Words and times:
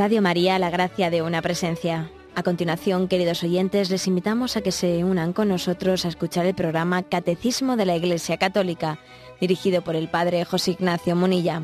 Radio 0.00 0.22
María, 0.22 0.58
la 0.58 0.70
gracia 0.70 1.10
de 1.10 1.20
una 1.20 1.42
presencia. 1.42 2.10
A 2.34 2.42
continuación, 2.42 3.06
queridos 3.06 3.42
oyentes, 3.42 3.90
les 3.90 4.06
invitamos 4.06 4.56
a 4.56 4.62
que 4.62 4.72
se 4.72 5.04
unan 5.04 5.34
con 5.34 5.48
nosotros 5.48 6.06
a 6.06 6.08
escuchar 6.08 6.46
el 6.46 6.54
programa 6.54 7.02
Catecismo 7.02 7.76
de 7.76 7.84
la 7.84 7.96
Iglesia 7.96 8.38
Católica, 8.38 8.96
dirigido 9.42 9.82
por 9.82 9.96
el 9.96 10.08
Padre 10.08 10.42
José 10.46 10.70
Ignacio 10.70 11.14
Munilla. 11.16 11.60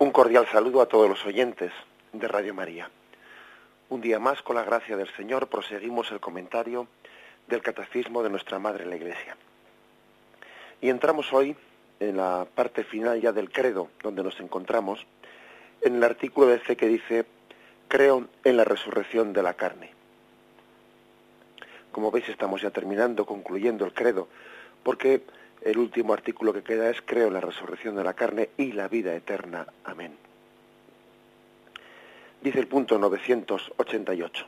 Un 0.00 0.10
cordial 0.10 0.48
saludo 0.50 0.82
a 0.82 0.86
todos 0.86 1.08
los 1.08 1.24
oyentes 1.24 1.70
de 2.12 2.26
Radio 2.26 2.52
María. 2.52 2.90
Un 3.90 4.00
día 4.00 4.18
más, 4.18 4.42
con 4.42 4.56
la 4.56 4.64
gracia 4.64 4.96
del 4.96 5.14
Señor, 5.14 5.46
proseguimos 5.46 6.10
el 6.10 6.18
comentario 6.18 6.88
del 7.46 7.62
Catecismo 7.62 8.24
de 8.24 8.30
nuestra 8.30 8.58
Madre 8.58 8.86
la 8.86 8.96
Iglesia. 8.96 9.36
Y 10.80 10.88
entramos 10.88 11.32
hoy 11.32 11.56
en 12.00 12.16
la 12.16 12.46
parte 12.54 12.84
final 12.84 13.20
ya 13.20 13.32
del 13.32 13.50
credo, 13.50 13.88
donde 14.02 14.22
nos 14.22 14.40
encontramos, 14.40 15.06
en 15.82 15.96
el 15.96 16.04
artículo 16.04 16.46
de 16.46 16.58
fe 16.58 16.76
que 16.76 16.88
dice, 16.88 17.26
creo 17.88 18.26
en 18.44 18.56
la 18.56 18.64
resurrección 18.64 19.32
de 19.32 19.42
la 19.42 19.54
carne. 19.54 19.90
Como 21.92 22.10
veis, 22.10 22.28
estamos 22.28 22.62
ya 22.62 22.70
terminando, 22.70 23.26
concluyendo 23.26 23.84
el 23.84 23.92
credo, 23.92 24.28
porque 24.82 25.22
el 25.62 25.76
último 25.76 26.14
artículo 26.14 26.52
que 26.54 26.62
queda 26.62 26.88
es, 26.88 27.02
creo 27.02 27.26
en 27.26 27.34
la 27.34 27.40
resurrección 27.40 27.96
de 27.96 28.04
la 28.04 28.14
carne 28.14 28.50
y 28.56 28.72
la 28.72 28.88
vida 28.88 29.14
eterna. 29.14 29.66
Amén. 29.84 30.16
Dice 32.40 32.58
el 32.58 32.68
punto 32.68 32.98
988. 32.98 34.46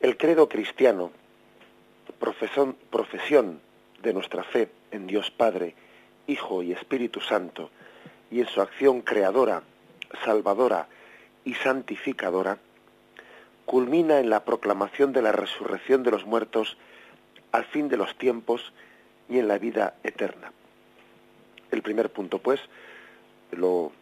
El 0.00 0.16
credo 0.16 0.48
cristiano, 0.48 1.12
profesión, 2.18 2.76
profesión 2.90 3.60
de 4.02 4.12
nuestra 4.12 4.42
fe 4.44 4.68
en 4.90 5.06
Dios 5.06 5.30
Padre, 5.30 5.74
Hijo 6.26 6.62
y 6.62 6.72
Espíritu 6.72 7.20
Santo, 7.20 7.70
y 8.30 8.40
en 8.40 8.46
su 8.48 8.60
acción 8.60 9.02
creadora, 9.02 9.62
salvadora 10.24 10.88
y 11.44 11.54
santificadora, 11.54 12.58
culmina 13.64 14.18
en 14.20 14.30
la 14.30 14.44
proclamación 14.44 15.12
de 15.12 15.22
la 15.22 15.32
resurrección 15.32 16.02
de 16.02 16.10
los 16.10 16.24
muertos 16.24 16.76
al 17.52 17.64
fin 17.64 17.88
de 17.88 17.96
los 17.96 18.16
tiempos 18.16 18.72
y 19.28 19.38
en 19.38 19.48
la 19.48 19.58
vida 19.58 19.94
eterna. 20.04 20.52
El 21.70 21.82
primer 21.82 22.10
punto, 22.10 22.38
pues, 22.38 22.60
lo, 23.50 23.92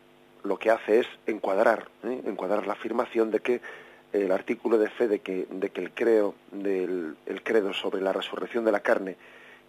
lo 0.43 0.59
que 0.59 0.71
hace 0.71 1.01
es 1.01 1.07
encuadrar, 1.27 1.89
¿eh? 2.05 2.21
encuadrar 2.27 2.67
la 2.67 2.75
afirmación 2.75 3.31
de 3.31 3.41
que 3.41 3.61
el 4.13 4.31
artículo 4.31 4.79
de 4.79 4.89
fe 4.91 5.09
de 5.09 5.19
que, 5.19 5.47
de 5.51 5.71
que 5.71 5.81
el, 5.81 5.91
creo, 5.91 6.35
del, 6.53 7.17
el 7.27 7.43
credo 7.43 7.73
sobre 7.73 8.01
la 8.01 8.13
resurrección 8.13 8.65
de 8.65 8.73
la 8.73 8.81
carne 8.81 9.17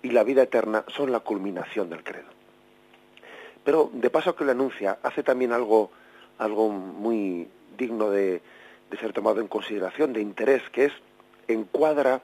y 0.01 0.11
la 0.11 0.23
vida 0.23 0.43
eterna 0.43 0.83
son 0.87 1.11
la 1.11 1.19
culminación 1.19 1.89
del 1.89 2.03
credo. 2.03 2.27
Pero 3.63 3.89
de 3.93 4.09
paso 4.09 4.35
que 4.35 4.45
lo 4.45 4.51
anuncia, 4.51 4.99
hace 5.01 5.23
también 5.23 5.51
algo, 5.51 5.91
algo 6.37 6.69
muy 6.69 7.47
digno 7.77 8.09
de, 8.09 8.41
ser 8.99 9.11
tomado 9.11 9.41
en 9.41 9.47
consideración, 9.47 10.13
de 10.13 10.21
interés, 10.21 10.61
que 10.69 10.85
es 10.85 10.93
encuadra, 11.47 12.21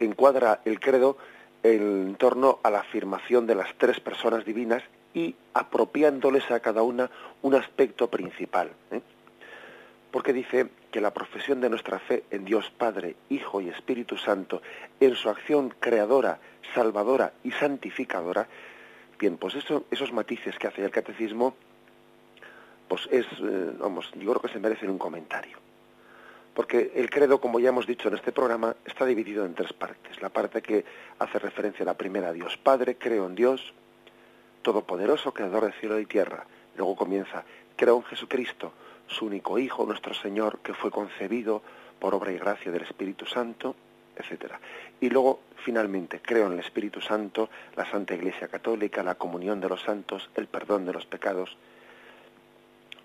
encuadra 0.00 0.60
el 0.64 0.80
credo 0.80 1.18
en 1.62 2.14
torno 2.16 2.60
a 2.62 2.70
la 2.70 2.80
afirmación 2.80 3.46
de 3.46 3.54
las 3.54 3.74
tres 3.76 4.00
personas 4.00 4.44
divinas 4.44 4.82
y 5.12 5.34
apropiándoles 5.52 6.50
a 6.50 6.60
cada 6.60 6.82
una 6.82 7.10
un 7.42 7.54
aspecto 7.54 8.08
principal. 8.08 8.70
¿eh? 8.90 9.00
Porque 10.14 10.32
dice 10.32 10.68
que 10.92 11.00
la 11.00 11.12
profesión 11.12 11.60
de 11.60 11.68
nuestra 11.68 11.98
fe 11.98 12.22
en 12.30 12.44
Dios 12.44 12.70
Padre, 12.70 13.16
Hijo 13.30 13.60
y 13.60 13.68
Espíritu 13.68 14.16
Santo, 14.16 14.62
en 15.00 15.16
su 15.16 15.28
acción 15.28 15.74
creadora, 15.80 16.38
salvadora 16.72 17.32
y 17.42 17.50
santificadora, 17.50 18.46
bien, 19.18 19.38
pues 19.38 19.56
eso, 19.56 19.86
esos 19.90 20.12
matices 20.12 20.56
que 20.56 20.68
hace 20.68 20.84
el 20.84 20.92
catecismo, 20.92 21.56
pues 22.86 23.08
es, 23.10 23.26
eh, 23.26 23.72
vamos, 23.76 24.08
yo 24.14 24.30
creo 24.30 24.40
que 24.40 24.52
se 24.52 24.60
merecen 24.60 24.88
un 24.88 24.98
comentario. 24.98 25.58
Porque 26.54 26.92
el 26.94 27.10
credo, 27.10 27.40
como 27.40 27.58
ya 27.58 27.70
hemos 27.70 27.88
dicho 27.88 28.06
en 28.06 28.14
este 28.14 28.30
programa, 28.30 28.76
está 28.84 29.04
dividido 29.06 29.44
en 29.44 29.56
tres 29.56 29.72
partes. 29.72 30.22
La 30.22 30.28
parte 30.28 30.62
que 30.62 30.84
hace 31.18 31.40
referencia 31.40 31.82
a 31.82 31.86
la 31.86 31.98
primera, 31.98 32.32
Dios 32.32 32.56
Padre, 32.56 32.98
creo 32.98 33.26
en 33.26 33.34
Dios, 33.34 33.74
Todopoderoso, 34.62 35.34
Creador 35.34 35.64
de 35.66 35.72
cielo 35.72 35.98
y 35.98 36.06
tierra. 36.06 36.46
Luego 36.76 36.94
comienza, 36.94 37.42
creo 37.74 37.96
en 37.96 38.04
Jesucristo, 38.04 38.72
su 39.14 39.26
único 39.26 39.58
Hijo, 39.58 39.86
nuestro 39.86 40.12
Señor, 40.12 40.58
que 40.58 40.74
fue 40.74 40.90
concebido 40.90 41.62
por 41.98 42.14
obra 42.14 42.32
y 42.32 42.38
gracia 42.38 42.70
del 42.70 42.82
Espíritu 42.82 43.24
Santo, 43.24 43.74
etcétera. 44.16 44.60
Y 45.00 45.08
luego, 45.08 45.40
finalmente, 45.64 46.20
creo 46.20 46.46
en 46.46 46.54
el 46.54 46.58
Espíritu 46.60 47.00
Santo, 47.00 47.48
la 47.76 47.90
Santa 47.90 48.14
Iglesia 48.14 48.48
Católica, 48.48 49.02
la 49.02 49.14
comunión 49.14 49.60
de 49.60 49.68
los 49.68 49.82
santos, 49.82 50.28
el 50.34 50.46
perdón 50.46 50.84
de 50.84 50.92
los 50.92 51.06
pecados. 51.06 51.56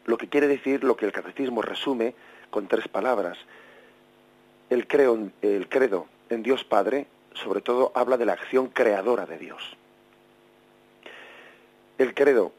Lo 0.06 0.18
que 0.18 0.28
quiere 0.28 0.48
decir, 0.48 0.84
lo 0.84 0.98
que 0.98 1.06
el 1.06 1.12
catecismo 1.12 1.62
resume 1.62 2.16
con 2.50 2.68
tres 2.68 2.88
palabras. 2.88 3.38
El, 4.70 4.88
creo, 4.88 5.30
el 5.42 5.70
credo 5.70 6.08
en 6.30 6.44
Dios 6.44 6.64
Padre, 6.64 7.08
sobre 7.34 7.62
todo, 7.62 7.92
habla 7.96 8.18
de 8.18 8.26
la 8.26 8.34
acción 8.34 8.68
creadora 8.68 9.26
de 9.26 9.38
Dios. 9.38 9.78
El 11.98 12.14
credo 12.14 12.52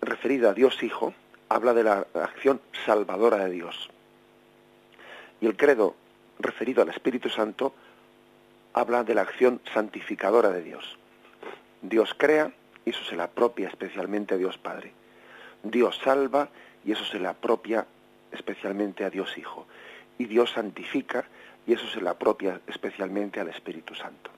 referido 0.00 0.50
a 0.50 0.54
Dios 0.54 0.82
Hijo 0.82 1.14
habla 1.48 1.74
de 1.74 1.84
la 1.84 2.06
acción 2.14 2.60
salvadora 2.84 3.44
de 3.44 3.50
Dios. 3.50 3.90
Y 5.40 5.46
el 5.46 5.56
credo 5.56 5.94
referido 6.38 6.82
al 6.82 6.88
Espíritu 6.88 7.28
Santo 7.28 7.74
habla 8.72 9.04
de 9.04 9.14
la 9.14 9.22
acción 9.22 9.60
santificadora 9.72 10.50
de 10.50 10.62
Dios. 10.62 10.98
Dios 11.82 12.14
crea 12.16 12.52
y 12.84 12.90
eso 12.90 13.04
se 13.04 13.16
le 13.16 13.22
apropia 13.22 13.68
especialmente 13.68 14.34
a 14.34 14.38
Dios 14.38 14.58
Padre. 14.58 14.92
Dios 15.62 15.98
salva 16.02 16.48
y 16.84 16.92
eso 16.92 17.04
se 17.04 17.18
le 17.18 17.28
apropia 17.28 17.86
especialmente 18.32 19.04
a 19.04 19.10
Dios 19.10 19.36
Hijo. 19.38 19.66
Y 20.18 20.26
Dios 20.26 20.52
santifica 20.52 21.24
y 21.66 21.72
eso 21.72 21.86
se 21.88 22.00
le 22.00 22.08
apropia 22.08 22.60
especialmente 22.66 23.40
al 23.40 23.48
Espíritu 23.48 23.94
Santo. 23.94 24.30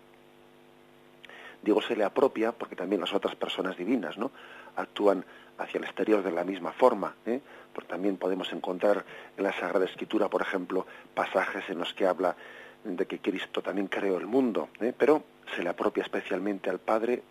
Digo 1.62 1.82
se 1.82 1.96
le 1.96 2.04
apropia 2.04 2.52
porque 2.52 2.76
también 2.76 3.00
las 3.00 3.12
otras 3.12 3.34
personas 3.36 3.76
divinas 3.76 4.16
¿no? 4.16 4.30
actúan 4.76 5.24
hacia 5.60 5.78
el 5.78 5.84
exterior 5.84 6.22
de 6.22 6.32
la 6.32 6.44
misma 6.44 6.72
forma. 6.72 7.14
¿eh? 7.26 7.40
También 7.86 8.16
podemos 8.16 8.52
encontrar 8.52 9.04
en 9.36 9.44
la 9.44 9.52
Sagrada 9.52 9.84
Escritura, 9.84 10.28
por 10.28 10.42
ejemplo, 10.42 10.86
pasajes 11.14 11.68
en 11.68 11.78
los 11.78 11.92
que 11.92 12.06
habla 12.06 12.36
de 12.84 13.06
que 13.06 13.18
Cristo 13.18 13.62
también 13.62 13.88
creó 13.88 14.16
el 14.16 14.26
mundo, 14.26 14.68
¿eh? 14.80 14.94
pero 14.96 15.24
se 15.54 15.62
le 15.62 15.70
apropia 15.70 16.02
especialmente 16.02 16.70
al 16.70 16.78
Padre, 16.78 17.22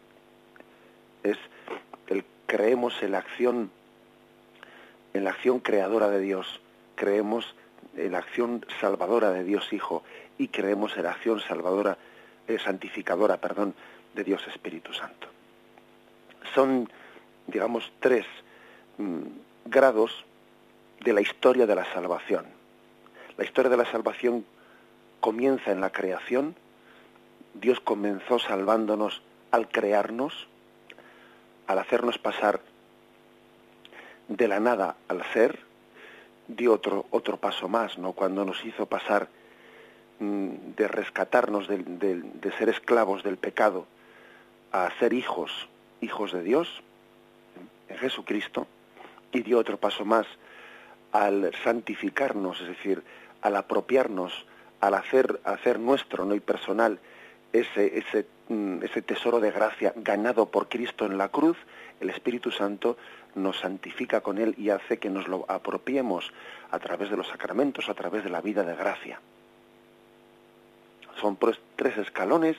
es 1.24 1.38
el 2.08 2.26
creemos 2.46 3.02
en 3.02 3.12
la 3.12 3.20
acción, 3.20 3.72
en 5.14 5.24
la 5.24 5.32
acción 5.32 5.60
creadora 5.60 6.10
de 6.10 6.20
Dios, 6.20 6.62
creemos 6.96 7.56
en 7.96 8.12
la 8.12 8.20
acción 8.20 8.66
salvadora 8.80 9.32
de 9.32 9.44
Dios 9.44 9.72
Hijo 9.72 10.04
y 10.38 10.50
creemos 10.50 10.96
en 10.98 11.04
la 11.04 11.12
acción 11.12 11.40
salvadora, 11.40 11.98
eh, 12.48 12.60
santificadora, 12.60 13.38
perdón, 13.38 13.74
de 14.14 14.24
Dios 14.24 14.46
Espíritu 14.48 14.94
Santo. 14.94 15.28
Son, 16.54 16.90
digamos, 17.48 17.92
tres 18.00 18.26
mm, 18.98 19.22
grados 19.66 20.26
de 21.02 21.14
la 21.14 21.22
historia 21.22 21.66
de 21.66 21.76
la 21.76 21.86
salvación. 21.94 22.46
La 23.38 23.46
historia 23.46 23.70
de 23.70 23.78
la 23.78 23.86
salvación 23.86 24.46
comienza 25.20 25.72
en 25.72 25.82
la 25.82 25.92
creación. 25.92 26.56
Dios 27.54 27.80
comenzó 27.80 28.40
salvándonos 28.40 29.22
al 29.52 29.70
crearnos, 29.70 30.48
al 31.68 31.80
hacernos 31.80 32.18
pasar 32.18 32.62
de 34.28 34.48
la 34.48 34.60
nada 34.60 34.96
al 35.08 35.24
ser, 35.34 35.60
dio 36.48 36.74
otro, 36.74 37.06
otro 37.12 37.38
paso 37.38 37.68
más, 37.68 37.98
¿no? 37.98 38.14
Cuando 38.14 38.46
nos 38.46 38.64
hizo 38.66 38.86
pasar 38.86 39.28
mm, 40.20 40.50
de 40.76 40.88
rescatarnos, 40.88 41.68
de, 41.68 41.78
de, 41.78 42.22
de 42.22 42.52
ser 42.58 42.70
esclavos 42.70 43.24
del 43.24 43.38
pecado, 43.38 43.86
a 44.72 44.90
ser 45.00 45.14
hijos, 45.14 45.68
hijos 46.02 46.32
de 46.32 46.44
Dios, 46.44 46.84
en 47.90 47.98
Jesucristo, 47.98 48.68
y 49.32 49.42
dio 49.42 49.60
otro 49.60 49.78
paso 49.78 50.06
más 50.06 50.26
al 51.12 51.52
santificarnos, 51.64 52.62
es 52.62 52.68
decir, 52.68 53.04
al 53.42 53.56
apropiarnos, 53.56 54.46
al 54.80 54.94
hacer, 54.94 55.40
hacer 55.44 55.80
nuestro, 55.80 56.26
no 56.26 56.36
y 56.36 56.40
personal, 56.40 57.00
ese, 57.52 57.98
ese, 57.98 58.28
mm, 58.48 58.84
ese 58.84 59.02
tesoro 59.02 59.40
de 59.40 59.52
gracia 59.52 59.94
ganado 59.96 60.48
por 60.48 60.70
Cristo 60.70 61.06
en 61.06 61.18
la 61.18 61.30
cruz, 61.30 61.58
el 62.00 62.10
Espíritu 62.10 62.52
Santo 62.52 62.98
nos 63.36 63.60
santifica 63.60 64.22
con 64.22 64.38
él 64.38 64.56
y 64.58 64.70
hace 64.70 64.98
que 64.98 65.10
nos 65.10 65.28
lo 65.28 65.46
apropiemos 65.48 66.32
a 66.72 66.80
través 66.80 67.10
de 67.10 67.18
los 67.18 67.28
sacramentos, 67.28 67.90
a 67.90 67.94
través 67.94 68.24
de 68.24 68.30
la 68.30 68.42
vida 68.42 68.64
de 68.64 68.76
gracia. 68.76 69.20
Son 71.20 71.36
pues 71.36 71.60
tres 71.76 71.98
escalones 71.98 72.56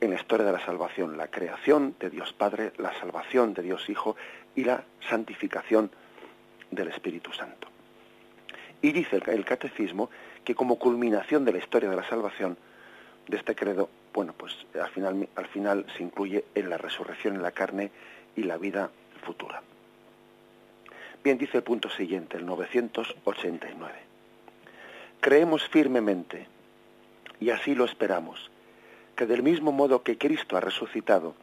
en 0.00 0.10
la 0.10 0.16
historia 0.16 0.46
de 0.46 0.52
la 0.52 0.64
salvación, 0.64 1.16
la 1.16 1.28
creación 1.28 1.94
de 2.00 2.10
Dios 2.10 2.32
Padre, 2.32 2.72
la 2.78 2.98
salvación 2.98 3.54
de 3.54 3.62
Dios 3.62 3.88
Hijo 3.88 4.16
y 4.54 4.64
la 4.64 4.84
santificación 5.08 5.90
del 6.70 6.88
Espíritu 6.88 7.32
Santo. 7.32 7.68
Y 8.82 8.92
dice 8.92 9.20
el 9.26 9.44
catecismo 9.44 10.10
que 10.44 10.54
como 10.54 10.78
culminación 10.78 11.44
de 11.44 11.52
la 11.52 11.58
historia 11.58 11.90
de 11.90 11.96
la 11.96 12.08
salvación, 12.08 12.56
de 13.28 13.36
este 13.36 13.54
credo, 13.54 13.90
bueno, 14.14 14.32
pues 14.36 14.56
al 14.74 14.88
final, 14.90 15.28
al 15.36 15.46
final 15.48 15.86
se 15.96 16.02
incluye 16.02 16.44
en 16.54 16.70
la 16.70 16.78
resurrección 16.78 17.36
en 17.36 17.42
la 17.42 17.52
carne 17.52 17.90
y 18.34 18.42
la 18.44 18.56
vida 18.56 18.90
futura. 19.22 19.62
Bien, 21.22 21.36
dice 21.36 21.58
el 21.58 21.62
punto 21.62 21.90
siguiente, 21.90 22.38
el 22.38 22.46
989. 22.46 23.94
Creemos 25.20 25.68
firmemente, 25.68 26.46
y 27.38 27.50
así 27.50 27.74
lo 27.74 27.84
esperamos, 27.84 28.50
que 29.20 29.26
del 29.26 29.42
mismo 29.42 29.70
modo 29.70 30.02
que 30.02 30.16
Cristo 30.16 30.56
ha 30.56 30.60
resucitado 30.60 31.34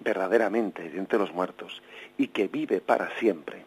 verdaderamente 0.00 0.90
de 0.90 0.98
entre 0.98 1.20
los 1.20 1.32
muertos 1.32 1.80
y 2.18 2.26
que 2.26 2.48
vive 2.48 2.80
para 2.80 3.16
siempre, 3.20 3.64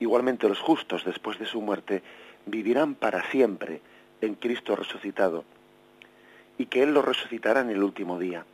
igualmente 0.00 0.48
los 0.48 0.58
justos 0.60 1.04
después 1.04 1.38
de 1.38 1.44
su 1.44 1.60
muerte 1.60 2.02
vivirán 2.46 2.94
para 2.94 3.30
siempre 3.30 3.82
en 4.22 4.34
Cristo 4.34 4.74
resucitado 4.76 5.44
y 6.56 6.64
que 6.64 6.82
Él 6.82 6.94
los 6.94 7.04
resucitará 7.04 7.60
en 7.60 7.68
el 7.68 7.82
último 7.82 8.18
día. 8.18 8.46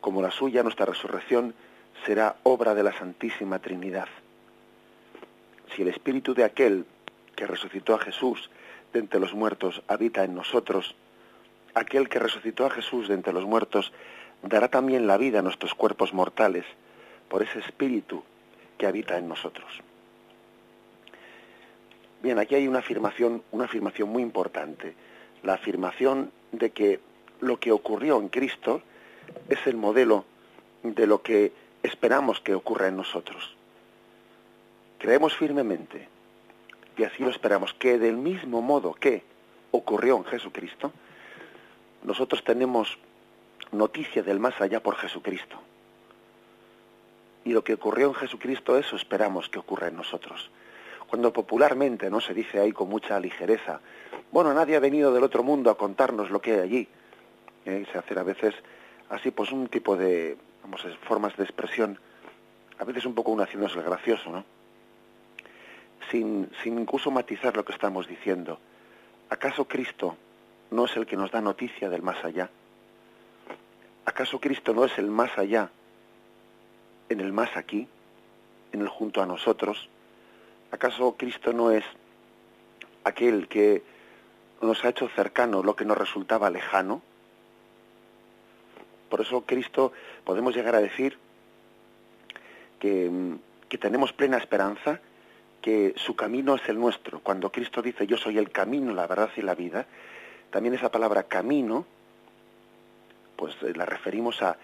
Como 0.00 0.22
la 0.22 0.30
suya, 0.30 0.62
nuestra 0.62 0.86
resurrección 0.86 1.52
será 2.06 2.36
obra 2.42 2.74
de 2.74 2.84
la 2.84 2.96
Santísima 2.96 3.58
Trinidad. 3.58 4.08
Si 5.76 5.82
el 5.82 5.88
espíritu 5.88 6.32
de 6.32 6.44
aquel 6.44 6.86
que 7.36 7.46
resucitó 7.46 7.96
a 7.96 7.98
Jesús 7.98 8.48
de 8.94 9.00
entre 9.00 9.20
los 9.20 9.34
muertos 9.34 9.82
habita 9.88 10.24
en 10.24 10.34
nosotros, 10.34 10.94
aquel 11.74 12.08
que 12.08 12.18
resucitó 12.18 12.66
a 12.66 12.70
Jesús 12.70 13.08
de 13.08 13.14
entre 13.14 13.32
los 13.32 13.44
muertos 13.44 13.92
dará 14.42 14.68
también 14.68 15.06
la 15.06 15.16
vida 15.16 15.38
a 15.38 15.42
nuestros 15.42 15.74
cuerpos 15.74 16.12
mortales 16.12 16.64
por 17.28 17.42
ese 17.42 17.60
espíritu 17.60 18.22
que 18.78 18.86
habita 18.86 19.16
en 19.16 19.28
nosotros. 19.28 19.70
Bien, 22.22 22.38
aquí 22.38 22.54
hay 22.54 22.68
una 22.68 22.80
afirmación, 22.80 23.42
una 23.50 23.64
afirmación 23.64 24.08
muy 24.08 24.22
importante, 24.22 24.94
la 25.42 25.54
afirmación 25.54 26.30
de 26.52 26.70
que 26.70 27.00
lo 27.40 27.58
que 27.58 27.72
ocurrió 27.72 28.18
en 28.18 28.28
Cristo 28.28 28.82
es 29.48 29.66
el 29.66 29.76
modelo 29.76 30.24
de 30.82 31.06
lo 31.06 31.22
que 31.22 31.52
esperamos 31.82 32.40
que 32.40 32.54
ocurra 32.54 32.88
en 32.88 32.96
nosotros. 32.96 33.56
Creemos 34.98 35.34
firmemente, 35.36 36.08
y 36.96 37.02
así 37.02 37.24
lo 37.24 37.30
esperamos, 37.30 37.74
que 37.74 37.98
del 37.98 38.16
mismo 38.16 38.62
modo 38.62 38.94
que 38.94 39.24
ocurrió 39.72 40.16
en 40.16 40.24
Jesucristo, 40.24 40.92
nosotros 42.04 42.42
tenemos 42.44 42.98
noticia 43.70 44.22
del 44.22 44.40
más 44.40 44.60
allá 44.60 44.82
por 44.82 44.96
Jesucristo. 44.96 45.56
Y 47.44 47.52
lo 47.52 47.64
que 47.64 47.74
ocurrió 47.74 48.08
en 48.08 48.14
Jesucristo, 48.14 48.76
eso 48.78 48.96
esperamos 48.96 49.48
que 49.48 49.58
ocurra 49.58 49.88
en 49.88 49.96
nosotros. 49.96 50.50
Cuando 51.08 51.32
popularmente 51.32 52.08
no 52.08 52.20
se 52.20 52.34
dice 52.34 52.60
ahí 52.60 52.72
con 52.72 52.88
mucha 52.88 53.18
ligereza, 53.18 53.80
bueno, 54.30 54.54
nadie 54.54 54.76
ha 54.76 54.80
venido 54.80 55.12
del 55.12 55.24
otro 55.24 55.42
mundo 55.42 55.70
a 55.70 55.76
contarnos 55.76 56.30
lo 56.30 56.40
que 56.40 56.52
hay 56.52 56.60
allí. 56.60 56.88
¿eh? 57.66 57.84
Se 57.92 57.98
hace 57.98 58.18
a 58.18 58.22
veces 58.22 58.54
así, 59.10 59.30
pues 59.30 59.52
un 59.52 59.68
tipo 59.68 59.96
de, 59.96 60.36
vamos, 60.62 60.86
formas 61.02 61.36
de 61.36 61.44
expresión, 61.44 61.98
a 62.78 62.84
veces 62.84 63.04
un 63.04 63.14
poco 63.14 63.32
uno 63.32 63.42
haciéndose 63.42 63.78
el 63.78 63.84
gracioso, 63.84 64.30
¿no? 64.30 64.44
Sin, 66.10 66.50
sin 66.62 66.78
incluso 66.78 67.10
matizar 67.10 67.56
lo 67.56 67.64
que 67.64 67.72
estamos 67.72 68.08
diciendo. 68.08 68.58
¿Acaso 69.28 69.66
Cristo 69.66 70.16
no 70.72 70.86
es 70.86 70.96
el 70.96 71.06
que 71.06 71.16
nos 71.16 71.30
da 71.30 71.40
noticia 71.40 71.88
del 71.88 72.02
más 72.02 72.24
allá? 72.24 72.50
¿Acaso 74.04 74.40
Cristo 74.40 74.74
no 74.74 74.84
es 74.84 74.98
el 74.98 75.06
más 75.06 75.36
allá, 75.38 75.70
en 77.08 77.20
el 77.20 77.32
más 77.32 77.56
aquí, 77.56 77.86
en 78.72 78.80
el 78.80 78.88
junto 78.88 79.22
a 79.22 79.26
nosotros? 79.26 79.88
¿Acaso 80.70 81.14
Cristo 81.16 81.52
no 81.52 81.70
es 81.70 81.84
aquel 83.04 83.46
que 83.48 83.82
nos 84.60 84.84
ha 84.84 84.88
hecho 84.88 85.08
cercano 85.08 85.62
lo 85.62 85.76
que 85.76 85.84
nos 85.84 85.98
resultaba 85.98 86.50
lejano? 86.50 87.02
Por 89.08 89.20
eso 89.20 89.42
Cristo 89.42 89.92
podemos 90.24 90.54
llegar 90.54 90.74
a 90.74 90.80
decir 90.80 91.18
que, 92.80 93.36
que 93.68 93.78
tenemos 93.78 94.12
plena 94.14 94.38
esperanza, 94.38 95.00
que 95.60 95.92
su 95.96 96.16
camino 96.16 96.56
es 96.56 96.66
el 96.68 96.80
nuestro. 96.80 97.20
Cuando 97.20 97.52
Cristo 97.52 97.82
dice 97.82 98.06
yo 98.06 98.16
soy 98.16 98.38
el 98.38 98.50
camino, 98.50 98.94
la 98.94 99.06
verdad 99.06 99.30
y 99.36 99.42
la 99.42 99.54
vida, 99.54 99.86
también 100.52 100.74
esa 100.74 100.90
palabra 100.90 101.24
camino, 101.24 101.86
pues 103.36 103.56
eh, 103.62 103.72
la 103.74 103.86
referimos 103.86 104.40
a, 104.42 104.56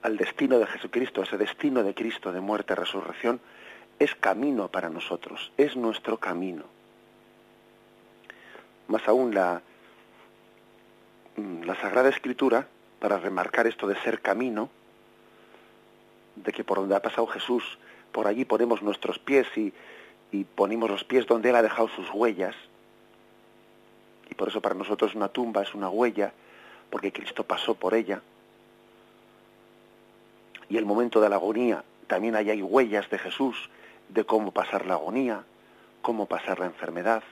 al 0.00 0.16
destino 0.16 0.58
de 0.58 0.66
Jesucristo, 0.66 1.22
ese 1.22 1.36
destino 1.36 1.82
de 1.82 1.92
Cristo 1.92 2.32
de 2.32 2.40
muerte, 2.40 2.74
resurrección, 2.74 3.40
es 3.98 4.14
camino 4.14 4.68
para 4.68 4.88
nosotros, 4.88 5.52
es 5.58 5.76
nuestro 5.76 6.18
camino. 6.18 6.64
Más 8.86 9.06
aún 9.08 9.34
la, 9.34 9.60
mm, 11.36 11.64
la 11.64 11.74
Sagrada 11.80 12.10
Escritura, 12.10 12.68
para 13.00 13.18
remarcar 13.18 13.66
esto 13.66 13.88
de 13.88 14.00
ser 14.02 14.20
camino, 14.20 14.70
de 16.36 16.52
que 16.52 16.62
por 16.62 16.78
donde 16.78 16.94
ha 16.94 17.02
pasado 17.02 17.26
Jesús, 17.26 17.78
por 18.12 18.28
allí 18.28 18.44
ponemos 18.44 18.82
nuestros 18.82 19.18
pies 19.18 19.48
y, 19.56 19.72
y 20.30 20.44
ponemos 20.44 20.88
los 20.88 21.02
pies 21.02 21.26
donde 21.26 21.50
Él 21.50 21.56
ha 21.56 21.62
dejado 21.62 21.88
sus 21.88 22.08
huellas, 22.12 22.54
y 24.34 24.36
por 24.36 24.48
eso 24.48 24.60
para 24.60 24.74
nosotros 24.74 25.14
una 25.14 25.28
tumba 25.28 25.62
es 25.62 25.74
una 25.74 25.88
huella, 25.88 26.32
porque 26.90 27.12
Cristo 27.12 27.44
pasó 27.44 27.76
por 27.76 27.94
ella. 27.94 28.20
Y 30.68 30.76
el 30.76 30.84
momento 30.84 31.20
de 31.20 31.28
la 31.28 31.36
agonía, 31.36 31.84
también 32.08 32.34
ahí 32.34 32.50
hay 32.50 32.60
huellas 32.60 33.08
de 33.10 33.18
Jesús 33.20 33.70
de 34.08 34.24
cómo 34.24 34.50
pasar 34.50 34.86
la 34.86 34.94
agonía, 34.94 35.44
cómo 36.02 36.26
pasar 36.26 36.58
la 36.58 36.66
enfermedad, 36.66 37.22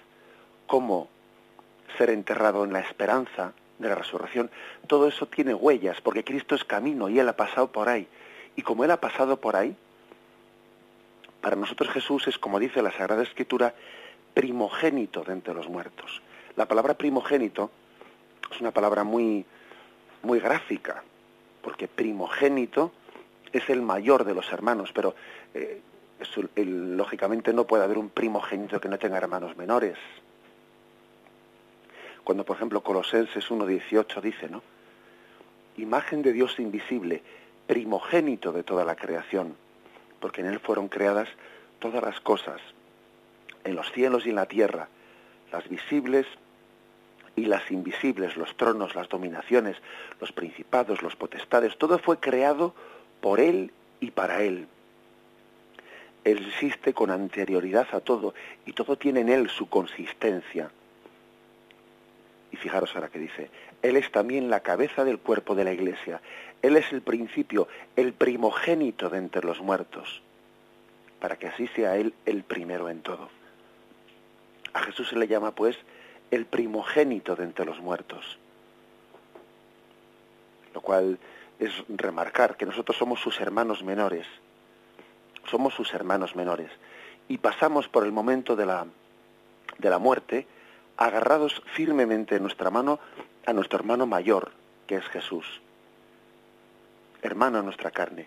cómo 0.69 1.09
ser 1.99 2.11
enterrado 2.11 2.63
en 2.63 2.73
la 2.73 2.79
esperanza 2.79 3.53
de 3.81 3.89
la 3.89 3.97
resurrección. 3.97 4.49
Todo 4.87 5.09
eso 5.09 5.27
tiene 5.27 5.55
huellas, 5.55 6.01
porque 6.03 6.23
Cristo 6.23 6.55
es 6.55 6.63
camino 6.63 7.09
y 7.09 7.19
Él 7.19 7.29
ha 7.29 7.37
pasado 7.37 7.73
por 7.73 7.89
ahí. 7.89 8.07
Y 8.55 8.63
como 8.63 8.85
Él 8.85 8.93
ha 8.93 9.01
pasado 9.01 9.39
por 9.39 9.57
ahí, 9.57 9.75
para 11.41 11.57
nosotros 11.57 11.91
Jesús 11.91 12.29
es, 12.29 12.39
como 12.39 12.61
dice 12.61 12.81
la 12.81 12.93
Sagrada 12.93 13.25
Escritura, 13.25 13.75
primogénito 14.35 15.25
de 15.25 15.33
entre 15.33 15.53
los 15.53 15.67
muertos. 15.69 16.23
La 16.57 16.67
palabra 16.67 16.95
primogénito 16.95 17.71
es 18.51 18.61
una 18.61 18.71
palabra 18.71 19.05
muy, 19.05 19.45
muy 20.23 20.39
gráfica, 20.39 21.03
porque 21.63 21.89
primogénito 21.89 22.93
es 23.53 23.69
el 23.71 23.83
mayor 23.83 24.25
de 24.25 24.35
los 24.35 24.53
hermanos, 24.53 24.91
pero 24.93 25.15
eh, 25.55 25.81
lógicamente 26.57 27.53
no 27.53 27.67
puede 27.67 27.85
haber 27.85 27.99
un 27.99 28.11
primogénito 28.11 28.81
que 28.81 28.89
no 28.89 28.99
tenga 28.99 29.17
hermanos 29.17 29.57
menores. 29.57 29.97
Cuando, 32.25 32.45
por 32.45 32.57
ejemplo, 32.57 32.83
Colosenses 32.83 33.51
1.18 33.51 34.21
dice, 34.21 34.49
¿no? 34.49 34.63
Imagen 35.77 36.23
de 36.23 36.33
Dios 36.33 36.59
invisible, 36.59 37.23
primogénito 37.67 38.53
de 38.53 38.63
toda 38.63 38.85
la 38.85 38.95
creación, 38.95 39.57
porque 40.21 40.43
en 40.43 40.49
Él 40.49 40.61
fueron 40.61 40.89
creadas 40.89 41.29
todas 41.79 42.03
las 42.03 42.21
cosas, 42.21 42.61
en 43.65 43.75
los 43.75 43.91
cielos 43.93 44.27
y 44.27 44.31
en 44.31 44.37
la 44.37 44.47
tierra, 44.47 44.89
las 45.51 45.69
visibles 45.69 46.27
y 47.37 47.47
las 47.47 47.71
invisibles, 47.71 48.37
los 48.37 48.57
tronos, 48.57 48.95
las 48.95 49.09
dominaciones, 49.09 49.77
los 50.21 50.33
principados, 50.33 51.03
los 51.03 51.17
potestades, 51.17 51.77
todo 51.79 51.99
fue 51.99 52.19
creado 52.19 52.75
por 53.21 53.41
Él 53.41 53.73
y 54.01 54.11
para 54.11 54.43
Él. 54.43 54.67
Él 56.25 56.47
existe 56.47 56.93
con 56.93 57.11
anterioridad 57.11 57.89
a 57.93 58.01
todo 58.01 58.35
y 58.65 58.73
todo 58.73 58.97
tiene 58.97 59.21
en 59.21 59.29
Él 59.29 59.49
su 59.49 59.69
consistencia. 59.69 60.71
Y 62.53 62.57
fijaros 62.57 62.95
ahora 62.95 63.09
que 63.09 63.19
dice, 63.19 63.51
Él 63.81 63.97
es 63.97 64.11
también 64.13 64.51
la 64.51 64.61
cabeza 64.61 65.05
del 65.05 65.19
cuerpo 65.19 65.55
de 65.55 65.65
la 65.65 65.73
iglesia. 65.73 66.21
Él 66.61 66.77
es 66.77 66.93
el 66.93 67.03
principio, 67.03 67.67
el 67.97 68.13
primogénito 68.13 69.09
de 69.09 69.19
entre 69.19 69.43
los 69.43 69.61
muertos, 69.61 70.23
para 71.19 71.37
que 71.37 71.49
así 71.49 71.67
sea 71.69 71.97
Él 71.97 72.15
el 72.25 72.45
primero 72.45 72.89
en 72.89 73.01
todo. 73.01 73.31
A 74.75 74.81
Jesús 74.83 75.09
se 75.09 75.17
le 75.17 75.27
llama 75.27 75.53
pues 75.55 75.77
el 76.33 76.47
primogénito 76.47 77.37
de 77.37 77.45
entre 77.45 77.67
los 77.67 77.79
muertos. 77.79 78.39
Lo 80.75 80.81
cual 80.81 81.19
es 81.59 81.71
remarcar 81.89 82.57
que 82.57 82.65
nosotros 82.65 82.97
somos 82.97 83.21
sus 83.21 83.39
hermanos 83.39 83.85
menores. 83.85 84.27
Somos 85.51 85.75
sus 85.75 85.93
hermanos 85.93 86.35
menores. 86.35 86.71
Y 87.29 87.37
pasamos 87.37 87.87
por 87.87 88.05
el 88.05 88.13
momento 88.13 88.57
de 88.57 88.65
la, 88.65 88.87
de 89.79 89.91
la 89.91 89.99
muerte 89.99 90.47
agarrados 90.97 91.63
firmemente 91.75 92.37
en 92.37 92.43
nuestra 92.43 92.71
mano 92.71 92.99
a 93.45 93.53
nuestro 93.53 93.79
hermano 93.79 94.07
mayor, 94.07 94.53
que 94.87 94.97
es 94.97 95.05
Jesús. 95.09 95.61
Hermano 97.21 97.59
de 97.59 97.65
nuestra 97.65 97.91
carne. 97.91 98.27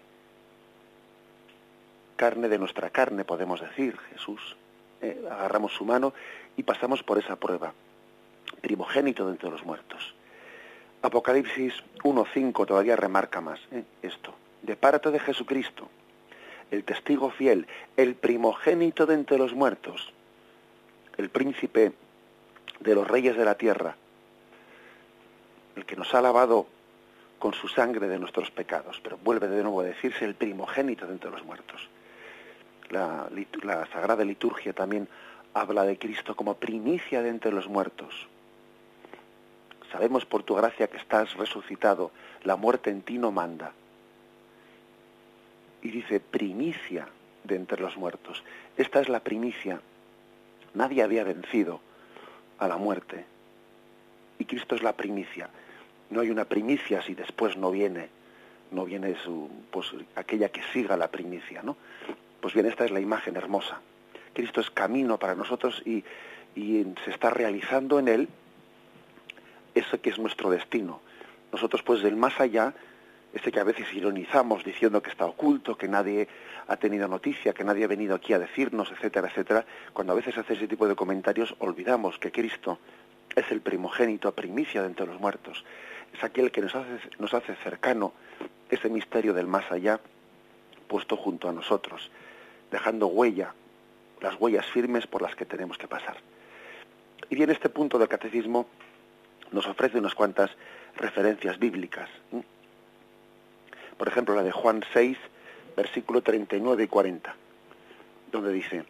Carne 2.17 2.50
de 2.50 2.59
nuestra 2.59 2.91
carne, 2.91 3.25
podemos 3.25 3.62
decir, 3.62 3.97
Jesús. 4.12 4.55
Eh, 5.01 5.27
agarramos 5.29 5.74
su 5.74 5.85
mano 5.85 6.13
y 6.55 6.62
pasamos 6.62 7.01
por 7.01 7.17
esa 7.17 7.35
prueba 7.35 7.74
primogénito 8.61 9.25
de 9.25 9.33
entre 9.33 9.49
los 9.49 9.63
muertos. 9.63 10.13
Apocalipsis 11.01 11.73
1.5 12.03 12.65
todavía 12.65 12.95
remarca 12.95 13.41
más 13.41 13.59
¿eh? 13.71 13.83
esto. 14.01 14.33
De 14.63 14.75
parte 14.75 15.11
de 15.11 15.19
Jesucristo, 15.19 15.87
el 16.71 16.83
testigo 16.83 17.29
fiel, 17.29 17.67
el 17.95 18.15
primogénito 18.15 19.05
de 19.05 19.13
entre 19.13 19.37
los 19.37 19.53
muertos, 19.53 20.11
el 21.17 21.29
príncipe 21.29 21.93
de 22.79 22.95
los 22.95 23.07
reyes 23.07 23.37
de 23.37 23.45
la 23.45 23.55
tierra, 23.55 23.95
el 25.75 25.85
que 25.85 25.95
nos 25.95 26.13
ha 26.13 26.21
lavado 26.21 26.67
con 27.39 27.53
su 27.53 27.67
sangre 27.67 28.07
de 28.07 28.17
nuestros 28.17 28.49
pecados, 28.49 28.99
pero 29.03 29.19
vuelve 29.23 29.47
de 29.47 29.61
nuevo 29.61 29.81
a 29.81 29.83
decirse 29.83 30.25
el 30.25 30.35
primogénito 30.35 31.05
de 31.05 31.13
entre 31.13 31.29
los 31.29 31.43
muertos. 31.43 31.87
La, 32.89 33.27
la 33.63 33.85
Sagrada 33.87 34.23
Liturgia 34.23 34.73
también 34.73 35.07
habla 35.53 35.83
de 35.83 35.97
Cristo 35.97 36.35
como 36.35 36.55
primicia 36.55 37.21
de 37.21 37.29
entre 37.29 37.51
los 37.51 37.67
muertos. 37.67 38.27
Sabemos 39.92 40.25
por 40.25 40.44
tu 40.44 40.56
gracia 40.56 40.88
que 40.88 40.98
estás 40.98 41.34
resucitado, 41.36 42.12
la 42.44 42.56
muerte 42.56 42.89
en 42.89 43.01
ti 43.01 43.18
no 43.18 43.32
manda. 43.32 43.74
Y 45.82 45.89
dice 45.89 46.20
primicia 46.20 47.08
de 47.44 47.56
entre 47.56 47.82
los 47.82 47.96
muertos. 47.98 48.44
Esta 48.77 49.00
es 49.01 49.10
la 49.10 49.20
primicia. 49.20 49.80
Nadie 50.74 51.04
había 51.04 51.24
vencido 51.24 51.80
a 52.58 52.68
la 52.68 52.77
muerte. 52.77 53.25
Y 54.39 54.46
Cristo 54.46 54.75
es 54.75 54.84
la 54.84 54.94
primicia. 54.94 55.50
No 56.10 56.22
hay 56.22 56.30
una 56.30 56.46
primicia 56.46 57.01
si 57.01 57.13
después 57.13 57.58
no 57.58 57.72
viene, 57.72 58.10
no 58.72 58.86
viene 58.86 59.15
su, 59.24 59.50
pues, 59.72 59.92
aquella 60.15 60.50
que 60.50 60.62
siga 60.74 60.98
la 60.98 61.08
primicia, 61.10 61.62
¿no? 61.63 61.77
Pues 62.42 62.54
bien, 62.54 62.65
esta 62.65 62.86
es 62.86 62.92
la 62.92 63.00
imagen 63.00 63.36
hermosa. 63.38 63.80
Cristo 64.34 64.62
es 64.62 64.70
camino 64.70 65.18
para 65.18 65.36
nosotros 65.36 65.82
y, 65.86 66.04
y 66.56 66.86
se 67.06 67.12
está 67.12 67.30
realizando 67.30 68.00
en 68.00 68.08
él 68.08 68.30
eso 69.75 70.01
que 70.01 70.10
es 70.10 70.17
nuestro 70.17 70.50
destino. 70.50 71.01
Nosotros 71.51 71.84
pues 71.84 72.01
del 72.01 72.15
más 72.15 72.39
allá, 72.39 72.74
este 73.34 73.51
que 73.51 73.60
a 73.60 73.63
veces 73.63 73.94
ironizamos 73.94 74.63
diciendo 74.63 75.01
que 75.03 75.10
está 75.10 75.25
oculto, 75.25 75.77
que 75.77 75.88
nadie 75.88 76.27
ha 76.67 76.77
tenido 76.77 77.08
noticia, 77.08 77.53
que 77.53 77.63
nadie 77.63 77.84
ha 77.84 77.88
venido 77.88 78.15
aquí 78.15 78.34
a 78.34 78.39
decirnos, 78.39 78.91
etcétera, 78.91 79.27
etcétera, 79.27 79.65
cuando 79.94 80.13
a 80.13 80.15
veces 80.15 80.38
hace 80.38 80.53
ese 80.53 80.67
tipo 80.67 80.88
de 80.88 80.96
comentarios 80.96 81.53
olvidamos 81.60 82.17
que 82.17 82.32
Cristo 82.32 82.79
es 83.36 83.51
el 83.51 83.62
primogénito, 83.62 84.34
primicia 84.34 84.82
de 84.82 84.88
entre 84.88 85.05
los 85.05 85.20
muertos, 85.20 85.65
es 86.13 86.24
aquel 86.24 86.51
que 86.51 86.62
nos 86.62 86.74
hace, 86.75 86.98
nos 87.20 87.34
hace 87.34 87.55
cercano 87.55 88.13
ese 88.70 88.89
misterio 88.89 89.34
del 89.34 89.48
más 89.48 89.70
allá 89.72 90.00
puesto 90.88 91.17
junto 91.17 91.50
a 91.50 91.51
nosotros, 91.51 92.10
dejando 92.72 93.08
huella, 93.08 93.53
las 94.22 94.39
huellas 94.39 94.65
firmes 94.67 95.08
por 95.08 95.22
las 95.22 95.36
que 95.36 95.46
tenemos 95.46 95.77
que 95.77 95.88
pasar. 95.88 96.17
Y 97.29 97.36
bien, 97.36 97.50
este 97.50 97.70
punto 97.70 97.98
del 97.98 98.08
catecismo 98.08 98.67
nos 99.51 99.67
ofrece 99.67 99.99
unas 99.99 100.15
cuantas 100.15 100.51
referencias 100.95 101.59
bíblicas. 101.59 102.09
Por 103.97 104.07
ejemplo, 104.07 104.35
la 104.35 104.43
de 104.43 104.51
Juan 104.51 104.83
6, 104.93 105.17
versículo 105.75 106.21
39 106.21 106.83
y 106.83 106.87
40, 106.87 107.35
donde 108.31 108.51
dice, 108.51 108.85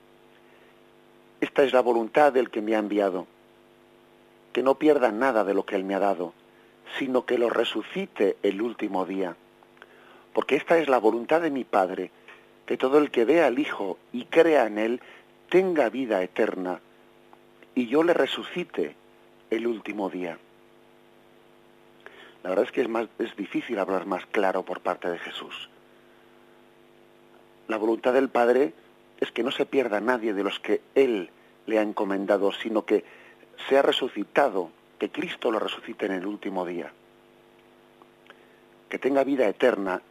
Esta 1.42 1.64
es 1.64 1.74
la 1.74 1.82
voluntad 1.82 2.34
del 2.34 2.50
que 2.50 2.62
me 2.62 2.76
ha 2.76 2.80
enviado, 2.80 3.28
que 4.54 4.64
no 4.64 4.76
pierda 4.76 5.12
nada 5.12 5.44
de 5.44 5.54
lo 5.54 5.66
que 5.66 5.76
él 5.76 5.84
me 5.84 5.96
ha 5.96 6.00
dado, 6.00 6.34
sino 6.98 7.26
que 7.26 7.38
lo 7.38 7.50
resucite 7.50 8.38
el 8.42 8.62
último 8.62 9.06
día. 9.06 9.36
Porque 10.34 10.56
esta 10.56 10.78
es 10.78 10.88
la 10.88 10.98
voluntad 10.98 11.42
de 11.42 11.52
mi 11.52 11.64
Padre, 11.64 12.12
que 12.66 12.78
todo 12.78 12.98
el 12.98 13.12
que 13.12 13.26
vea 13.26 13.48
al 13.48 13.60
Hijo 13.60 13.98
y 14.12 14.26
crea 14.26 14.66
en 14.66 14.80
él 14.80 15.02
tenga 15.50 15.90
vida 15.90 16.24
eterna, 16.24 16.80
y 17.76 17.88
yo 17.88 18.04
le 18.04 18.14
resucite 18.14 18.96
el 19.56 19.68
último 19.68 20.10
día. 20.10 20.38
La 22.44 22.50
verdad 22.50 22.66
es 22.66 22.72
que 22.72 22.82
es, 22.82 22.90
más, 22.90 23.08
es 23.20 23.36
difícil 23.36 23.80
hablar 23.80 24.06
más 24.06 24.26
claro 24.28 24.64
por 24.64 24.82
parte 24.82 25.10
de 25.10 25.18
Jesús. 25.18 25.70
La 27.68 27.78
voluntad 27.78 28.14
del 28.14 28.30
Padre 28.30 28.74
es 29.20 29.32
que 29.32 29.44
no 29.44 29.52
se 29.52 29.66
pierda 29.66 30.00
nadie 30.00 30.34
de 30.34 30.44
los 30.44 30.60
que 30.60 30.82
Él 30.94 31.30
le 31.66 31.80
ha 31.80 31.82
encomendado, 31.82 32.52
sino 32.52 32.86
que 32.86 33.04
sea 33.68 33.82
resucitado, 33.82 34.70
que 35.00 35.10
Cristo 35.10 35.52
lo 35.52 35.60
resucite 35.60 36.06
en 36.06 36.12
el 36.12 36.26
último 36.26 36.66
día, 36.66 36.92
que 38.90 39.00
tenga 39.00 39.24
vida 39.24 39.48
eterna 39.48 40.02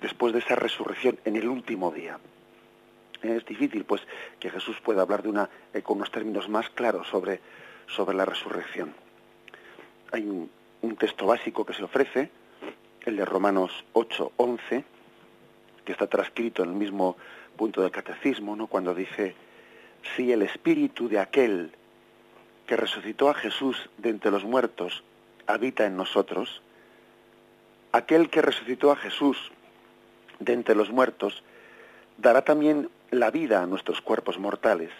después 0.00 0.32
de 0.32 0.38
esa 0.38 0.54
resurrección 0.54 1.18
en 1.24 1.36
el 1.36 1.48
último 1.48 1.90
día. 1.90 2.18
Es 3.22 3.44
difícil, 3.46 3.84
pues, 3.84 4.02
que 4.38 4.50
Jesús 4.50 4.76
pueda 4.80 5.02
hablar 5.02 5.22
de 5.22 5.30
una, 5.30 5.48
eh, 5.72 5.82
con 5.82 5.96
unos 5.96 6.10
términos 6.10 6.48
más 6.48 6.68
claros 6.70 7.08
sobre, 7.08 7.40
sobre 7.86 8.16
la 8.16 8.24
resurrección. 8.24 8.94
Hay 10.12 10.26
un, 10.26 10.50
texto 10.98 11.26
básico 11.26 11.66
que 11.66 11.74
se 11.74 11.82
ofrece, 11.82 12.30
el 13.04 13.16
de 13.16 13.24
Romanos 13.24 13.84
8, 13.92 14.32
11, 14.36 14.84
que 15.84 15.92
está 15.92 16.06
transcrito 16.06 16.62
en 16.62 16.70
el 16.70 16.76
mismo 16.76 17.16
punto 17.56 17.82
del 17.82 17.90
catecismo, 17.90 18.56
¿no? 18.56 18.66
cuando 18.66 18.94
dice, 18.94 19.34
si 20.14 20.32
el 20.32 20.42
espíritu 20.42 21.08
de 21.08 21.18
aquel 21.18 21.72
que 22.66 22.76
resucitó 22.76 23.28
a 23.28 23.34
Jesús 23.34 23.90
de 23.98 24.10
entre 24.10 24.30
los 24.30 24.44
muertos 24.44 25.02
habita 25.46 25.84
en 25.84 25.96
nosotros, 25.96 26.62
aquel 27.92 28.30
que 28.30 28.40
resucitó 28.40 28.90
a 28.90 28.96
Jesús 28.96 29.36
de 30.38 30.54
entre 30.54 30.74
los 30.74 30.90
muertos 30.90 31.42
dará 32.16 32.42
también 32.42 32.88
la 33.10 33.30
vida 33.30 33.62
a 33.62 33.66
nuestros 33.66 34.00
cuerpos 34.00 34.38
mortales 34.38 34.90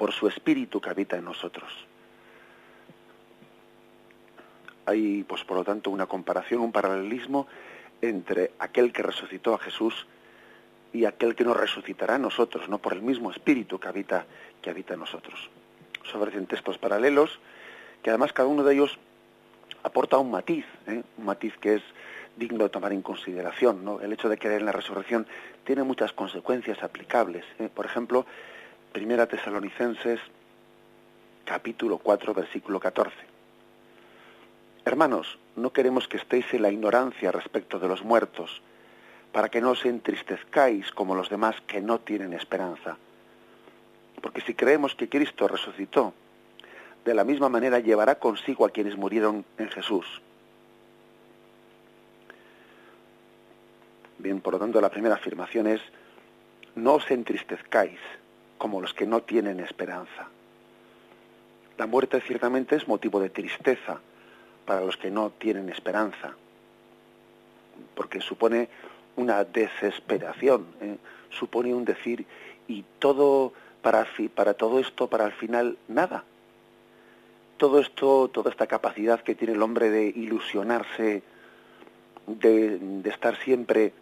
por 0.00 0.12
su 0.12 0.28
espíritu 0.28 0.80
que 0.80 0.88
habita 0.88 1.18
en 1.18 1.26
nosotros. 1.26 1.70
Hay, 4.86 5.24
pues 5.24 5.44
por 5.44 5.58
lo 5.58 5.62
tanto, 5.62 5.90
una 5.90 6.06
comparación, 6.06 6.62
un 6.62 6.72
paralelismo 6.72 7.46
entre 8.00 8.52
aquel 8.58 8.94
que 8.94 9.02
resucitó 9.02 9.52
a 9.52 9.58
Jesús 9.58 10.06
y 10.94 11.04
aquel 11.04 11.34
que 11.34 11.44
nos 11.44 11.54
resucitará 11.54 12.14
a 12.14 12.18
nosotros, 12.18 12.66
no 12.70 12.78
por 12.78 12.94
el 12.94 13.02
mismo 13.02 13.30
espíritu 13.30 13.78
que 13.78 13.88
habita, 13.88 14.24
que 14.62 14.70
habita 14.70 14.94
en 14.94 15.00
nosotros. 15.00 15.50
Se 16.10 16.16
ofrecen 16.16 16.46
textos 16.46 16.78
paralelos 16.78 17.38
que 18.02 18.08
además 18.08 18.32
cada 18.32 18.48
uno 18.48 18.64
de 18.64 18.72
ellos 18.72 18.98
aporta 19.82 20.16
un 20.16 20.30
matiz, 20.30 20.64
¿eh? 20.86 21.02
un 21.18 21.24
matiz 21.26 21.58
que 21.58 21.74
es 21.74 21.82
digno 22.38 22.64
de 22.64 22.70
tomar 22.70 22.94
en 22.94 23.02
consideración. 23.02 23.84
¿no? 23.84 24.00
El 24.00 24.14
hecho 24.14 24.30
de 24.30 24.38
creer 24.38 24.60
en 24.60 24.66
la 24.66 24.72
resurrección 24.72 25.26
tiene 25.64 25.82
muchas 25.82 26.14
consecuencias 26.14 26.82
aplicables. 26.82 27.44
¿eh? 27.58 27.68
Por 27.68 27.84
ejemplo, 27.84 28.24
Primera 28.92 29.28
Tesalonicenses, 29.28 30.18
capítulo 31.44 31.98
4, 31.98 32.34
versículo 32.34 32.80
14. 32.80 33.14
Hermanos, 34.84 35.38
no 35.54 35.72
queremos 35.72 36.08
que 36.08 36.16
estéis 36.16 36.52
en 36.52 36.62
la 36.62 36.72
ignorancia 36.72 37.30
respecto 37.30 37.78
de 37.78 37.86
los 37.86 38.02
muertos, 38.02 38.60
para 39.30 39.48
que 39.48 39.60
no 39.60 39.70
os 39.70 39.84
entristezcáis 39.84 40.90
como 40.90 41.14
los 41.14 41.30
demás 41.30 41.54
que 41.68 41.80
no 41.80 42.00
tienen 42.00 42.32
esperanza. 42.32 42.96
Porque 44.20 44.40
si 44.40 44.54
creemos 44.54 44.96
que 44.96 45.08
Cristo 45.08 45.46
resucitó, 45.46 46.12
de 47.04 47.14
la 47.14 47.22
misma 47.22 47.48
manera 47.48 47.78
llevará 47.78 48.16
consigo 48.16 48.66
a 48.66 48.70
quienes 48.70 48.96
murieron 48.96 49.44
en 49.56 49.68
Jesús. 49.68 50.20
Bien, 54.18 54.40
por 54.40 54.54
lo 54.54 54.58
tanto, 54.58 54.80
la 54.80 54.90
primera 54.90 55.14
afirmación 55.14 55.68
es, 55.68 55.80
no 56.74 56.94
os 56.94 57.08
entristezcáis 57.08 58.00
como 58.60 58.82
los 58.82 58.92
que 58.92 59.06
no 59.06 59.22
tienen 59.22 59.58
esperanza. 59.58 60.28
La 61.78 61.86
muerte 61.86 62.20
ciertamente 62.20 62.76
es 62.76 62.86
motivo 62.86 63.18
de 63.18 63.30
tristeza 63.30 64.00
para 64.66 64.82
los 64.82 64.98
que 64.98 65.10
no 65.10 65.30
tienen 65.30 65.70
esperanza, 65.70 66.34
porque 67.94 68.20
supone 68.20 68.68
una 69.16 69.44
desesperación, 69.44 70.66
¿eh? 70.82 70.98
supone 71.30 71.72
un 71.72 71.86
decir, 71.86 72.26
y 72.68 72.84
todo 72.98 73.54
para, 73.80 74.06
para 74.34 74.52
todo 74.52 74.78
esto, 74.78 75.08
para 75.08 75.24
al 75.24 75.32
final, 75.32 75.78
nada. 75.88 76.24
Todo 77.56 77.78
esto, 77.78 78.28
toda 78.28 78.50
esta 78.50 78.66
capacidad 78.66 79.22
que 79.22 79.34
tiene 79.34 79.54
el 79.54 79.62
hombre 79.62 79.88
de 79.88 80.04
ilusionarse, 80.04 81.22
de, 82.26 82.78
de 82.78 83.08
estar 83.08 83.38
siempre 83.38 83.94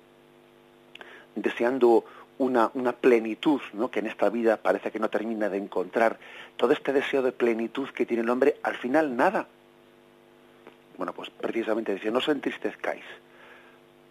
deseando 1.37 2.05
una, 2.39 2.71
plenitud 2.93 3.61
¿no? 3.73 3.91
que 3.91 3.99
en 3.99 4.07
esta 4.07 4.31
vida 4.31 4.57
parece 4.57 4.91
que 4.91 4.99
no 4.99 5.11
termina 5.11 5.49
de 5.49 5.59
encontrar. 5.59 6.19
Todo 6.57 6.73
este 6.73 6.93
deseo 6.93 7.23
de 7.23 7.33
plenitud 7.33 7.89
que 7.91 8.07
tiene 8.07 8.23
el 8.23 8.31
hombre, 8.31 8.57
al 8.63 8.77
final 8.77 9.17
nada. 9.17 9.47
Bueno, 10.97 11.13
pues 11.13 11.31
precisamente 11.31 11.95
dice, 11.95 12.11
no 12.11 12.19
os 12.19 12.29
entristezcáis, 12.29 13.05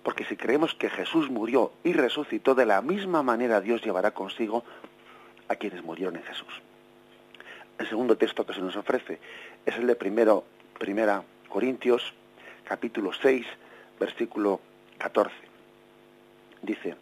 porque 0.03 0.23
si 0.23 0.37
creemos 0.37 0.73
que 0.73 0.89
Jesús 0.89 1.29
murió 1.29 1.73
y 1.83 1.93
resucitó, 1.93 2.55
de 2.55 2.65
la 2.65 2.81
misma 2.81 3.23
manera 3.23 3.59
Dios 3.59 3.83
llevará 3.83 4.11
consigo 4.11 4.63
a 5.49 5.55
quienes 5.55 5.83
murieron 5.83 6.15
en 6.15 6.23
Jesús. 6.23 6.61
El 7.77 7.87
segundo 7.87 8.17
texto 8.17 8.45
que 8.45 8.53
se 8.53 8.61
nos 8.61 8.75
ofrece 8.75 9.19
es 9.65 9.75
el 9.75 9.87
de 9.87 9.95
primero, 9.95 10.45
primera 10.79 11.23
Corintios, 11.49 12.13
capítulo 12.63 13.11
6, 13.13 13.45
versículo 13.99 14.59
14. 14.97 15.35
Dice, 16.61 16.95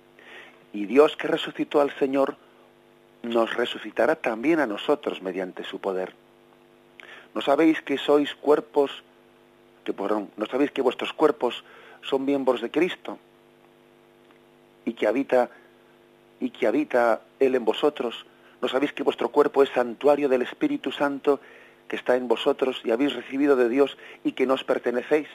y 0.76 0.86
Dios 0.86 1.16
que 1.16 1.28
resucitó 1.28 1.80
al 1.80 1.92
Señor 1.98 2.36
nos 3.24 3.54
resucitará 3.56 4.16
también 4.16 4.60
a 4.60 4.68
nosotros 4.68 5.22
mediante 5.22 5.64
su 5.64 5.80
poder. 5.80 6.14
¿No 7.34 7.42
sabéis 7.42 7.82
que 7.82 7.98
sois 7.98 8.36
cuerpos, 8.36 8.92
que 9.84 9.94
perdón, 9.94 10.30
no 10.38 10.46
sabéis 10.46 10.72
que 10.72 10.82
vuestros 10.82 11.14
cuerpos 11.14 11.64
son 12.02 12.26
miembros 12.26 12.62
de 12.62 12.70
Cristo 12.70 13.18
y 14.84 14.94
que 14.94 15.08
habita 15.08 15.50
y 16.40 16.50
que 16.50 16.68
habita 16.68 17.22
él 17.40 17.56
en 17.56 17.64
vosotros? 17.64 18.26
¿No 18.62 18.68
sabéis 18.68 18.94
que 18.94 19.04
vuestro 19.04 19.30
cuerpo 19.30 19.64
es 19.64 19.70
santuario 19.70 20.28
del 20.28 20.42
Espíritu 20.42 20.92
Santo 20.92 21.40
que 21.88 21.96
está 21.96 22.16
en 22.16 22.28
vosotros 22.28 22.82
y 22.84 22.92
habéis 22.92 23.14
recibido 23.14 23.56
de 23.56 23.70
Dios 23.70 23.98
y 24.24 24.34
que 24.34 24.46
nos 24.46 24.64
pertenecéis. 24.64 25.28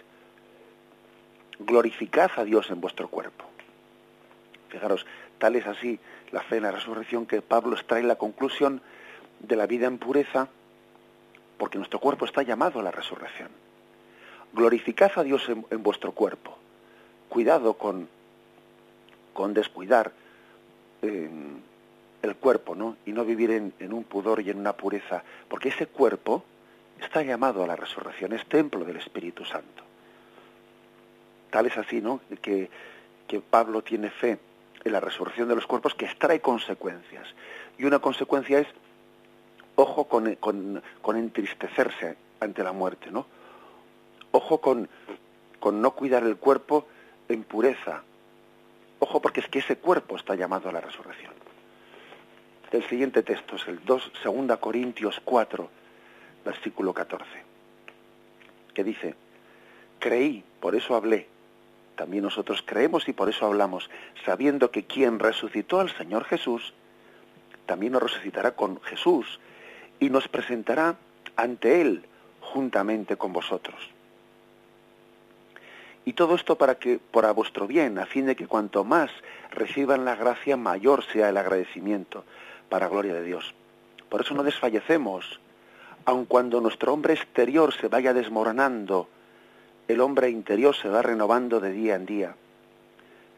Glorificad 1.61 2.31
a 2.37 2.45
Dios 2.45 2.71
en 2.71 2.81
vuestro 2.81 3.09
cuerpo. 3.09 3.45
Fijaros, 4.71 5.05
tal 5.41 5.57
es 5.57 5.67
así 5.67 5.99
la 6.31 6.43
fe 6.43 6.59
en 6.59 6.63
la 6.63 6.71
resurrección 6.71 7.27
que 7.27 7.43
Pablo 7.43 7.75
extrae 7.75 8.05
la 8.05 8.15
conclusión 8.15 8.81
de 9.41 9.57
la 9.57 9.67
vida 9.67 9.87
en 9.87 9.99
pureza, 9.99 10.49
porque 11.59 11.79
nuestro 11.79 11.99
cuerpo 11.99 12.27
está 12.27 12.43
llamado 12.43 12.79
a 12.79 12.83
la 12.83 12.93
resurrección. 12.93 13.49
Glorificad 14.53 15.11
a 15.17 15.23
Dios 15.25 15.49
en, 15.49 15.83
vuestro 15.83 16.13
cuerpo. 16.13 16.57
Cuidado 17.29 17.75
con, 17.75 18.09
con 19.33 19.55
descuidar 19.55 20.13
el 21.03 22.37
cuerpo, 22.37 22.75
¿no? 22.75 22.97
Y 23.07 23.13
no 23.13 23.25
vivir 23.25 23.51
en, 23.51 23.73
en 23.79 23.93
un 23.93 24.05
pudor 24.05 24.41
y 24.41 24.51
en 24.51 24.59
una 24.59 24.75
pureza, 24.75 25.25
porque 25.49 25.71
ese 25.71 25.87
cuerpo 25.87 26.45
está 27.01 27.23
llamado 27.23 27.65
a 27.65 27.67
la 27.67 27.77
resurrección, 27.77 28.35
es 28.35 28.45
templo 28.47 28.85
del 28.85 28.97
Espíritu 28.97 29.45
Santo. 29.47 29.83
Tal 31.51 31.67
es 31.67 31.79
así, 31.79 32.03
¿no? 32.03 32.21
Que, 32.43 32.69
que 33.27 33.41
Pablo 33.41 33.83
tiene 33.83 34.11
fe 34.11 34.39
en 34.85 34.93
la 34.93 35.01
resurrección 35.01 35.49
de 35.49 35.55
los 35.55 35.67
cuerpos 35.67 35.95
que 35.95 36.07
extrae 36.07 36.41
consecuencias. 36.41 37.27
Y 37.79 37.85
una 37.85 37.99
consecuencia 37.99 38.61
es, 38.61 38.69
ojo 39.77 40.05
con, 40.05 40.83
entristecerse 41.17 42.17
ante 42.41 42.63
la 42.63 42.73
muerte, 42.73 43.11
¿no? 43.11 43.27
Ojo 44.33 44.61
con, 44.61 44.89
no 45.73 45.91
cuidar 45.93 46.23
el 46.23 46.37
cuerpo 46.37 46.87
en 47.29 47.43
pureza. 47.45 48.03
Ojo 48.99 49.21
porque 49.21 49.41
es 49.41 49.49
que 49.49 49.61
ese 49.61 49.77
cuerpo 49.77 50.17
está 50.17 50.35
llamado 50.35 50.69
a 50.69 50.73
la 50.73 50.81
resurrección. 50.81 51.33
El 52.71 52.87
siguiente 52.89 53.23
texto 53.23 53.57
es 53.57 53.67
el 53.67 53.85
2, 53.85 54.13
2 54.25 54.59
Corintios 54.59 55.21
4, 55.25 55.69
versículo 56.45 56.95
14, 56.95 57.27
que 58.73 58.85
dice, 58.85 59.15
creí, 59.99 60.45
por 60.61 60.77
eso 60.77 60.95
hablé, 60.95 61.27
también 61.97 62.25
nosotros 62.25 62.63
creemos 62.65 63.09
y 63.09 63.13
por 63.13 63.29
eso 63.29 63.47
hablamos, 63.47 63.91
sabiendo 64.25 64.71
que 64.71 64.85
quien 64.85 65.19
resucitó 65.19 65.81
al 65.81 65.95
Señor 65.97 66.25
Jesús, 66.25 66.73
también 67.67 67.93
nos 67.93 68.03
resucitará 68.03 68.53
con 68.53 68.81
Jesús 68.83 69.39
y 69.99 70.11
nos 70.11 70.29
presentará 70.29 70.97
ante 71.37 71.81
Él 71.81 72.05
juntamente 72.41 73.17
con 73.17 73.33
vosotros. 73.33 73.77
Y 76.05 76.15
todo 76.15 76.35
esto 76.35 76.57
para 76.57 76.77
que, 76.77 76.99
por 76.99 77.27
a 77.27 77.33
vuestro 77.33 77.67
bien, 77.67 77.99
a 77.99 78.07
fin 78.07 78.27
de 78.27 78.35
que 78.35 78.47
cuanto 78.47 78.85
más 78.85 79.11
reciban 79.51 80.05
la 80.05 80.17
gracia, 80.17 80.57
mayor 80.57 81.05
sea 81.05 81.29
el 81.29 81.37
agradecimiento, 81.37 82.25
para 82.69 82.89
gloria 82.89 83.15
de 83.15 83.23
Dios. 83.23 83.55
Por 84.09 84.23
eso 84.23 84.35
no 84.35 84.43
desfallecemos, 84.43 85.39
aun 86.05 86.25
cuando 86.25 86.61
nuestro 86.61 86.93
hombre 86.93 87.15
exterior 87.15 87.73
se 87.75 87.89
vaya 87.89 88.15
desmoronando, 88.15 89.09
el 89.91 90.01
hombre 90.01 90.31
interior 90.31 90.75
se 90.75 90.89
va 90.89 91.03
renovando 91.03 91.61
de 91.61 91.73
día 91.73 91.97
en 91.97 92.07
día. 92.07 92.35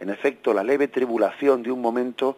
En 0.01 0.11
efecto, 0.11 0.53
la 0.53 0.63
leve 0.63 0.89
tribulación 0.89 1.63
de 1.63 1.71
un 1.71 1.81
momento 1.81 2.37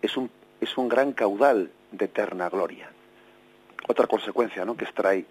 es 0.00 0.16
un, 0.16 0.30
es 0.60 0.76
un 0.76 0.88
gran 0.88 1.12
caudal 1.12 1.70
de 1.90 2.04
eterna 2.06 2.48
gloria. 2.48 2.90
Otra 3.88 4.06
consecuencia 4.06 4.64
¿no? 4.64 4.76
que, 4.76 4.84
extrae, 4.84 5.24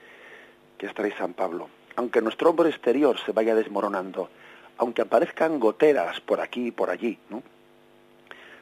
que 0.77 0.85
extrae 0.85 1.15
San 1.17 1.33
Pablo. 1.33 1.69
Aunque 1.95 2.21
nuestro 2.21 2.49
hombre 2.51 2.69
exterior 2.69 3.17
se 3.25 3.31
vaya 3.31 3.55
desmoronando, 3.55 4.29
aunque 4.77 5.01
aparezcan 5.01 5.59
goteras 5.59 6.21
por 6.21 6.39
aquí 6.41 6.67
y 6.67 6.71
por 6.71 6.89
allí, 6.89 7.17
¿no? 7.29 7.43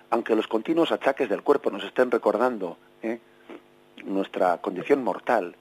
aunque 0.09 0.35
los 0.35 0.47
continuos 0.47 0.91
achaques 0.91 1.29
del 1.29 1.43
cuerpo 1.43 1.69
nos 1.69 1.83
estén 1.83 2.09
recordando 2.09 2.77
¿eh? 3.03 3.19
nuestra 4.03 4.57
condición 4.57 5.03
mortal, 5.03 5.55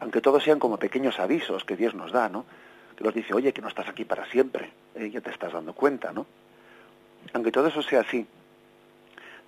aunque 0.00 0.20
todos 0.20 0.42
sean 0.42 0.58
como 0.58 0.78
pequeños 0.78 1.18
avisos 1.18 1.64
que 1.64 1.76
Dios 1.76 1.94
nos 1.94 2.12
da, 2.12 2.28
¿no? 2.28 2.44
Que 2.96 3.10
dice, 3.12 3.34
oye, 3.34 3.52
que 3.52 3.60
no 3.60 3.68
estás 3.68 3.88
aquí 3.88 4.04
para 4.04 4.26
siempre, 4.26 4.72
¿eh? 4.94 5.10
ya 5.10 5.20
te 5.20 5.30
estás 5.30 5.52
dando 5.52 5.74
cuenta, 5.74 6.12
¿no? 6.12 6.26
Aunque 7.34 7.52
todo 7.52 7.68
eso 7.68 7.82
sea 7.82 8.00
así, 8.00 8.26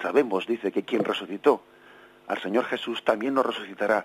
sabemos, 0.03 0.47
dice, 0.47 0.71
que 0.71 0.83
quien 0.83 1.05
resucitó 1.05 1.63
al 2.27 2.41
Señor 2.43 2.65
Jesús 2.67 3.03
también 3.05 3.35
nos 3.35 3.47
resucitará 3.47 4.05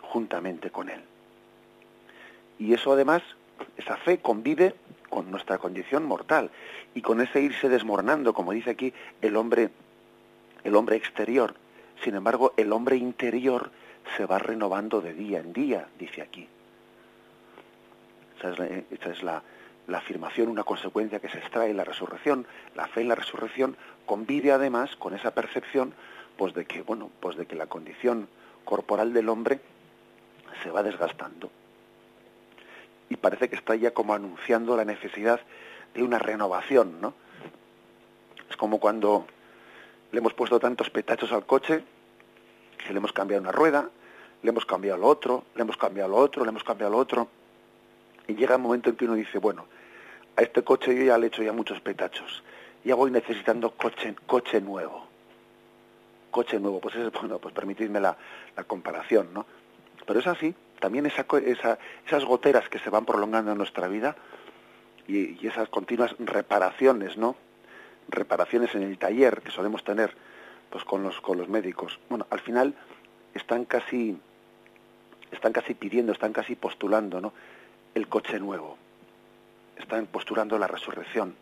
juntamente 0.00 0.70
con 0.70 0.88
Él. 0.88 1.02
Y 2.58 2.72
eso 2.74 2.92
además, 2.92 3.22
esa 3.76 3.96
fe 3.96 4.18
convive 4.18 4.74
con 5.10 5.30
nuestra 5.30 5.58
condición 5.58 6.04
mortal 6.04 6.50
y 6.94 7.02
con 7.02 7.20
ese 7.20 7.40
irse 7.40 7.68
desmoronando, 7.68 8.32
como 8.32 8.52
dice 8.52 8.70
aquí, 8.70 8.92
el 9.20 9.36
hombre, 9.36 9.70
el 10.62 10.76
hombre 10.76 10.96
exterior. 10.96 11.54
Sin 12.04 12.14
embargo, 12.14 12.54
el 12.56 12.72
hombre 12.72 12.96
interior 12.96 13.70
se 14.16 14.26
va 14.26 14.38
renovando 14.38 15.00
de 15.00 15.14
día 15.14 15.40
en 15.40 15.52
día, 15.52 15.88
dice 15.98 16.22
aquí. 16.22 16.48
Esa 18.36 19.10
es, 19.10 19.22
la, 19.22 19.42
afirmación, 19.92 20.48
una 20.48 20.64
consecuencia 20.64 21.20
que 21.20 21.28
se 21.28 21.38
extrae 21.38 21.70
en 21.70 21.76
la 21.76 21.84
resurrección. 21.84 22.46
La 22.74 22.88
fe 22.88 23.02
en 23.02 23.08
la 23.08 23.14
resurrección 23.14 23.76
convive 24.06 24.52
además 24.52 24.96
con 24.96 25.14
esa 25.14 25.32
percepción 25.32 25.94
pues 26.36 26.54
de 26.54 26.64
que, 26.64 26.82
bueno, 26.82 27.10
pues 27.20 27.36
de 27.36 27.46
que 27.46 27.56
la 27.56 27.66
condición 27.66 28.28
corporal 28.64 29.12
del 29.12 29.28
hombre 29.28 29.60
se 30.62 30.70
va 30.70 30.82
desgastando. 30.82 31.50
Y 33.08 33.16
parece 33.16 33.48
que 33.48 33.56
está 33.56 33.74
ya 33.76 33.92
como 33.92 34.14
anunciando 34.14 34.76
la 34.76 34.84
necesidad 34.84 35.40
de 35.94 36.02
una 36.02 36.18
renovación, 36.18 37.00
¿no? 37.00 37.14
Es 38.48 38.56
como 38.56 38.80
cuando 38.80 39.26
le 40.10 40.18
hemos 40.18 40.34
puesto 40.34 40.58
tantos 40.58 40.90
petachos 40.90 41.32
al 41.32 41.46
coche 41.46 41.84
que 42.82 42.92
le 42.92 42.98
hemos 42.98 43.12
cambiado 43.12 43.42
una 43.42 43.52
rueda, 43.52 43.88
le 44.42 44.50
hemos 44.50 44.66
cambiado 44.66 44.98
lo 44.98 45.06
otro, 45.06 45.44
le 45.54 45.62
hemos 45.62 45.76
cambiado 45.76 46.10
lo 46.10 46.16
otro, 46.16 46.44
le 46.44 46.50
hemos 46.50 46.64
cambiado 46.64 46.92
lo 46.92 46.98
otro. 46.98 47.28
Y 48.26 48.34
llega 48.34 48.56
un 48.56 48.62
momento 48.62 48.90
en 48.90 48.96
que 48.96 49.04
uno 49.04 49.14
dice, 49.14 49.38
bueno, 49.38 49.66
a 50.36 50.42
este 50.42 50.62
coche 50.62 50.94
yo 50.94 51.04
ya 51.04 51.18
le 51.18 51.26
he 51.26 51.28
hecho 51.28 51.42
ya 51.42 51.52
muchos 51.52 51.80
petachos. 51.80 52.42
Ya 52.84 52.94
voy 52.94 53.10
necesitando 53.10 53.70
coche, 53.72 54.14
coche 54.26 54.60
nuevo. 54.60 55.06
Coche 56.30 56.58
nuevo, 56.58 56.80
pues 56.80 56.96
es, 56.96 57.12
bueno, 57.20 57.38
pues 57.38 57.54
permitidme 57.54 58.00
la, 58.00 58.16
comparación, 58.66 59.32
¿no? 59.32 59.46
Pero 60.06 60.18
es 60.18 60.26
así, 60.26 60.54
también 60.80 61.06
esa, 61.06 61.26
esas 62.06 62.24
goteras 62.24 62.68
que 62.68 62.80
se 62.80 62.90
van 62.90 63.04
prolongando 63.04 63.52
en 63.52 63.58
nuestra 63.58 63.86
vida 63.86 64.16
y 65.06 65.46
esas 65.46 65.68
continuas 65.68 66.14
reparaciones, 66.18 67.16
¿no? 67.16 67.36
Reparaciones 68.08 68.74
en 68.74 68.82
el 68.82 68.98
taller 68.98 69.42
que 69.42 69.50
solemos 69.50 69.84
tener 69.84 70.14
pues 70.72 70.84
con 70.84 71.02
los, 71.02 71.20
con 71.20 71.36
los 71.36 71.48
médicos. 71.48 72.00
Bueno, 72.08 72.26
al 72.30 72.40
final 72.40 72.74
están 73.34 73.66
casi, 73.66 74.18
están 75.30 75.52
casi 75.52 75.74
pidiendo, 75.74 76.12
están 76.12 76.32
casi 76.32 76.56
postulando 76.56 77.20
¿no? 77.20 77.34
el 77.94 78.08
coche 78.08 78.40
nuevo. 78.40 78.78
Están 79.76 80.06
postulando 80.06 80.58
la 80.58 80.66
resurrección. 80.66 81.34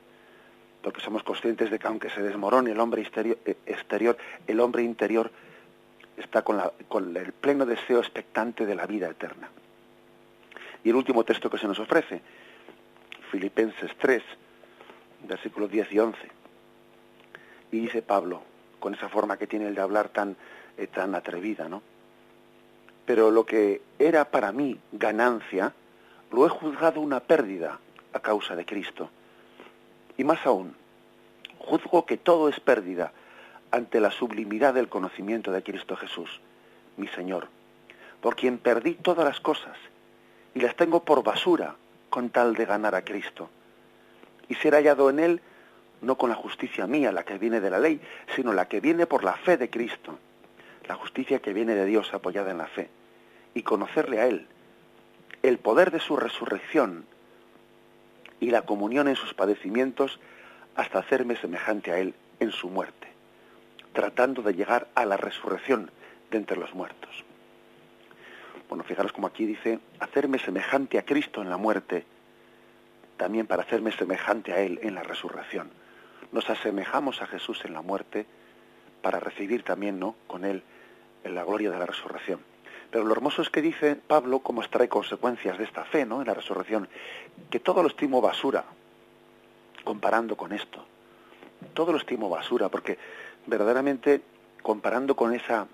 Porque 0.83 1.01
somos 1.01 1.23
conscientes 1.23 1.71
de 1.71 1.79
que 1.79 1.87
aunque 1.87 2.11
se 2.11 2.23
desmorone 2.23 2.73
el 2.73 2.81
hombre 2.81 3.03
exterior, 3.03 3.39
eh, 3.45 4.17
el 4.49 4.61
hombre 4.61 4.83
interior 4.83 5.31
está 6.17 6.43
con, 6.43 6.57
la, 6.57 6.73
con 6.89 7.17
el 7.17 7.33
pleno 7.33 7.67
deseo 7.67 8.01
expectante 8.01 8.67
de 8.67 8.75
la 8.75 8.87
vida 8.87 9.09
eterna. 9.09 9.49
Y 10.83 10.91
el 10.91 10.97
último 10.97 11.23
texto 11.23 11.49
que 11.49 11.59
se 11.59 11.69
nos 11.69 11.79
ofrece, 11.79 12.21
Filipenses 13.31 13.93
3, 13.99 14.23
versículos 15.29 15.71
10 15.71 15.93
y 15.93 15.99
11. 16.01 16.19
Y 17.73 17.81
dice 17.81 18.03
Pablo, 18.03 18.43
con 18.81 18.95
esa 18.95 19.09
forma 19.09 19.37
que 19.37 19.47
tiene 19.47 19.69
el 19.69 19.75
de 19.75 19.81
hablar 19.81 20.09
tan, 20.09 20.37
eh, 20.77 20.87
tan 20.89 21.15
atrevida, 21.15 21.69
¿no? 21.69 21.83
Pero 23.07 23.31
lo 23.31 23.47
que 23.47 23.83
era 23.99 24.25
para 24.25 24.53
mí 24.53 24.79
ganancia, 24.93 25.73
lo 26.33 26.47
he 26.47 26.49
juzgado 26.49 27.01
una 27.01 27.21
pérdida 27.21 27.79
a 28.13 28.21
causa 28.21 28.57
de 28.57 28.65
Cristo. 28.65 29.11
Y 30.17 30.25
más 30.25 30.45
aún, 30.47 30.75
juzgo 31.59 32.07
que 32.07 32.17
todo 32.17 32.49
es 32.49 32.59
pérdida 32.61 33.13
ante 33.71 34.01
la 34.01 34.11
sublimidad 34.11 34.75
del 34.75 34.89
conocimiento 34.89 35.53
de 35.53 35.63
Cristo 35.63 35.97
Jesús, 35.97 36.41
mi 36.97 37.07
Señor, 37.09 37.49
por 38.21 38.37
quien 38.37 38.59
perdí 38.59 38.95
todas 38.95 39.25
las 39.25 39.41
cosas 39.41 39.77
y 40.55 40.61
las 40.61 40.75
tengo 40.77 41.05
por 41.05 41.23
basura 41.23 41.77
con 42.11 42.31
tal 42.31 42.55
de 42.55 42.65
ganar 42.65 42.95
a 42.95 43.05
Cristo 43.05 43.49
y 44.49 44.55
ser 44.57 44.75
hallado 44.75 45.11
en 45.11 45.21
Él 45.21 45.41
no 46.03 46.17
con 46.17 46.31
la 46.31 46.37
justicia 46.37 46.87
mía, 46.87 47.13
la 47.13 47.25
que 47.25 47.39
viene 47.39 47.61
de 47.61 47.71
la 47.71 47.79
ley, 47.79 48.01
sino 48.35 48.53
la 48.53 48.69
que 48.69 48.81
viene 48.81 49.07
por 49.07 49.25
la 49.25 49.35
fe 49.35 49.57
de 49.57 49.71
Cristo, 49.71 50.19
la 50.89 50.95
justicia 50.95 51.41
que 51.41 51.53
viene 51.53 51.75
de 51.75 51.85
Dios 51.85 52.13
apoyada 52.15 52.51
en 52.51 52.59
la 52.59 52.67
fe, 52.67 52.89
y 53.55 53.63
conocerle 53.63 54.21
a 54.21 54.27
Él, 54.27 54.47
el 55.43 55.59
poder 55.59 55.91
de 55.91 56.01
su 56.01 56.17
resurrección 56.17 57.05
y 58.41 58.51
la 58.51 58.63
comunión 58.63 59.09
en 59.09 59.17
sus 59.17 59.35
padecimientos 59.35 60.21
hasta 60.75 60.99
hacerme 60.99 61.37
semejante 61.37 61.93
a 61.93 61.99
Él 61.99 62.15
en 62.39 62.53
su 62.53 62.69
muerte, 62.71 63.09
tratando 63.93 64.43
de 64.43 64.55
llegar 64.55 64.89
a 64.95 65.05
la 65.05 65.17
resurrección 65.17 65.91
de 66.31 66.39
entre 66.39 66.57
los 66.57 66.75
muertos. 66.75 67.25
Bueno, 68.69 68.85
fijaros 68.85 69.13
como 69.13 69.27
aquí 69.27 69.45
dice, 69.45 69.81
hacerme 69.99 70.39
semejante 70.39 70.99
a 70.99 71.05
Cristo 71.05 71.43
en 71.43 71.51
la 71.51 71.57
muerte, 71.57 72.05
también 73.17 73.47
para 73.47 73.65
hacerme 73.65 73.93
semejante 73.93 74.53
a 74.53 74.61
Él 74.61 74.79
en 74.83 74.95
la 74.95 75.03
resurrección 75.03 75.71
nos 76.33 76.49
asemejamos 76.49 77.23
a 77.23 77.27
Jesús 77.27 77.65
en 77.65 77.73
la 77.73 77.83
muerte 77.83 78.27
para 79.03 79.21
recibir 79.21 79.63
también 79.63 79.99
¿no? 79.99 80.15
con 80.27 80.45
Él 80.45 80.63
en 81.25 81.35
la 81.35 81.45
gloria 81.45 81.71
de 81.71 81.79
la 81.79 81.87
resurrección. 81.87 82.41
Pero 82.91 83.05
lo 83.05 83.13
hermoso 83.13 83.43
es 83.43 83.51
que 83.51 83.63
dice 83.63 83.95
Pablo 83.95 84.41
cómo 84.41 84.63
extrae 84.63 84.89
consecuencias 84.89 85.59
de 85.59 85.65
esta 85.65 85.85
fe, 85.85 86.05
¿no? 86.05 86.21
En 86.21 86.27
la 86.27 86.35
resurrección, 86.35 86.89
que 87.49 87.61
todo 87.61 87.83
lo 87.83 87.89
estimo 87.89 88.21
basura, 88.21 88.65
comparando 89.85 90.37
con 90.37 90.53
esto. 90.53 90.85
Todo 91.73 91.93
lo 91.93 91.99
estimo 91.99 92.29
basura, 92.29 92.69
porque 92.69 92.99
verdaderamente 93.47 94.23
comparando 94.63 95.15
con 95.15 95.35
esa 95.35 95.67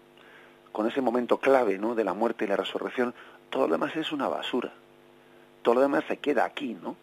con 0.73 0.87
ese 0.87 1.01
momento 1.01 1.38
clave, 1.38 1.79
¿no? 1.79 1.95
De 1.95 2.05
la 2.05 2.12
muerte 2.12 2.45
y 2.45 2.49
la 2.49 2.57
resurrección, 2.57 3.14
todo 3.49 3.66
lo 3.66 3.73
demás 3.73 3.97
es 3.97 4.12
una 4.12 4.29
basura. 4.29 4.75
Todo 5.62 5.77
lo 5.77 5.81
demás 5.81 6.05
se 6.07 6.19
queda 6.19 6.45
aquí, 6.45 6.75
¿no? 6.75 6.97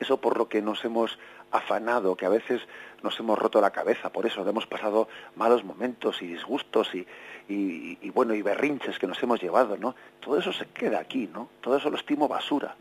Eso 0.00 0.16
por 0.18 0.38
lo 0.38 0.48
que 0.48 0.62
nos 0.62 0.82
hemos 0.82 1.18
afanado, 1.50 2.16
que 2.16 2.26
a 2.26 2.30
veces 2.30 2.60
nos 3.02 3.18
hemos 3.20 3.38
roto 3.38 3.60
la 3.60 3.70
cabeza, 3.70 4.10
por 4.10 4.26
eso 4.26 4.46
hemos 4.48 4.66
pasado 4.66 5.08
malos 5.36 5.64
momentos 5.64 6.20
y 6.22 6.26
disgustos 6.26 6.94
y, 6.94 7.06
y, 7.48 8.10
bueno 8.10 8.34
y 8.34 8.42
berrinches 8.42 8.98
que 8.98 9.06
nos 9.06 9.22
hemos 9.22 9.40
llevado, 9.40 9.76
¿no? 9.76 9.94
Todo 10.20 10.38
eso 10.38 10.52
se 10.52 10.66
queda 10.66 10.98
aquí, 10.98 11.28
¿no? 11.32 11.48
Todo 11.60 11.76
eso 11.76 11.90
lo 11.90 11.96
estimo 11.96 12.28
basura, 12.28 12.74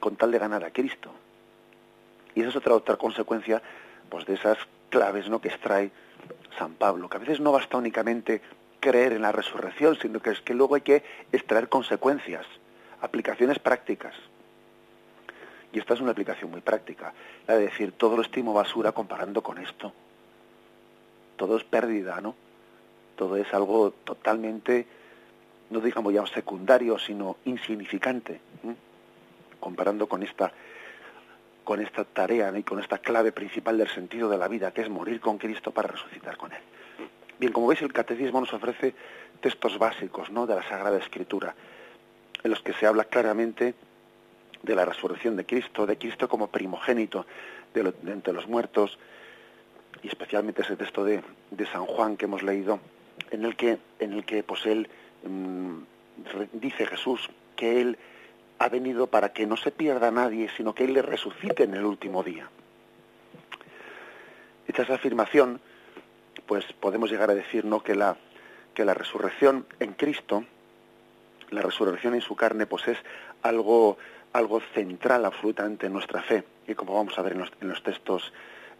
con 0.00 0.16
tal 0.16 0.30
de 0.30 0.38
ganar 0.38 0.64
a 0.64 0.70
Cristo. 0.70 1.10
Y 2.34 2.40
esa 2.40 2.50
es 2.50 2.56
otra 2.56 2.74
otra 2.74 2.96
consecuencia, 2.96 3.62
pues 4.08 4.26
de 4.26 4.34
esas 4.34 4.58
claves, 4.90 5.28
¿no? 5.28 5.40
Que 5.40 5.48
extrae 5.48 5.90
San 6.58 6.74
Pablo, 6.74 7.08
que 7.08 7.16
a 7.16 7.20
veces 7.20 7.40
no 7.40 7.52
basta 7.52 7.76
únicamente 7.78 8.42
creer 8.80 9.12
en 9.12 9.22
la 9.22 9.32
resurrección, 9.32 9.96
sino 9.96 10.20
que 10.20 10.30
es 10.30 10.40
que 10.40 10.54
luego 10.54 10.74
hay 10.74 10.80
que 10.80 11.04
extraer 11.32 11.68
consecuencias, 11.68 12.46
aplicaciones 13.00 13.58
prácticas. 13.58 14.14
Y 15.72 15.78
esta 15.78 15.94
es 15.94 16.00
una 16.00 16.12
aplicación 16.12 16.50
muy 16.50 16.60
práctica, 16.60 17.12
la 17.46 17.54
de 17.56 17.66
decir, 17.66 17.92
todo 17.92 18.16
lo 18.16 18.22
estimo 18.22 18.52
basura 18.52 18.92
comparando 18.92 19.42
con 19.42 19.58
esto. 19.58 19.92
Todo 21.36 21.56
es 21.56 21.64
pérdida, 21.64 22.20
¿no? 22.20 22.34
Todo 23.16 23.36
es 23.36 23.52
algo 23.54 23.92
totalmente, 24.04 24.86
no 25.70 25.80
digamos 25.80 26.12
ya 26.12 26.26
secundario, 26.26 26.98
sino 26.98 27.36
insignificante, 27.44 28.40
comparando 29.60 30.08
con 30.08 30.22
esta 30.22 30.52
con 31.64 31.80
esta 31.80 32.04
tarea 32.04 32.52
y 32.58 32.64
con 32.64 32.80
esta 32.80 32.98
clave 32.98 33.30
principal 33.30 33.78
del 33.78 33.88
sentido 33.88 34.28
de 34.28 34.38
la 34.38 34.48
vida, 34.48 34.72
que 34.72 34.80
es 34.80 34.88
morir 34.88 35.20
con 35.20 35.38
Cristo 35.38 35.70
para 35.70 35.86
resucitar 35.86 36.36
con 36.36 36.52
Él. 36.52 36.58
Bien, 37.38 37.52
como 37.52 37.68
veis, 37.68 37.80
el 37.82 37.92
catecismo 37.92 38.40
nos 38.40 38.52
ofrece 38.52 38.92
textos 39.40 39.78
básicos 39.78 40.30
¿no? 40.30 40.46
de 40.46 40.56
la 40.56 40.62
Sagrada 40.62 40.98
Escritura, 40.98 41.54
en 42.42 42.50
los 42.50 42.60
que 42.60 42.72
se 42.72 42.86
habla 42.86 43.04
claramente 43.04 43.74
de 44.62 44.74
la 44.74 44.84
resurrección 44.84 45.36
de 45.36 45.46
Cristo, 45.46 45.86
de 45.86 45.96
Cristo 45.96 46.28
como 46.28 46.48
primogénito 46.48 47.26
de, 47.74 47.92
entre 48.06 48.32
los 48.32 48.46
muertos, 48.46 48.98
y 50.02 50.08
especialmente 50.08 50.62
ese 50.62 50.76
texto 50.76 51.04
de, 51.04 51.22
San 51.72 51.86
Juan 51.86 52.16
que 52.16 52.26
hemos 52.26 52.42
leído, 52.42 52.80
en 53.30 53.44
el 53.44 53.56
que, 53.56 53.78
en 53.98 54.12
el 54.12 54.24
que 54.24 54.42
pues 54.42 54.66
él 54.66 54.88
mm, 55.24 55.78
dice 56.52 56.86
Jesús 56.86 57.28
que 57.56 57.80
él 57.80 57.98
ha 58.58 58.68
venido 58.68 59.06
para 59.06 59.32
que 59.32 59.46
no 59.46 59.56
se 59.56 59.70
pierda 59.70 60.10
nadie, 60.10 60.50
sino 60.56 60.74
que 60.74 60.84
él 60.84 60.92
le 60.92 61.02
resucite 61.02 61.64
en 61.64 61.74
el 61.74 61.84
último 61.84 62.22
día. 62.22 62.48
Hecha 64.68 64.82
esa 64.82 64.94
afirmación, 64.94 65.60
pues 66.46 66.64
podemos 66.74 67.10
llegar 67.10 67.30
a 67.30 67.34
decir 67.34 67.64
¿no? 67.64 67.82
que, 67.82 67.94
la, 67.94 68.16
que 68.74 68.84
la 68.84 68.94
resurrección 68.94 69.66
en 69.80 69.94
Cristo, 69.94 70.44
la 71.50 71.62
resurrección 71.62 72.14
en 72.14 72.20
su 72.20 72.36
carne, 72.36 72.66
pues 72.66 72.86
es 72.88 72.98
algo 73.42 73.98
algo 74.32 74.60
central 74.74 75.24
absolutamente 75.24 75.86
en 75.86 75.92
nuestra 75.92 76.22
fe, 76.22 76.44
y 76.66 76.74
como 76.74 76.94
vamos 76.94 77.18
a 77.18 77.22
ver 77.22 77.32
en 77.32 77.68
los, 77.68 77.82
textos, 77.82 78.32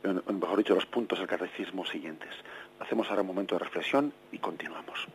mejor 0.03 0.59
dicho, 0.59 0.75
los 0.75 0.87
puntos 0.87 1.19
del 1.19 1.29
catecismo 1.29 1.85
siguientes. 1.85 2.31
Hacemos 2.79 3.09
ahora 3.11 3.23
un 3.23 3.29
momento 3.29 3.57
de 3.57 3.65
reflexión 3.65 4.13
y 4.33 4.39
continuamos. 4.39 5.07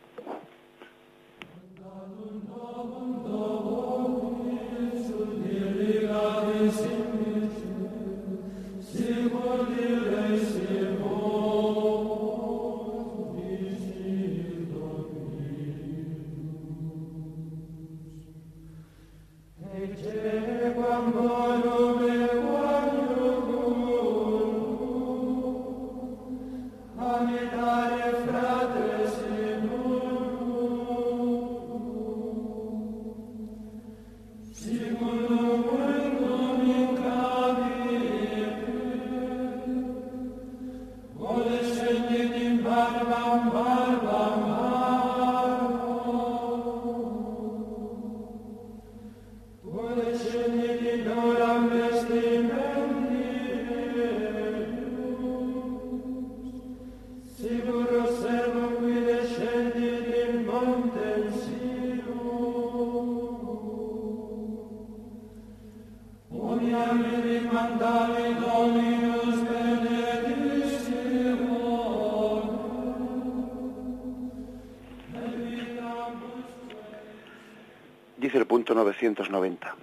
Dice 78.84 79.06
el 79.06 79.14
punto 79.14 79.30
990. 79.30 79.74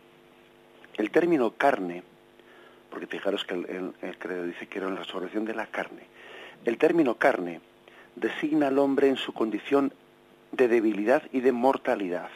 El 0.98 1.10
término 1.10 1.52
carne, 1.52 2.04
porque 2.92 3.08
fijaros 3.08 3.44
que 3.44 3.56
el, 3.56 4.18
credo 4.20 4.44
dice 4.44 4.68
que 4.68 4.78
era 4.78 4.90
la 4.90 4.98
resurrección 4.98 5.46
de 5.46 5.56
la 5.56 5.66
carne. 5.66 6.04
El 6.64 6.78
término 6.78 7.16
carne 7.16 7.60
designa 8.16 8.68
al 8.68 8.78
hombre 8.78 9.10
en 9.10 9.18
su 9.18 9.34
condición 9.34 9.94
de 10.52 10.68
debilidad 10.68 11.24
y 11.32 11.40
de 11.40 11.52
mortalidad. 11.52 12.30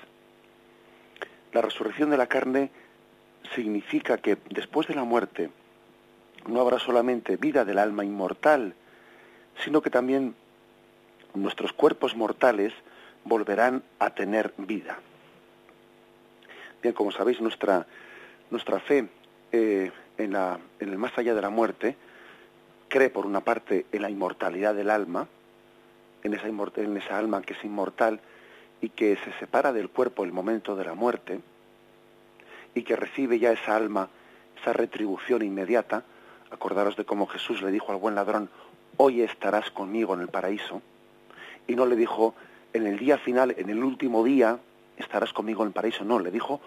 La 1.53 1.61
resurrección 1.61 2.09
de 2.09 2.17
la 2.17 2.25
carne 2.25 2.71
significa 3.53 4.17
que 4.17 4.39
después 4.49 4.87
de 4.87 4.95
la 4.95 5.03
muerte 5.03 5.51
no 6.47 6.59
habrá 6.61 6.79
solamente 6.79 7.37
vida 7.37 7.65
del 7.65 7.77
alma 7.77 8.03
inmortal, 8.03 8.73
sino 9.63 9.81
que 9.83 9.91
también 9.91 10.33
nuestros 11.35 11.71
cuerpos 11.71 12.15
mortales 12.15 12.73
volverán 13.25 13.83
a 13.99 14.09
tener 14.09 14.55
vida. 14.57 14.97
Bien, 16.81 16.93
como 16.93 17.11
sabéis, 17.11 17.41
nuestra, 17.41 17.85
nuestra 18.51 18.79
fe 18.79 19.07
eh, 19.51 19.91
en, 20.17 20.33
la, 20.33 20.59
en 20.79 20.89
el 20.89 20.97
más 20.97 21.17
allá 21.17 21.33
de 21.33 21.41
la 21.41 21.49
muerte 21.49 21.95
cree, 22.87 23.09
por 23.09 23.25
una 23.25 23.41
parte, 23.41 23.85
en 23.91 24.01
la 24.01 24.09
inmortalidad 24.09 24.73
del 24.75 24.89
alma, 24.89 25.27
en 26.23 26.33
esa, 26.33 26.47
en 26.47 26.97
esa 26.97 27.17
alma 27.17 27.41
que 27.41 27.53
es 27.53 27.63
inmortal 27.63 28.19
y 28.81 28.89
que 28.89 29.17
se 29.17 29.33
separa 29.39 29.73
del 29.73 29.89
cuerpo 29.89 30.23
el 30.23 30.31
momento 30.31 30.75
de 30.75 30.85
la 30.85 30.93
muerte, 30.93 31.39
y 32.73 32.83
que 32.83 32.95
recibe 32.95 33.39
ya 33.39 33.51
esa 33.51 33.75
alma, 33.75 34.09
esa 34.61 34.73
retribución 34.73 35.41
inmediata, 35.41 36.03
acordaros 36.51 36.95
de 36.95 37.05
cómo 37.05 37.27
Jesús 37.27 37.61
le 37.61 37.71
dijo 37.71 37.91
al 37.91 37.97
buen 37.97 38.15
ladrón, 38.15 38.49
hoy 38.97 39.21
estarás 39.21 39.71
conmigo 39.71 40.13
en 40.13 40.21
el 40.21 40.27
paraíso, 40.27 40.81
y 41.67 41.75
no 41.75 41.85
le 41.85 41.95
dijo, 41.95 42.35
en 42.73 42.85
el 42.85 42.99
día 42.99 43.17
final, 43.17 43.55
en 43.57 43.69
el 43.69 43.83
último 43.83 44.23
día, 44.23 44.59
estarás 44.97 45.33
conmigo 45.33 45.63
en 45.63 45.67
el 45.67 45.73
paraíso, 45.73 46.03
no, 46.03 46.19
le 46.19 46.31
dijo, 46.31 46.59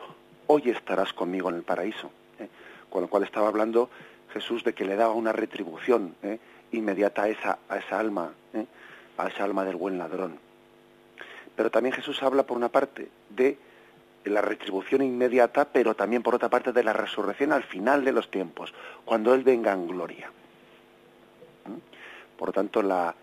hoy 0.47 0.71
estarás 0.71 1.13
conmigo 1.13 1.49
en 1.49 1.57
el 1.57 1.63
paraíso, 1.63 2.11
¿eh? 2.39 2.49
con 2.89 3.03
lo 3.03 3.09
cual 3.09 3.25
estaba 3.25 3.49
hablando 3.49 3.91
Jesús 4.33 4.65
de 4.65 4.75
que 4.75 4.85
le 4.85 4.97
daba 4.97 5.13
una 5.13 5.33
retribución 5.33 6.15
¿eh? 6.23 6.39
inmediata 6.73 7.23
a 7.23 7.29
esa, 7.29 7.59
a 7.69 7.79
esa 7.79 7.99
alma, 7.99 8.33
¿eh? 8.55 8.67
a 9.19 9.29
esa 9.29 9.45
alma 9.45 9.65
del 9.65 9.77
buen 9.77 9.99
ladrón. 9.99 10.39
Pero 11.57 11.71
también 11.71 11.95
Jesús 11.95 12.23
habla, 12.23 12.45
por 12.45 12.57
una 12.57 12.69
parte, 12.69 13.09
de 13.29 13.59
la 14.25 14.41
retribución 14.41 15.03
inmediata, 15.03 15.67
pero 15.67 15.95
también 15.95 16.23
por 16.23 16.35
otra 16.35 16.49
parte 16.49 16.73
de 16.73 16.85
la 16.85 16.93
resurrección 16.93 17.53
al 17.53 17.65
final 17.65 18.05
de 18.05 18.13
los 18.13 18.31
tiempos, 18.31 18.73
cuando 19.05 19.35
Él 19.35 19.43
venga 19.43 19.73
en 19.73 19.87
gloria. 19.87 20.31
Por 22.37 22.49
lo 22.49 22.53
tanto, 22.53 22.83
la, 22.83 23.15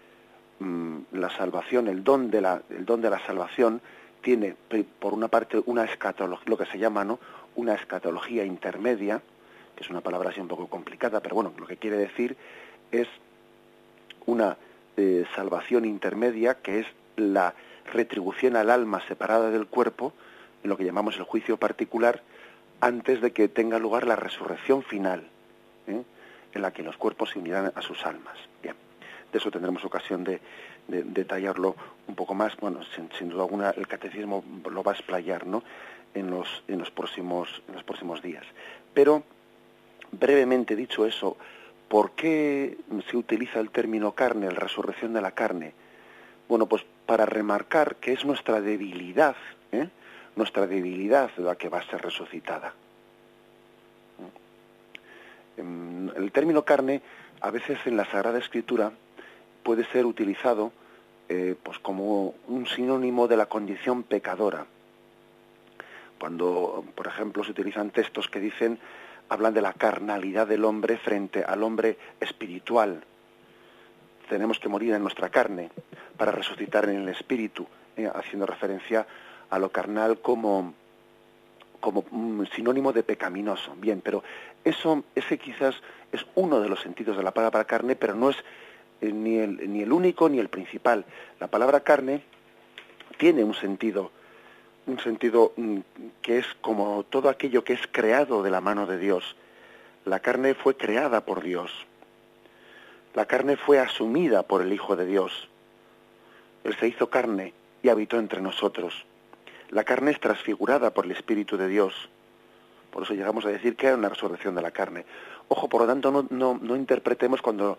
mm, 0.59 0.97
la 1.13 1.29
salvación, 1.31 1.87
el 1.87 2.03
don, 2.03 2.29
de 2.29 2.41
la, 2.41 2.61
el 2.69 2.85
don 2.85 3.01
de 3.01 3.09
la 3.09 3.19
salvación 3.25 3.81
tiene, 4.27 4.57
por 4.99 5.13
una 5.13 5.29
parte, 5.29 5.63
una 5.67 5.85
escatología, 5.85 6.49
lo 6.49 6.57
que 6.57 6.65
se 6.65 6.77
llama 6.77 7.05
¿no? 7.05 7.17
una 7.55 7.75
escatología 7.75 8.43
intermedia, 8.43 9.21
que 9.73 9.85
es 9.85 9.89
una 9.89 10.01
palabra 10.01 10.31
así 10.31 10.41
un 10.41 10.49
poco 10.49 10.67
complicada, 10.67 11.21
pero 11.21 11.35
bueno, 11.35 11.53
lo 11.57 11.65
que 11.65 11.77
quiere 11.77 11.95
decir 11.95 12.35
es 12.91 13.07
una 14.25 14.57
eh, 14.97 15.23
salvación 15.33 15.85
intermedia 15.85 16.55
que 16.55 16.81
es 16.81 16.87
la 17.15 17.53
retribución 17.93 18.57
al 18.57 18.69
alma 18.69 19.01
separada 19.07 19.49
del 19.49 19.65
cuerpo, 19.65 20.11
en 20.61 20.71
lo 20.71 20.75
que 20.75 20.83
llamamos 20.83 21.15
el 21.15 21.23
juicio 21.23 21.55
particular, 21.55 22.21
antes 22.81 23.21
de 23.21 23.31
que 23.31 23.47
tenga 23.47 23.79
lugar 23.79 24.05
la 24.05 24.17
resurrección 24.17 24.83
final, 24.83 25.25
¿eh? 25.87 26.03
en 26.53 26.61
la 26.61 26.73
que 26.73 26.83
los 26.83 26.97
cuerpos 26.97 27.29
se 27.29 27.39
unirán 27.39 27.71
a 27.73 27.81
sus 27.81 28.05
almas. 28.05 28.37
Bien, 28.61 28.75
de 29.31 29.37
eso 29.37 29.49
tendremos 29.51 29.85
ocasión 29.85 30.25
de, 30.25 30.41
detallarlo 30.87 31.75
un 32.07 32.15
poco 32.15 32.33
más. 32.33 32.55
Bueno, 32.57 32.81
sin, 33.17 33.29
duda 33.29 33.43
alguna 33.43 33.69
el 33.71 33.87
catecismo 33.87 34.43
lo 34.69 34.83
va 34.83 34.93
a 34.93 34.95
explayar, 34.95 35.45
¿no? 35.45 35.63
En 36.13 36.31
los, 36.31 36.63
en 36.67 36.79
los 36.79 36.91
próximos, 36.91 37.61
en 37.67 37.75
los 37.75 37.83
próximos 37.83 38.21
días. 38.21 38.45
Pero 38.93 39.23
brevemente 40.11 40.75
dicho 40.75 41.05
eso, 41.05 41.37
¿por 41.87 42.11
qué 42.11 42.77
se 43.09 43.17
utiliza 43.17 43.59
el 43.59 43.69
término 43.69 44.13
carne, 44.13 44.47
la 44.51 44.59
resurrección 44.59 45.13
de 45.13 45.21
la 45.21 45.31
carne? 45.31 45.73
Bueno, 46.47 46.65
pues 46.65 46.85
para 47.05 47.25
remarcar 47.25 47.97
que 47.97 48.13
es 48.13 48.25
nuestra 48.25 48.61
debilidad, 48.61 49.35
¿eh? 49.71 49.89
nuestra 50.35 50.67
debilidad 50.67 51.29
la 51.37 51.55
que 51.55 51.69
va 51.69 51.79
a 51.79 51.89
ser 51.89 52.01
resucitada. 52.01 52.73
Em, 55.57 56.09
el 56.15 56.31
término 56.31 56.63
carne, 56.63 57.01
a 57.41 57.51
veces 57.51 57.79
en 57.85 57.97
la 57.97 58.05
Sagrada 58.05 58.39
Escritura, 58.39 58.91
puede 59.63 59.85
ser 59.85 60.05
utilizado 60.05 60.71
eh, 61.29 61.55
pues 61.61 61.77
como 61.79 62.35
un 62.47 62.65
sinónimo 62.67 63.27
de 63.27 63.37
la 63.37 63.47
condición 63.47 64.03
pecadora. 64.03 64.65
Cuando, 66.19 66.85
por 66.95 67.07
ejemplo, 67.07 67.43
se 67.43 67.51
utilizan 67.51 67.91
textos 67.91 68.27
que 68.27 68.39
dicen 68.39 68.79
hablan 69.29 69.53
de 69.53 69.61
la 69.61 69.73
carnalidad 69.73 70.47
del 70.47 70.63
hombre 70.65 70.97
frente 70.97 71.43
al 71.43 71.63
hombre 71.63 71.97
espiritual. 72.19 73.03
Tenemos 74.29 74.59
que 74.59 74.69
morir 74.69 74.93
en 74.93 75.01
nuestra 75.01 75.29
carne 75.29 75.69
para 76.17 76.31
resucitar 76.31 76.85
en 76.85 77.01
el 77.01 77.09
espíritu, 77.09 77.67
eh, 77.95 78.09
haciendo 78.13 78.45
referencia 78.45 79.05
a 79.49 79.59
lo 79.59 79.69
carnal 79.69 80.19
como, 80.19 80.73
como 81.79 82.03
sinónimo 82.55 82.93
de 82.93 83.03
pecaminoso. 83.03 83.75
Bien, 83.77 84.01
pero 84.01 84.23
eso, 84.63 85.03
ese 85.15 85.37
quizás 85.37 85.75
es 86.11 86.25
uno 86.35 86.59
de 86.59 86.69
los 86.69 86.81
sentidos 86.81 87.17
de 87.17 87.23
la 87.23 87.31
palabra 87.31 87.65
carne, 87.65 87.95
pero 87.95 88.15
no 88.15 88.29
es 88.29 88.37
ni, 89.01 89.37
el, 89.37 89.71
ni 89.71 89.81
el 89.81 89.91
único 89.91 90.29
ni 90.29 90.39
el 90.39 90.49
principal. 90.49 91.05
La 91.39 91.47
palabra 91.47 91.81
carne 91.81 92.21
tiene 93.17 93.43
un 93.43 93.53
sentido 93.53 94.11
un 94.87 94.99
sentido 94.99 95.53
mm, 95.55 95.79
que 96.21 96.39
es 96.39 96.45
como 96.61 97.03
todo 97.03 97.29
aquello 97.29 97.63
que 97.63 97.73
es 97.73 97.81
creado 97.91 98.41
de 98.41 98.49
la 98.49 98.61
mano 98.61 98.87
de 98.87 98.97
Dios. 98.97 99.35
La 100.05 100.19
carne 100.19 100.55
fue 100.55 100.75
creada 100.75 101.21
por 101.25 101.43
Dios. 101.43 101.71
La 103.13 103.25
carne 103.25 103.57
fue 103.57 103.79
asumida 103.79 104.43
por 104.43 104.61
el 104.61 104.71
Hijo 104.71 104.95
de 104.95 105.05
Dios. 105.05 105.49
Él 106.63 106.75
se 106.79 106.87
hizo 106.87 107.09
carne 107.09 107.53
y 107.83 107.89
habitó 107.89 108.17
entre 108.17 108.41
nosotros. 108.41 109.05
La 109.69 109.83
carne 109.83 110.11
es 110.11 110.19
transfigurada 110.19 110.91
por 110.91 111.05
el 111.05 111.11
Espíritu 111.11 111.57
de 111.57 111.67
Dios. 111.67 111.93
Por 112.91 113.03
eso 113.03 113.13
llegamos 113.13 113.45
a 113.45 113.49
decir 113.49 113.75
que 113.75 113.87
era 113.87 113.97
una 113.97 114.09
resurrección 114.09 114.55
de 114.55 114.61
la 114.61 114.71
carne. 114.71 115.05
Ojo, 115.49 115.67
por 115.67 115.81
lo 115.81 115.87
tanto, 115.87 116.11
no, 116.11 116.25
no, 116.29 116.57
no 116.61 116.75
interpretemos 116.75 117.41
cuando, 117.41 117.77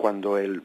cuando 0.00 0.38
el 0.38 0.62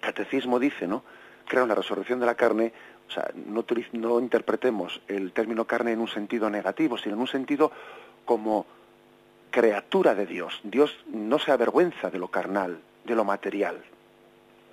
catecismo 0.00 0.58
dice, 0.58 0.88
¿no? 0.88 1.04
Crea 1.46 1.62
una 1.62 1.76
resurrección 1.76 2.18
de 2.18 2.26
la 2.26 2.34
carne, 2.34 2.72
o 3.08 3.10
sea, 3.10 3.30
no, 3.46 4.20
interpretemos 4.20 5.00
el 5.06 5.32
término 5.32 5.64
carne 5.64 5.92
en 5.92 6.00
un 6.00 6.08
sentido 6.08 6.50
negativo, 6.50 6.98
sino 6.98 7.14
en 7.14 7.20
un 7.20 7.28
sentido 7.28 7.70
como 8.24 8.66
criatura 9.50 10.16
de 10.16 10.26
Dios. 10.26 10.60
Dios 10.64 10.94
no 11.06 11.38
se 11.38 11.52
avergüenza 11.52 12.10
de 12.10 12.18
lo 12.18 12.28
carnal, 12.28 12.80
de 13.04 13.14
lo 13.14 13.24
material. 13.24 13.80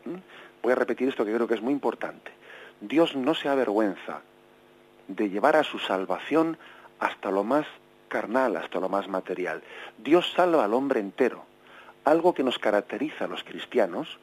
¿Mm? 0.06 0.16
Voy 0.64 0.72
a 0.72 0.76
repetir 0.76 1.08
esto 1.08 1.24
que 1.24 1.34
creo 1.34 1.48
que 1.48 1.54
es 1.54 1.62
muy 1.62 1.72
importante. 1.72 2.32
Dios 2.82 3.16
no 3.16 3.36
se 3.36 3.50
avergüenza 3.50 4.22
de 5.08 5.30
llevar 5.30 5.56
a 5.56 5.64
su 5.64 5.78
salvación 5.78 6.58
hasta 7.00 7.30
lo 7.30 7.44
más 7.44 7.68
carnal, 8.08 8.58
hasta 8.58 8.80
lo 8.80 8.90
más 8.90 9.08
material. 9.08 9.62
Dios 10.00 10.34
salva 10.36 10.66
al 10.66 10.74
hombre 10.74 11.00
entero. 11.00 11.46
Algo 12.06 12.34
que 12.34 12.44
nos 12.44 12.60
caracteriza 12.60 13.26
a 13.26 13.28
los 13.28 13.44
cristianos 13.44 14.20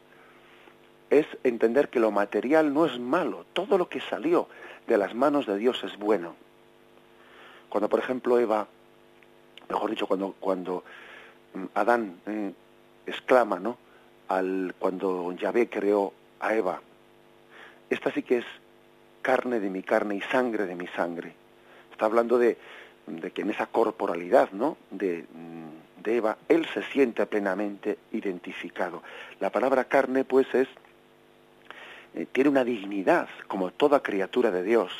es 1.10 1.26
entender 1.44 1.88
que 1.90 2.00
lo 2.00 2.10
material 2.10 2.72
no 2.72 2.86
es 2.86 2.98
malo, 2.98 3.44
todo 3.52 3.76
lo 3.76 3.88
que 3.88 4.00
salió 4.00 4.48
de 4.86 4.96
las 4.96 5.14
manos 5.14 5.46
de 5.46 5.58
Dios 5.58 5.82
es 5.84 5.98
bueno. 5.98 6.34
Cuando, 7.68 7.88
por 7.88 7.98
ejemplo, 7.98 8.38
Eva, 8.38 8.66
mejor 9.68 9.90
dicho, 9.90 10.06
cuando, 10.06 10.34
cuando 10.38 10.84
mm, 11.54 11.64
Adán 11.74 12.20
eh, 12.26 12.52
exclama, 13.06 13.58
¿no? 13.58 13.76
Al, 14.28 14.74
cuando 14.78 15.32
Yahvé 15.32 15.68
creó 15.68 16.12
a 16.40 16.54
Eva, 16.54 16.80
esta 17.90 18.10
sí 18.12 18.22
que 18.22 18.38
es 18.38 18.46
carne 19.22 19.60
de 19.60 19.70
mi 19.70 19.82
carne 19.82 20.14
y 20.16 20.20
sangre 20.22 20.66
de 20.66 20.76
mi 20.76 20.86
sangre. 20.86 21.34
Está 21.90 22.06
hablando 22.06 22.38
de, 22.38 22.56
de 23.06 23.30
que 23.32 23.42
en 23.42 23.50
esa 23.50 23.66
corporalidad, 23.66 24.50
¿no? 24.52 24.76
De, 24.90 25.26
mm, 25.30 25.71
de 26.02 26.16
Eva, 26.16 26.36
él 26.48 26.66
se 26.72 26.82
siente 26.84 27.24
plenamente 27.26 27.98
identificado. 28.12 29.02
La 29.40 29.50
palabra 29.50 29.84
carne, 29.84 30.24
pues, 30.24 30.46
es 30.54 30.68
eh, 32.14 32.26
tiene 32.30 32.50
una 32.50 32.64
dignidad 32.64 33.28
como 33.48 33.70
toda 33.70 34.02
criatura 34.02 34.50
de 34.50 34.62
Dios. 34.62 34.92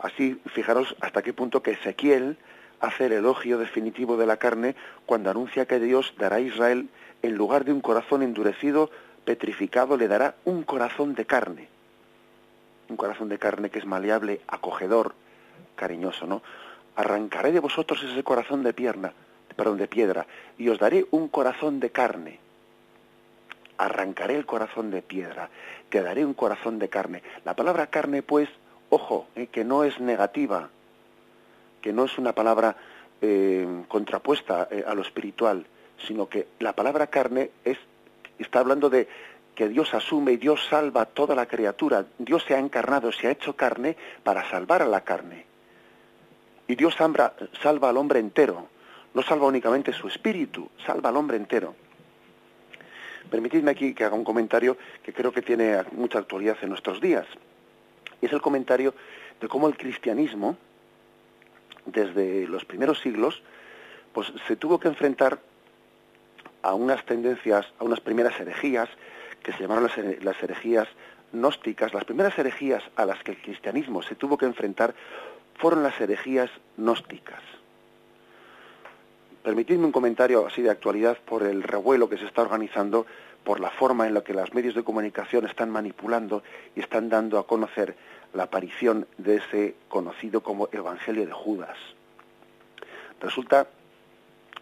Así, 0.00 0.40
fijaros 0.46 0.96
hasta 1.00 1.22
qué 1.22 1.32
punto 1.32 1.62
que 1.62 1.72
Ezequiel 1.72 2.36
hace 2.80 3.06
el 3.06 3.12
elogio 3.12 3.58
definitivo 3.58 4.16
de 4.16 4.26
la 4.26 4.36
carne 4.36 4.76
cuando 5.06 5.30
anuncia 5.30 5.66
que 5.66 5.80
Dios 5.80 6.14
dará 6.18 6.36
a 6.36 6.40
Israel, 6.40 6.88
en 7.22 7.34
lugar 7.34 7.64
de 7.64 7.72
un 7.72 7.80
corazón 7.80 8.22
endurecido, 8.22 8.90
petrificado, 9.24 9.96
le 9.96 10.08
dará 10.08 10.36
un 10.44 10.62
corazón 10.62 11.14
de 11.14 11.26
carne. 11.26 11.68
Un 12.88 12.96
corazón 12.96 13.28
de 13.28 13.38
carne 13.38 13.70
que 13.70 13.80
es 13.80 13.86
maleable, 13.86 14.40
acogedor, 14.46 15.14
cariñoso, 15.76 16.26
¿no? 16.26 16.42
Arrancaré 16.98 17.52
de 17.52 17.60
vosotros 17.60 18.02
ese 18.02 18.22
corazón 18.22 18.62
de 18.62 18.74
pierna, 18.74 19.14
perdón, 19.56 19.78
de 19.78 19.88
piedra, 19.88 20.26
y 20.58 20.68
os 20.68 20.78
daré 20.78 21.06
un 21.12 21.28
corazón 21.28 21.80
de 21.80 21.90
carne 21.90 22.40
arrancaré 23.78 24.34
el 24.34 24.44
corazón 24.44 24.90
de 24.90 25.02
piedra, 25.02 25.48
te 25.88 26.02
daré 26.02 26.24
un 26.24 26.34
corazón 26.34 26.78
de 26.78 26.88
carne. 26.88 27.22
La 27.44 27.54
palabra 27.54 27.86
carne, 27.86 28.22
pues, 28.22 28.48
ojo, 28.90 29.28
eh, 29.36 29.46
que 29.46 29.64
no 29.64 29.84
es 29.84 29.98
negativa, 30.00 30.68
que 31.80 31.92
no 31.92 32.04
es 32.04 32.18
una 32.18 32.32
palabra 32.32 32.76
eh, 33.22 33.66
contrapuesta 33.86 34.68
eh, 34.70 34.84
a 34.86 34.94
lo 34.94 35.02
espiritual, 35.02 35.64
sino 36.06 36.28
que 36.28 36.48
la 36.58 36.74
palabra 36.74 37.06
carne 37.06 37.50
es, 37.64 37.78
está 38.38 38.58
hablando 38.58 38.90
de 38.90 39.08
que 39.54 39.68
Dios 39.68 39.94
asume 39.94 40.32
y 40.32 40.36
Dios 40.36 40.66
salva 40.68 41.02
a 41.02 41.06
toda 41.06 41.34
la 41.34 41.46
criatura. 41.46 42.04
Dios 42.18 42.44
se 42.44 42.54
ha 42.54 42.58
encarnado, 42.58 43.10
se 43.12 43.28
ha 43.28 43.32
hecho 43.32 43.56
carne 43.56 43.96
para 44.22 44.48
salvar 44.50 44.82
a 44.82 44.86
la 44.86 45.02
carne. 45.02 45.47
Y 46.68 46.76
Dios 46.76 46.94
salva 46.94 47.88
al 47.88 47.96
hombre 47.96 48.20
entero, 48.20 48.68
no 49.14 49.22
salva 49.22 49.46
únicamente 49.46 49.92
su 49.92 50.06
espíritu, 50.06 50.70
salva 50.86 51.08
al 51.08 51.16
hombre 51.16 51.36
entero. 51.36 51.74
Permitidme 53.30 53.70
aquí 53.72 53.94
que 53.94 54.04
haga 54.04 54.14
un 54.14 54.24
comentario 54.24 54.76
que 55.02 55.12
creo 55.12 55.32
que 55.32 55.42
tiene 55.42 55.82
mucha 55.92 56.18
actualidad 56.18 56.56
en 56.62 56.68
nuestros 56.68 57.00
días. 57.00 57.26
Y 58.20 58.26
es 58.26 58.32
el 58.32 58.40
comentario 58.40 58.94
de 59.40 59.48
cómo 59.48 59.68
el 59.68 59.76
cristianismo, 59.76 60.56
desde 61.86 62.46
los 62.46 62.64
primeros 62.64 63.00
siglos, 63.00 63.42
pues 64.12 64.32
se 64.46 64.56
tuvo 64.56 64.78
que 64.78 64.88
enfrentar 64.88 65.38
a 66.62 66.74
unas 66.74 67.04
tendencias, 67.04 67.66
a 67.78 67.84
unas 67.84 68.00
primeras 68.00 68.38
herejías, 68.40 68.88
que 69.42 69.52
se 69.52 69.60
llamaron 69.60 69.84
las, 69.84 70.42
herejías 70.42 70.88
gnósticas. 71.32 71.94
Las 71.94 72.04
primeras 72.04 72.38
herejías 72.38 72.82
a 72.96 73.04
las 73.04 73.22
que 73.22 73.32
el 73.32 73.42
cristianismo 73.42 74.02
se 74.02 74.14
tuvo 74.14 74.36
que 74.36 74.46
enfrentar 74.46 74.94
fueron 75.58 75.82
las 75.82 76.00
herejías 76.00 76.50
gnósticas. 76.76 77.42
Permitidme 79.42 79.86
un 79.86 79.92
comentario 79.92 80.46
así 80.46 80.62
de 80.62 80.70
actualidad 80.70 81.18
por 81.18 81.42
el 81.42 81.62
revuelo 81.62 82.08
que 82.08 82.18
se 82.18 82.26
está 82.26 82.42
organizando, 82.42 83.06
por 83.44 83.60
la 83.60 83.70
forma 83.70 84.06
en 84.06 84.14
la 84.14 84.22
que 84.22 84.34
los 84.34 84.52
medios 84.52 84.74
de 84.74 84.84
comunicación 84.84 85.46
están 85.46 85.70
manipulando 85.70 86.42
y 86.76 86.80
están 86.80 87.08
dando 87.08 87.38
a 87.38 87.46
conocer 87.46 87.96
la 88.34 88.44
aparición 88.44 89.06
de 89.16 89.36
ese 89.36 89.74
conocido 89.88 90.42
como 90.42 90.68
Evangelio 90.72 91.24
de 91.24 91.32
Judas. 91.32 91.76
Resulta 93.20 93.68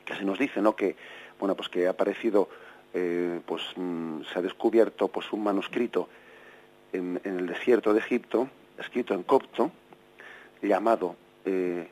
que 0.04 0.14
se 0.14 0.24
nos 0.24 0.38
dice, 0.38 0.62
¿no? 0.62 0.76
Que 0.76 0.96
bueno, 1.38 1.54
pues 1.54 1.68
que 1.68 1.86
ha 1.86 1.90
aparecido, 1.90 2.48
eh, 2.94 3.40
pues 3.44 3.62
mm, 3.76 4.22
se 4.32 4.38
ha 4.38 4.42
descubierto, 4.42 5.08
pues 5.08 5.32
un 5.32 5.42
manuscrito 5.42 6.08
en, 6.92 7.20
el 7.24 7.46
desierto 7.46 7.92
de 7.92 7.98
Egipto, 7.98 8.48
escrito 8.78 9.14
en 9.14 9.22
copto, 9.22 9.70
llamado, 10.66 11.16
eh, 11.44 11.86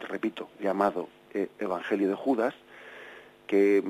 repito, 0.00 0.48
llamado 0.60 1.08
eh, 1.32 1.48
Evangelio 1.58 2.08
de 2.08 2.14
Judas, 2.14 2.54
que, 3.46 3.82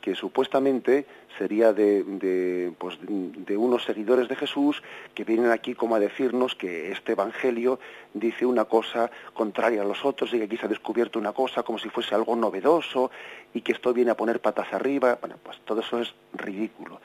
que 0.00 0.14
supuestamente 0.14 1.06
sería 1.38 1.72
de, 1.72 2.04
de, 2.04 2.72
pues, 2.78 2.98
de, 3.00 3.56
unos 3.56 3.84
seguidores 3.84 4.28
de 4.28 4.36
Jesús 4.36 4.82
que 5.14 5.24
vienen 5.24 5.50
aquí 5.50 5.74
como 5.74 5.96
a 5.96 5.98
decirnos 5.98 6.54
que 6.54 6.92
este 6.92 7.12
Evangelio 7.12 7.80
dice 8.12 8.46
una 8.46 8.66
cosa 8.66 9.10
contraria 9.32 9.82
a 9.82 9.84
los 9.84 10.04
otros 10.04 10.32
y 10.32 10.38
que 10.38 10.44
aquí 10.44 10.56
se 10.56 10.66
ha 10.66 10.68
descubierto 10.68 11.18
una 11.18 11.32
cosa 11.32 11.62
como 11.62 11.78
si 11.78 11.88
fuese 11.88 12.14
algo 12.14 12.36
novedoso 12.36 13.10
y 13.52 13.62
que 13.62 13.72
esto 13.72 13.92
viene 13.92 14.12
a 14.12 14.16
poner 14.16 14.40
patas 14.40 14.72
arriba. 14.72 15.18
Bueno, 15.20 15.36
pues 15.42 15.58
todo 15.64 15.80
eso 15.80 16.00
es 16.00 16.14
ridículo. 16.34 17.00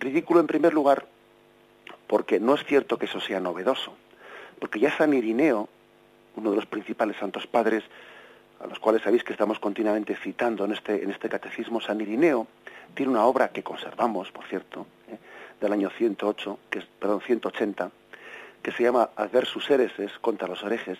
Ridículo 0.00 0.40
en 0.40 0.46
primer 0.46 0.72
lugar 0.72 1.06
porque 2.06 2.40
no 2.40 2.54
es 2.54 2.64
cierto 2.64 2.98
que 2.98 3.06
eso 3.06 3.20
sea 3.20 3.40
novedoso, 3.40 3.94
porque 4.58 4.78
ya 4.78 4.96
San 4.96 5.14
Irineo, 5.14 5.68
uno 6.36 6.50
de 6.50 6.56
los 6.56 6.66
principales 6.66 7.16
santos 7.16 7.46
padres, 7.46 7.84
a 8.60 8.66
los 8.66 8.78
cuales 8.78 9.02
sabéis 9.02 9.24
que 9.24 9.32
estamos 9.32 9.58
continuamente 9.58 10.16
citando 10.16 10.64
en 10.64 10.72
este, 10.72 11.02
en 11.02 11.10
este 11.10 11.28
catecismo, 11.28 11.80
San 11.80 12.00
Irineo, 12.00 12.46
tiene 12.94 13.12
una 13.12 13.24
obra 13.24 13.48
que 13.48 13.62
conservamos, 13.62 14.30
por 14.30 14.44
cierto, 14.46 14.86
¿eh? 15.08 15.18
del 15.60 15.72
año 15.72 15.90
108, 15.90 16.58
que 16.70 16.78
es, 16.80 16.86
perdón, 16.98 17.20
180, 17.20 17.90
que 18.62 18.72
se 18.72 18.82
llama 18.82 19.10
Adversus 19.16 19.68
Hereses, 19.70 20.12
contra 20.20 20.48
los 20.48 20.62
herejes, 20.62 20.98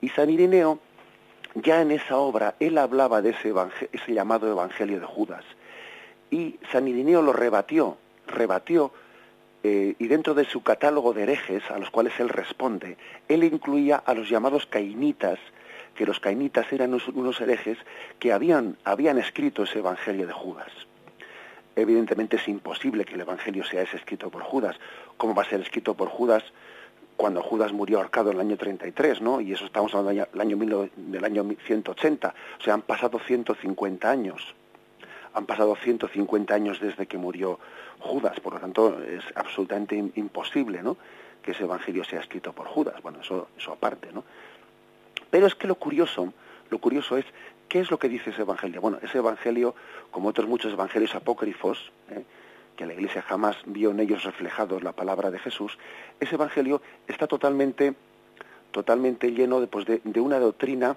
y 0.00 0.08
San 0.08 0.30
Irineo, 0.30 0.78
ya 1.54 1.82
en 1.82 1.90
esa 1.90 2.16
obra, 2.16 2.54
él 2.60 2.78
hablaba 2.78 3.22
de 3.22 3.30
ese, 3.30 3.52
ese 3.92 4.14
llamado 4.14 4.50
Evangelio 4.50 5.00
de 5.00 5.06
Judas, 5.06 5.44
y 6.30 6.58
San 6.72 6.88
Irineo 6.88 7.22
lo 7.22 7.32
rebatió, 7.32 7.96
rebatió, 8.26 8.92
eh, 9.62 9.94
y 9.98 10.08
dentro 10.08 10.34
de 10.34 10.44
su 10.44 10.62
catálogo 10.62 11.12
de 11.12 11.24
herejes 11.24 11.62
a 11.70 11.78
los 11.78 11.90
cuales 11.90 12.18
él 12.18 12.28
responde, 12.28 12.96
él 13.28 13.44
incluía 13.44 13.96
a 13.96 14.14
los 14.14 14.28
llamados 14.28 14.66
cainitas, 14.66 15.38
que 15.94 16.06
los 16.06 16.20
cainitas 16.20 16.72
eran 16.72 16.98
unos 17.14 17.40
herejes 17.40 17.76
que 18.18 18.32
habían, 18.32 18.78
habían 18.84 19.18
escrito 19.18 19.64
ese 19.64 19.80
Evangelio 19.80 20.26
de 20.26 20.32
Judas. 20.32 20.70
Evidentemente 21.76 22.36
es 22.36 22.48
imposible 22.48 23.04
que 23.04 23.14
el 23.14 23.20
Evangelio 23.20 23.64
sea 23.64 23.82
ese 23.82 23.96
escrito 23.96 24.30
por 24.30 24.42
Judas. 24.42 24.76
¿Cómo 25.16 25.34
va 25.34 25.42
a 25.42 25.48
ser 25.48 25.60
escrito 25.60 25.94
por 25.94 26.08
Judas 26.08 26.42
cuando 27.16 27.42
Judas 27.42 27.72
murió 27.72 27.98
ahorcado 27.98 28.30
en 28.30 28.36
el 28.36 28.40
año 28.40 28.56
33, 28.56 29.20
¿no? 29.20 29.42
Y 29.42 29.52
eso 29.52 29.66
estamos 29.66 29.94
hablando 29.94 30.26
del 30.32 30.40
año, 30.40 30.88
del 30.96 31.24
año 31.24 31.46
180. 31.66 32.34
O 32.58 32.62
sea, 32.62 32.74
han 32.74 32.82
pasado 32.82 33.18
150 33.18 34.10
años. 34.10 34.54
Han 35.34 35.46
pasado 35.46 35.76
150 35.76 36.54
años 36.54 36.80
desde 36.80 37.06
que 37.06 37.18
murió 37.18 37.58
Judas. 38.00 38.40
Por 38.40 38.54
lo 38.54 38.60
tanto, 38.60 39.00
es 39.02 39.24
absolutamente 39.34 39.96
imposible, 40.14 40.82
¿no? 40.82 40.96
Que 41.42 41.52
ese 41.52 41.64
Evangelio 41.64 42.04
sea 42.04 42.20
escrito 42.20 42.52
por 42.52 42.66
Judas. 42.66 43.00
Bueno, 43.02 43.20
eso, 43.20 43.48
eso 43.56 43.72
aparte, 43.72 44.12
¿no? 44.12 44.24
Pero 45.30 45.46
es 45.46 45.54
que 45.54 45.66
lo 45.66 45.76
curioso, 45.76 46.32
lo 46.70 46.78
curioso 46.78 47.16
es, 47.16 47.24
¿qué 47.68 47.80
es 47.80 47.90
lo 47.90 47.98
que 47.98 48.08
dice 48.08 48.30
ese 48.30 48.42
evangelio? 48.42 48.80
Bueno, 48.80 48.98
ese 49.02 49.18
evangelio, 49.18 49.74
como 50.10 50.28
otros 50.28 50.48
muchos 50.48 50.72
evangelios 50.72 51.14
apócrifos, 51.14 51.92
¿eh? 52.10 52.24
que 52.76 52.86
la 52.86 52.94
Iglesia 52.94 53.22
jamás 53.22 53.56
vio 53.64 53.90
en 53.90 54.00
ellos 54.00 54.24
reflejados 54.24 54.82
la 54.82 54.92
palabra 54.92 55.30
de 55.30 55.38
Jesús, 55.38 55.78
ese 56.18 56.34
evangelio 56.34 56.82
está 57.06 57.26
totalmente, 57.26 57.94
totalmente 58.72 59.30
lleno 59.32 59.60
de, 59.60 59.66
pues, 59.66 59.86
de, 59.86 60.20
una 60.20 60.38
doctrina 60.38 60.96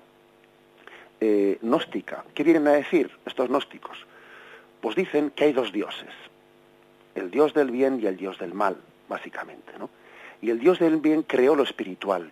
eh, 1.20 1.60
gnóstica. 1.62 2.24
¿Qué 2.34 2.44
vienen 2.44 2.68
a 2.68 2.72
decir 2.72 3.12
estos 3.26 3.50
gnósticos? 3.50 4.06
Pues 4.84 4.96
dicen 4.96 5.32
que 5.32 5.46
hay 5.46 5.54
dos 5.54 5.72
dioses, 5.72 6.14
el 7.16 7.32
dios 7.32 7.56
del 7.56 7.72
bien 7.72 8.00
y 8.00 8.06
el 8.06 8.18
dios 8.18 8.38
del 8.38 8.54
mal, 8.54 8.78
básicamente, 9.10 9.72
¿no? 9.80 9.90
Y 10.44 10.52
el 10.52 10.60
dios 10.60 10.78
del 10.78 10.98
bien 10.98 11.24
creó 11.24 11.56
lo 11.56 11.64
espiritual 11.64 12.32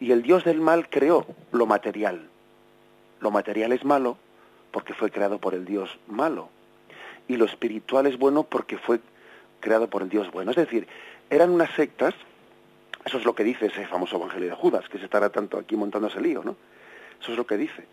y 0.00 0.12
el 0.12 0.22
Dios 0.22 0.44
del 0.44 0.60
mal 0.60 0.88
creó 0.88 1.26
lo 1.52 1.66
material. 1.66 2.26
Lo 3.20 3.30
material 3.30 3.72
es 3.72 3.84
malo 3.84 4.16
porque 4.72 4.94
fue 4.94 5.10
creado 5.10 5.38
por 5.38 5.54
el 5.54 5.66
Dios 5.66 5.98
malo. 6.08 6.48
Y 7.28 7.36
lo 7.36 7.44
espiritual 7.44 8.06
es 8.06 8.18
bueno 8.18 8.44
porque 8.44 8.78
fue 8.78 9.00
creado 9.60 9.88
por 9.88 10.02
el 10.02 10.08
Dios 10.08 10.30
bueno. 10.32 10.50
Es 10.50 10.56
decir, 10.56 10.88
eran 11.28 11.50
unas 11.50 11.70
sectas, 11.74 12.14
eso 13.04 13.18
es 13.18 13.24
lo 13.26 13.34
que 13.34 13.44
dice 13.44 13.66
ese 13.66 13.86
famoso 13.86 14.16
Evangelio 14.16 14.48
de 14.48 14.54
Judas, 14.54 14.88
que 14.88 14.98
se 14.98 15.04
estará 15.04 15.28
tanto 15.28 15.58
aquí 15.58 15.76
montando 15.76 16.08
ese 16.08 16.20
lío, 16.20 16.42
¿no? 16.42 16.56
Eso 17.20 17.32
es 17.32 17.38
lo 17.38 17.46
que 17.46 17.58
dice. 17.58 17.84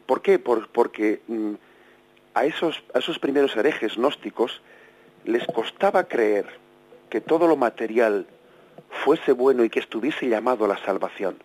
¿Por 0.00 0.22
qué? 0.22 0.38
porque 0.38 1.20
mm, 1.26 1.54
a, 2.34 2.44
esos, 2.44 2.82
a 2.94 3.18
primeros 3.20 3.56
herejes 3.56 3.96
gnósticos 3.96 4.60
les 5.24 5.46
costaba 5.46 6.04
creer 6.04 6.46
que 7.10 7.20
todo 7.20 7.46
lo 7.46 7.56
material 7.56 8.26
fuese 9.04 9.32
bueno 9.32 9.64
y 9.64 9.70
que 9.70 9.80
estuviese 9.80 10.28
llamado 10.28 10.64
a 10.64 10.68
la 10.68 10.78
salvación. 10.78 11.36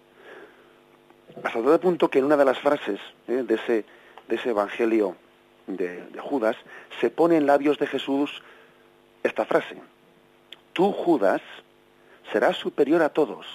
Hasta 1.43 1.61
tal 1.61 1.79
punto 1.79 2.09
que 2.09 2.19
en 2.19 2.25
una 2.25 2.37
de 2.37 2.45
las 2.45 2.59
frases 2.59 2.99
¿eh? 3.27 3.43
de, 3.45 3.55
ese, 3.55 3.85
de 4.27 4.35
ese 4.35 4.49
Evangelio 4.49 5.15
de, 5.67 6.03
de 6.07 6.19
Judas 6.19 6.57
se 6.99 7.09
pone 7.09 7.37
en 7.37 7.45
labios 7.45 7.77
de 7.77 7.87
Jesús 7.87 8.41
esta 9.23 9.45
frase. 9.45 9.77
Tú, 10.73 10.91
Judas, 10.91 11.41
serás 12.31 12.57
superior 12.57 13.01
a 13.01 13.09
todos. 13.09 13.45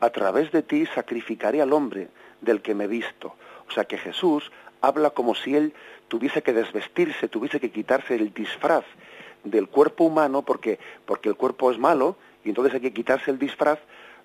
A 0.00 0.10
través 0.10 0.52
de 0.52 0.62
ti 0.62 0.86
sacrificaré 0.86 1.60
al 1.60 1.72
hombre 1.72 2.08
del 2.40 2.62
que 2.62 2.74
me 2.74 2.84
he 2.84 2.88
visto. 2.88 3.34
O 3.68 3.72
sea 3.72 3.84
que 3.84 3.98
Jesús 3.98 4.50
habla 4.80 5.10
como 5.10 5.34
si 5.34 5.54
él 5.54 5.74
tuviese 6.08 6.42
que 6.42 6.52
desvestirse, 6.52 7.28
tuviese 7.28 7.60
que 7.60 7.70
quitarse 7.70 8.14
el 8.14 8.32
disfraz 8.32 8.84
del 9.44 9.68
cuerpo 9.68 10.04
humano 10.04 10.42
porque, 10.42 10.78
porque 11.04 11.28
el 11.28 11.36
cuerpo 11.36 11.70
es 11.70 11.78
malo 11.78 12.16
y 12.44 12.50
entonces 12.50 12.74
hay 12.74 12.80
que 12.80 12.92
quitarse 12.92 13.30
el 13.30 13.38
disfraz, 13.38 13.78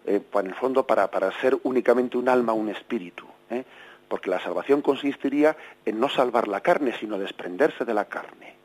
eh, 0.05 0.21
en 0.33 0.47
el 0.47 0.55
fondo, 0.55 0.85
para, 0.85 1.09
para 1.09 1.31
ser 1.39 1.57
únicamente 1.63 2.17
un 2.17 2.29
alma, 2.29 2.53
un 2.53 2.69
espíritu. 2.69 3.25
¿eh? 3.49 3.63
Porque 4.07 4.29
la 4.29 4.39
salvación 4.39 4.81
consistiría 4.81 5.55
en 5.85 5.99
no 5.99 6.09
salvar 6.09 6.47
la 6.47 6.61
carne, 6.61 6.93
sino 6.99 7.17
desprenderse 7.17 7.85
de 7.85 7.93
la 7.93 8.05
carne. 8.05 8.55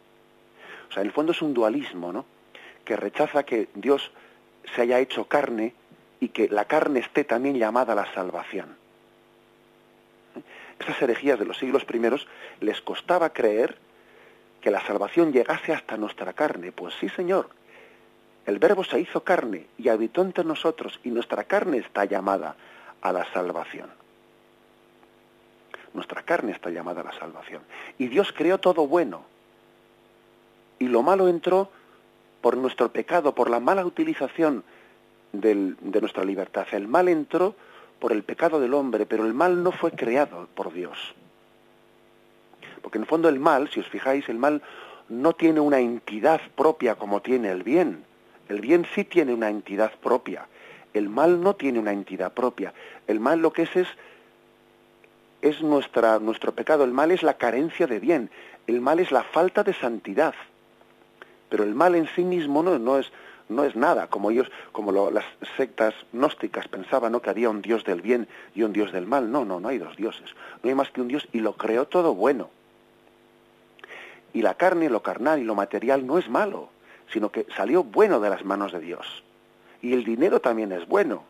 O 0.89 0.93
sea, 0.93 1.03
en 1.03 1.09
el 1.09 1.13
fondo 1.13 1.33
es 1.33 1.43
un 1.43 1.55
dualismo, 1.55 2.13
¿no? 2.13 2.25
Que 2.85 2.97
rechaza 2.97 3.43
que 3.45 3.69
Dios 3.75 4.11
se 4.75 4.83
haya 4.83 4.99
hecho 4.99 5.25
carne 5.27 5.75
y 6.21 6.29
que 6.29 6.49
la 6.49 6.65
carne 6.65 7.01
esté 7.01 7.25
también 7.25 7.57
llamada 7.57 7.93
a 7.93 7.97
la 7.97 8.13
salvación. 8.15 8.77
Esas 10.79 11.01
herejías 11.03 11.39
de 11.39 11.45
los 11.45 11.59
siglos 11.59 11.85
primeros 11.85 12.27
les 12.61 12.81
costaba 12.81 13.31
creer 13.31 13.79
que 14.61 14.71
la 14.71 14.85
salvación 14.87 15.33
llegase 15.33 15.73
hasta 15.73 15.97
nuestra 15.97 16.33
carne. 16.33 16.73
Pues 16.73 16.95
sí, 17.01 17.09
Señor, 17.09 17.49
el 18.47 18.59
Verbo 18.59 18.85
se 18.85 19.01
hizo 19.01 19.23
carne 19.23 19.67
y 19.77 19.89
habitó 19.89 20.23
entre 20.23 20.45
nosotros 20.45 21.01
y 21.05 21.11
nuestra 21.11 21.45
carne 21.45 21.79
está 21.79 22.05
llamada 22.05 22.57
a 23.03 23.13
la 23.13 23.31
salvación. 23.33 23.91
Nuestra 25.95 26.23
carne 26.23 26.53
está 26.53 26.71
llamada 26.71 27.01
a 27.01 27.05
la 27.05 27.13
salvación. 27.13 27.63
Y 27.99 28.09
Dios 28.09 28.33
creó 28.33 28.59
todo 28.59 28.87
bueno. 28.87 29.25
Y 30.79 30.89
lo 30.89 31.03
malo 31.03 31.29
entró 31.29 31.71
por 32.41 32.57
nuestro 32.57 32.93
pecado, 32.93 33.35
por 33.35 33.51
la 33.51 33.59
mala 33.59 33.85
utilización 33.85 34.63
de 35.33 35.75
nuestra 36.01 36.25
libertad. 36.25 36.67
El 36.73 36.87
mal 36.89 37.09
entró 37.09 37.55
por 37.99 38.13
el 38.13 38.23
pecado 38.23 38.61
del 38.61 38.75
hombre, 38.75 39.07
pero 39.07 39.27
el 39.27 39.35
mal 39.35 39.63
no 39.63 39.73
fue 39.73 39.93
creado 39.93 40.49
por 40.55 40.73
Dios. 40.73 40.99
Porque 42.83 42.99
en 42.99 43.03
el 43.03 43.09
fondo 43.09 43.29
el 43.29 43.41
mal, 43.41 43.69
si 43.71 43.81
os 43.81 43.89
fijáis, 43.89 44.29
el 44.29 44.39
mal 44.39 44.63
no 45.09 45.33
tiene 45.33 45.61
una 45.61 45.81
entidad 45.81 46.41
propia 46.55 46.95
como 46.95 47.23
tiene 47.23 47.51
el 47.51 47.63
bien. 47.63 48.05
El 48.49 48.61
bien 48.61 48.87
sí 48.95 49.05
tiene 49.05 49.35
una 49.35 49.51
entidad 49.51 49.93
propia. 50.01 50.47
El 50.95 51.09
mal 51.09 51.43
no 51.43 51.55
tiene 51.55 51.79
una 51.79 51.93
entidad 51.93 52.33
propia. 52.33 52.73
El 53.07 53.21
mal 53.21 53.41
lo 53.41 53.53
que 53.53 53.63
es 53.63 53.77
es 53.77 53.89
es 55.41 55.63
nuestra, 55.63 56.19
nuestro 56.19 56.53
pecado. 56.53 56.85
El 56.85 56.93
mal 56.93 57.11
es 57.11 57.23
la 57.23 57.35
carencia 57.35 57.87
de 57.87 58.01
bien. 58.01 58.31
El 58.67 58.81
mal 58.81 59.01
es 59.01 59.13
la 59.13 59.23
falta 59.23 59.63
de 59.63 59.75
santidad. 59.75 60.35
Pero 61.49 61.65
el 61.65 61.75
mal 61.75 61.95
en 61.95 62.09
sí 62.15 62.25
mismo 62.25 62.63
no, 62.63 62.79
no 62.79 62.99
es 62.99 63.11
no 63.49 63.65
es 63.65 63.77
nada, 63.77 64.09
como 64.09 64.31
ellos, 64.31 64.51
como 64.73 64.93
las 65.11 65.25
sectas 65.57 65.95
gnósticas 66.13 66.69
pensaban, 66.69 67.13
¿no? 67.13 67.23
que 67.23 67.31
había 67.31 67.51
un 67.51 67.63
Dios 67.63 67.85
del 67.85 68.03
bien 68.03 68.29
y 68.55 68.63
un 68.63 68.73
Dios 68.73 68.93
del 68.93 69.07
mal. 69.07 69.31
No, 69.31 69.45
no, 69.45 69.61
no 69.61 69.69
hay 69.69 69.79
dos 69.79 69.97
dioses. 69.97 70.35
No 70.63 70.69
hay 70.69 70.75
más 70.75 70.91
que 70.91 71.01
un 71.01 71.09
Dios 71.09 71.27
y 71.33 71.41
lo 71.41 71.55
creó 71.55 71.87
todo 71.87 72.15
bueno. 72.15 72.51
Y 74.33 74.43
la 74.43 74.55
carne, 74.55 74.91
lo 74.91 75.03
carnal 75.03 75.41
y 75.41 75.45
lo 75.45 75.55
material 75.55 76.07
no 76.07 76.19
es 76.19 76.29
malo 76.29 76.71
sino 77.13 77.31
que 77.31 77.47
salió 77.57 77.85
bueno 77.85 78.21
de 78.21 78.31
las 78.31 78.45
manos 78.45 78.73
de 78.73 78.81
Dios. 78.81 79.23
Y 79.81 79.93
el 79.93 80.05
dinero 80.05 80.41
también 80.41 80.73
es 80.73 80.87
bueno. 80.87 81.25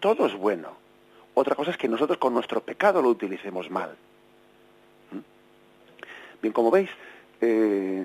Todo 0.00 0.26
es 0.26 0.34
bueno. 0.34 0.76
Otra 1.34 1.54
cosa 1.54 1.70
es 1.70 1.76
que 1.76 1.88
nosotros 1.88 2.18
con 2.18 2.34
nuestro 2.34 2.60
pecado 2.60 3.02
lo 3.02 3.10
utilicemos 3.10 3.70
mal. 3.70 3.96
¿Mm? 5.12 5.18
Bien, 6.42 6.52
como 6.52 6.70
veis, 6.70 6.90
eh, 7.40 8.04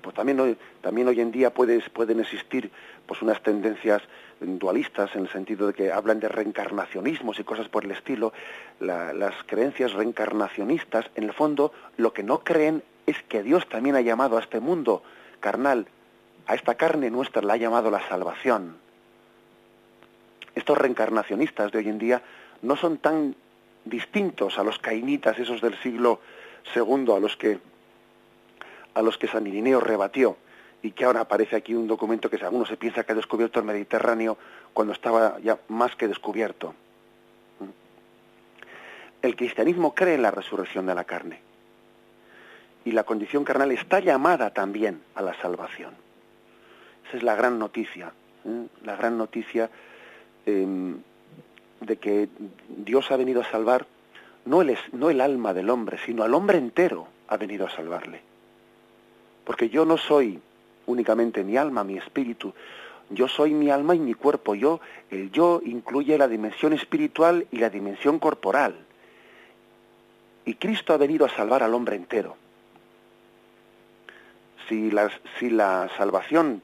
pues 0.00 0.14
también 0.14 0.38
hoy, 0.40 0.56
también 0.80 1.08
hoy 1.08 1.20
en 1.20 1.32
día 1.32 1.52
pueden 1.52 2.20
existir 2.20 2.70
pues 3.06 3.22
unas 3.22 3.42
tendencias 3.42 4.02
dualistas 4.40 5.14
en 5.16 5.22
el 5.22 5.28
sentido 5.30 5.66
de 5.66 5.74
que 5.74 5.92
hablan 5.92 6.20
de 6.20 6.28
reencarnacionismos 6.28 7.38
y 7.40 7.44
cosas 7.44 7.68
por 7.68 7.84
el 7.84 7.90
estilo. 7.90 8.32
las 8.78 9.34
creencias 9.46 9.92
reencarnacionistas, 9.94 11.10
en 11.16 11.24
el 11.24 11.32
fondo, 11.32 11.72
lo 11.96 12.12
que 12.12 12.22
no 12.22 12.40
creen 12.44 12.82
es 13.06 13.22
que 13.24 13.42
Dios 13.42 13.68
también 13.68 13.96
ha 13.96 14.00
llamado 14.00 14.36
a 14.36 14.40
este 14.40 14.60
mundo 14.60 15.02
carnal, 15.40 15.88
a 16.46 16.54
esta 16.54 16.76
carne 16.76 17.10
nuestra 17.10 17.42
la 17.42 17.54
ha 17.54 17.56
llamado 17.56 17.90
la 17.90 18.06
salvación. 18.08 18.76
Estos 20.54 20.78
reencarnacionistas 20.78 21.72
de 21.72 21.78
hoy 21.78 21.88
en 21.88 21.98
día 21.98 22.22
no 22.62 22.76
son 22.76 22.98
tan 22.98 23.34
distintos 23.84 24.58
a 24.58 24.64
los 24.64 24.78
cainitas, 24.78 25.38
esos 25.38 25.60
del 25.60 25.76
siglo 25.78 26.20
II, 26.74 27.12
a 27.14 27.20
los 27.20 27.36
que 27.36 27.58
a 28.94 29.02
los 29.02 29.18
que 29.18 29.28
San 29.28 29.46
Irineo 29.46 29.80
rebatió 29.80 30.36
y 30.82 30.92
que 30.92 31.04
ahora 31.04 31.20
aparece 31.20 31.56
aquí 31.56 31.74
un 31.74 31.88
documento 31.88 32.30
que 32.30 32.36
alguno 32.36 32.66
se 32.66 32.76
piensa 32.76 33.04
que 33.04 33.12
ha 33.12 33.16
descubierto 33.16 33.58
el 33.58 33.66
Mediterráneo 33.66 34.38
cuando 34.72 34.92
estaba 34.92 35.38
ya 35.40 35.58
más 35.68 35.96
que 35.96 36.08
descubierto. 36.08 36.74
El 39.20 39.34
cristianismo 39.34 39.94
cree 39.94 40.14
en 40.14 40.22
la 40.22 40.30
resurrección 40.30 40.86
de 40.86 40.94
la 40.94 41.04
carne 41.04 41.40
y 42.84 42.92
la 42.92 43.04
condición 43.04 43.44
carnal 43.44 43.72
está 43.72 44.00
llamada 44.00 44.50
también 44.50 45.02
a 45.14 45.22
la 45.22 45.34
salvación. 45.34 45.94
Esa 47.08 47.16
es 47.16 47.22
la 47.22 47.34
gran 47.34 47.58
noticia, 47.58 48.12
¿eh? 48.44 48.66
la 48.84 48.96
gran 48.96 49.18
noticia 49.18 49.68
em, 50.46 50.98
de 51.80 51.96
que 51.96 52.28
Dios 52.68 53.10
ha 53.10 53.16
venido 53.16 53.40
a 53.40 53.50
salvar 53.50 53.86
no 54.44 54.62
el, 54.62 54.78
no 54.92 55.10
el 55.10 55.20
alma 55.20 55.52
del 55.52 55.70
hombre, 55.70 55.98
sino 56.06 56.22
al 56.22 56.34
hombre 56.34 56.58
entero 56.58 57.08
ha 57.26 57.36
venido 57.36 57.66
a 57.66 57.70
salvarle. 57.70 58.27
Porque 59.48 59.70
yo 59.70 59.86
no 59.86 59.96
soy 59.96 60.38
únicamente 60.84 61.42
mi 61.42 61.56
alma, 61.56 61.82
mi 61.82 61.96
espíritu, 61.96 62.52
yo 63.08 63.28
soy 63.28 63.54
mi 63.54 63.70
alma 63.70 63.94
y 63.94 63.98
mi 63.98 64.12
cuerpo. 64.12 64.54
Yo, 64.54 64.78
el 65.10 65.32
yo 65.32 65.62
incluye 65.64 66.18
la 66.18 66.28
dimensión 66.28 66.74
espiritual 66.74 67.46
y 67.50 67.56
la 67.56 67.70
dimensión 67.70 68.18
corporal. 68.18 68.76
Y 70.44 70.52
Cristo 70.56 70.92
ha 70.92 70.98
venido 70.98 71.24
a 71.24 71.30
salvar 71.30 71.62
al 71.62 71.72
hombre 71.72 71.96
entero. 71.96 72.36
Si 74.68 74.90
la, 74.90 75.10
si 75.38 75.48
la 75.48 75.88
salvación 75.96 76.60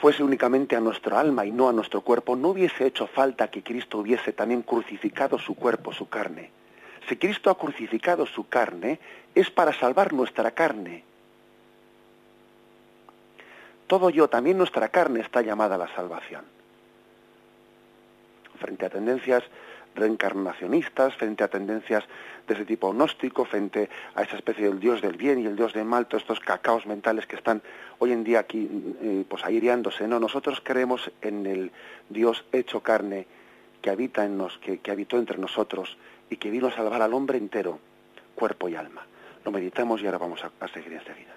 fuese 0.00 0.24
únicamente 0.24 0.74
a 0.74 0.80
nuestra 0.80 1.20
alma 1.20 1.46
y 1.46 1.52
no 1.52 1.68
a 1.68 1.72
nuestro 1.72 2.00
cuerpo, 2.00 2.34
no 2.34 2.48
hubiese 2.48 2.84
hecho 2.84 3.06
falta 3.06 3.46
que 3.46 3.62
Cristo 3.62 3.98
hubiese 3.98 4.32
también 4.32 4.62
crucificado 4.62 5.38
su 5.38 5.54
cuerpo, 5.54 5.92
su 5.92 6.08
carne. 6.08 6.50
Si 7.08 7.16
Cristo 7.16 7.50
ha 7.50 7.58
crucificado 7.58 8.26
su 8.26 8.48
carne, 8.48 8.98
es 9.34 9.50
para 9.50 9.72
salvar 9.72 10.12
nuestra 10.12 10.52
carne. 10.52 11.04
Todo 13.86 14.10
yo, 14.10 14.28
también 14.28 14.56
nuestra 14.56 14.88
carne, 14.88 15.20
está 15.20 15.42
llamada 15.42 15.74
a 15.74 15.78
la 15.78 15.94
salvación. 15.94 16.44
Frente 18.58 18.86
a 18.86 18.90
tendencias 18.90 19.44
reencarnacionistas, 19.94 21.14
frente 21.16 21.44
a 21.44 21.48
tendencias 21.48 22.04
de 22.46 22.54
ese 22.54 22.64
tipo 22.64 22.92
gnóstico, 22.92 23.44
frente 23.44 23.88
a 24.14 24.22
esa 24.22 24.36
especie 24.36 24.66
del 24.66 24.80
Dios 24.80 25.00
del 25.00 25.16
bien 25.16 25.38
y 25.38 25.46
el 25.46 25.56
Dios 25.56 25.72
del 25.72 25.84
mal, 25.84 26.06
todos 26.06 26.22
estos 26.22 26.40
cacaos 26.40 26.86
mentales 26.86 27.26
que 27.26 27.36
están 27.36 27.62
hoy 27.98 28.12
en 28.12 28.24
día 28.24 28.40
aquí 28.40 28.68
eh, 29.02 29.24
pues 29.28 29.42
¿no? 30.08 30.20
Nosotros 30.20 30.60
creemos 30.64 31.10
en 31.22 31.46
el 31.46 31.70
Dios 32.08 32.44
hecho 32.52 32.80
carne 32.80 33.26
que 33.80 33.90
habita 33.90 34.24
en 34.24 34.38
nos, 34.38 34.58
que, 34.58 34.80
habitó 34.90 35.18
entre 35.18 35.38
nosotros 35.38 35.96
y 36.34 36.36
que 36.36 36.50
vino 36.50 36.66
a 36.66 36.72
salvar 36.72 37.00
al 37.00 37.14
hombre 37.14 37.38
entero, 37.38 37.78
cuerpo 38.34 38.68
y 38.68 38.74
alma. 38.74 39.06
Lo 39.44 39.52
meditamos 39.52 40.02
y 40.02 40.06
ahora 40.06 40.18
vamos 40.18 40.40
a, 40.42 40.68
seguir 40.68 40.92
enseguida. 40.92 41.32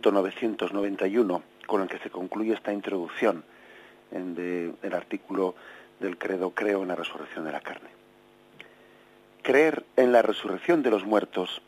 Punto 0.00 0.12
991, 0.12 1.42
con 1.66 1.82
el 1.82 1.88
que 1.88 1.98
se 1.98 2.08
concluye 2.08 2.54
esta 2.54 2.72
introducción 2.72 3.44
en 4.10 4.34
del 4.34 4.94
artículo 4.94 5.54
del 5.98 6.16
credo 6.16 6.52
Creo 6.52 6.80
en 6.80 6.88
la 6.88 6.96
resurrección 6.96 7.44
de 7.44 7.52
la 7.52 7.60
carne. 7.60 7.90
Creer 9.42 9.84
en 9.96 10.10
la 10.10 10.22
resurrección 10.22 10.82
de 10.82 10.90
los 10.90 11.04
muertos 11.04 11.60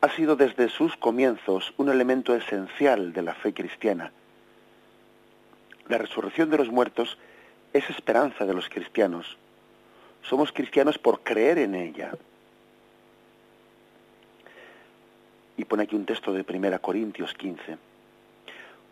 ha 0.00 0.08
sido 0.16 0.34
desde 0.34 0.68
sus 0.68 0.96
comienzos 0.96 1.72
un 1.76 1.90
elemento 1.90 2.34
esencial 2.34 3.12
de 3.12 3.22
la 3.22 3.34
fe 3.34 3.54
cristiana. 3.54 4.10
La 5.88 5.98
resurrección 5.98 6.50
de 6.50 6.58
los 6.58 6.70
muertos 6.70 7.18
es 7.72 7.88
esperanza 7.88 8.46
de 8.46 8.54
los 8.54 8.68
cristianos. 8.68 9.38
Somos 10.22 10.50
cristianos 10.50 10.98
por 10.98 11.20
creer 11.20 11.58
en 11.58 11.76
ella, 11.76 12.10
y 15.60 15.66
pone 15.66 15.82
aquí 15.82 15.94
un 15.94 16.06
texto 16.06 16.32
de 16.32 16.42
1 16.48 16.80
Corintios 16.80 17.34
15. 17.34 17.76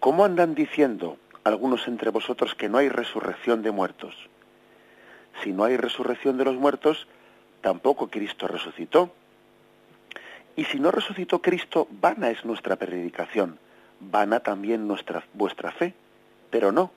¿Cómo 0.01 0.27
andan 0.27 0.55
diciendo 0.55 1.16
algunos 1.43 1.89
entre 1.89 2.11
vosotros 2.11 2.55
que 2.55 2.69
no 2.69 2.77
hay 2.77 2.91
resurrección 2.91 3.62
de 3.62 3.71
muertos? 3.71 4.14
Si 5.43 5.53
no 5.53 5.64
hay 5.64 5.79
resurrección 5.79 6.37
de 6.37 6.45
los 6.45 6.57
muertos, 6.57 7.07
tampoco 7.62 8.09
Cristo 8.09 8.47
resucitó. 8.49 9.11
Y 10.57 10.64
si 10.66 10.79
no 10.79 10.91
resucitó 10.91 11.41
Cristo, 11.41 11.89
vana 11.91 12.29
es 12.29 12.45
nuestra 12.45 12.77
predicación, 12.77 13.59
vana 14.01 14.41
también 14.41 14.87
nuestra, 14.87 15.25
vuestra 15.33 15.73
fe. 15.73 15.95
Pero 16.51 16.71
no, 16.71 16.91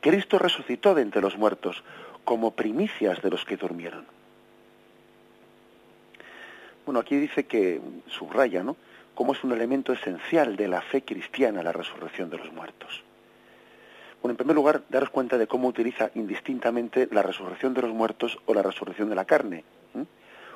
Cristo 0.00 0.40
resucitó 0.40 0.96
de 0.96 1.02
entre 1.02 1.22
los 1.22 1.38
muertos, 1.38 1.84
como 2.24 2.56
primicias 2.56 3.22
de 3.22 3.30
los 3.30 3.44
que 3.44 3.56
durmieron. 3.56 4.04
Bueno, 6.84 6.98
aquí 6.98 7.16
dice 7.16 7.46
que 7.46 7.80
subraya, 8.08 8.64
¿no? 8.64 8.76
Como 9.16 9.32
es 9.32 9.42
un 9.42 9.52
elemento 9.52 9.92
esencial 9.94 10.56
de 10.56 10.68
la 10.68 10.82
fe 10.82 11.02
cristiana 11.02 11.62
la 11.62 11.72
resurrección 11.72 12.28
de 12.30 12.36
los 12.36 12.52
muertos. 12.52 13.02
Bueno, 14.22 14.32
en 14.32 14.36
primer 14.36 14.54
lugar, 14.54 14.82
daros 14.90 15.08
cuenta 15.08 15.38
de 15.38 15.46
cómo 15.46 15.68
utiliza 15.68 16.10
indistintamente 16.14 17.08
la 17.10 17.22
resurrección 17.22 17.72
de 17.74 17.82
los 17.82 17.92
muertos 17.92 18.38
o 18.44 18.52
la 18.52 18.62
resurrección 18.62 19.08
de 19.08 19.16
la 19.16 19.24
carne. 19.24 19.64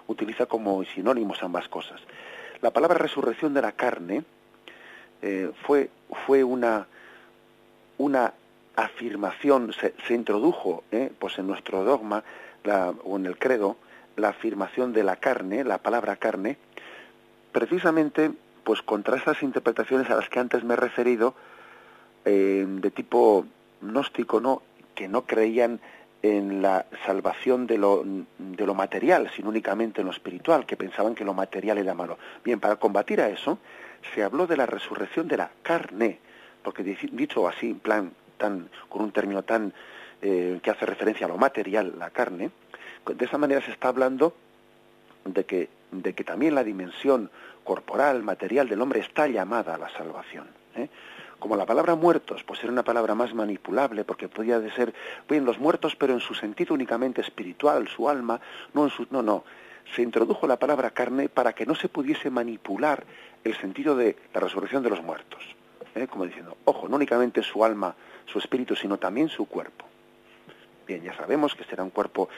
Utiliza 0.07 0.47
como 0.47 0.85
sinónimos 0.85 1.43
ambas 1.43 1.69
cosas. 1.69 2.01
La 2.61 2.71
palabra 2.71 2.99
resurrección 2.99 3.55
de 3.55 3.63
la 3.63 3.73
carne 3.73 4.25
eh, 5.23 5.51
fue, 5.63 5.89
fue 6.27 6.45
una, 6.45 6.87
una 7.97 8.35
afirmación, 8.77 9.73
se, 9.73 10.15
introdujo 10.15 10.85
eh, 10.91 11.11
pues 11.19 11.39
en 11.39 11.47
nuestro 11.47 11.83
dogma 11.85 12.25
o 13.05 13.17
en 13.17 13.25
el 13.25 13.39
credo 13.39 13.77
la 14.17 14.31
afirmación 14.31 14.93
de 14.93 15.05
la 15.05 15.17
carne, 15.17 15.65
la 15.65 15.79
palabra 15.79 16.17
carne, 16.17 16.59
precisamente 17.53 18.33
pues 18.65 18.83
contra 18.83 19.17
esas 19.17 19.43
interpretaciones 19.43 20.11
a 20.11 20.17
las 20.17 20.29
que 20.29 20.39
antes 20.39 20.65
me 20.65 20.75
he 20.75 20.77
referido, 20.77 21.35
eh, 22.25 22.67
de 22.69 22.91
tipo 22.91 23.47
gnóstico, 23.81 24.41
¿no? 24.41 24.63
que 24.95 25.09
no 25.09 25.23
creían 25.23 25.81
en 26.23 26.61
la 26.61 26.85
salvación 27.07 27.67
de 27.67 27.79
lo, 27.79 28.05
de 28.39 28.67
lo 28.67 28.75
material, 28.75 29.31
sino 29.35 29.49
únicamente 29.49 30.03
en 30.03 30.07
lo 30.07 30.13
espiritual, 30.13 30.67
que 30.67 30.77
pensaban 30.77 31.15
que 31.15 31.25
lo 31.25 31.33
material 31.33 31.79
era 31.79 31.95
malo. 31.95 32.19
Bien, 32.45 32.61
para 32.61 32.77
combatir 32.77 33.21
a 33.21 33.29
eso, 33.29 33.59
se 34.15 34.23
habló 34.23 34.47
de 34.47 34.57
la 34.57 34.67
resurrección 34.67 35.29
de 35.29 35.39
la 35.39 35.51
carne, 35.63 36.19
porque 36.63 36.83
dicho 36.83 37.49
así, 37.49 37.71
en 37.71 37.79
plan, 37.79 38.13
tan, 38.37 38.69
con 38.89 39.03
un 39.03 39.13
término 39.13 39.43
tan 39.43 39.73
eh, 40.21 40.61
que 40.63 40.71
hace 40.71 40.85
referencia 40.85 41.27
a 41.27 41.29
lo 41.29 41.39
material, 41.39 41.95
la 41.99 42.11
carne, 42.11 42.51
de 43.07 43.25
esa 43.25 43.39
manera 43.39 43.63
se 43.63 43.71
está 43.71 43.89
hablando 43.89 44.35
de 45.25 45.45
que, 45.45 45.69
de 45.91 46.13
que 46.13 46.25
también 46.25 46.55
la 46.55 46.65
dimensión 46.65 47.31
corporal, 47.71 48.25
material 48.25 48.69
del 48.69 48.83
hombre 48.83 48.99
está 48.99 49.29
llamada 49.29 49.77
a 49.77 49.79
la 49.79 49.89
salvación. 49.91 50.49
¿eh? 50.75 50.89
Como 51.39 51.55
la 51.55 51.65
palabra 51.65 51.95
muertos, 51.95 52.43
pues 52.43 52.59
era 52.65 52.73
una 52.73 52.83
palabra 52.83 53.15
más 53.15 53.33
manipulable, 53.33 54.03
porque 54.03 54.29
podía 54.29 54.61
ser, 54.75 54.93
bien, 55.29 55.45
los 55.45 55.61
muertos, 55.61 55.95
pero 55.95 56.13
en 56.13 56.19
su 56.19 56.35
sentido 56.35 56.75
únicamente 56.75 57.21
espiritual, 57.21 57.87
su 57.87 58.09
alma, 58.09 58.41
no 58.75 58.83
en 58.83 58.91
su, 58.91 59.07
no, 59.11 59.23
no. 59.23 59.45
Se 59.95 60.03
introdujo 60.03 60.49
la 60.49 60.59
palabra 60.59 60.91
carne 60.91 61.29
para 61.29 61.53
que 61.53 61.65
no 61.65 61.77
se 61.77 61.89
pudiese 61.89 62.29
manipular 62.29 63.05
el 63.45 63.57
sentido 63.57 63.95
de 63.95 64.17
la 64.35 64.41
resurrección 64.41 64.83
de 64.83 64.91
los 64.91 65.01
muertos. 65.01 65.45
¿eh? 65.95 66.09
Como 66.09 66.27
diciendo, 66.27 66.57
ojo, 66.65 66.89
no 66.89 66.97
únicamente 66.97 67.41
su 67.45 67.65
alma, 67.65 67.95
su 68.27 68.41
espíritu, 68.41 68.75
sino 68.75 68.99
también 68.99 69.29
su 69.29 69.47
cuerpo. 69.47 69.85
Bien, 70.89 71.05
ya 71.05 71.15
sabemos 71.15 71.55
que 71.55 71.63
será 71.63 71.85
un 71.85 71.91
cuerpo 71.91 72.29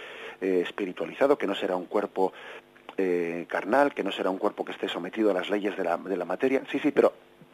eh, 0.43 0.61
espiritualizado, 0.63 1.39
que 1.39 1.47
no 1.47 1.55
será 1.55 1.75
un 1.75 1.87
cuerpo 1.87 2.35
eh, 2.97 3.47
carnal, 3.49 3.95
que 3.95 4.05
no 4.05 4.13
será 4.13 4.31
un 4.31 4.39
cuerpo 4.39 4.65
que 4.65 4.73
esté 4.73 4.89
sometido 4.89 5.31
a 5.31 5.35
las 5.35 5.51
leyes 5.51 5.77
de 5.77 5.85
la, 5.85 5.97
de 5.97 6.17
la 6.17 6.25
materia. 6.25 6.63
Sí, 6.71 6.79
sí, 6.79 6.91
pero 6.91 7.13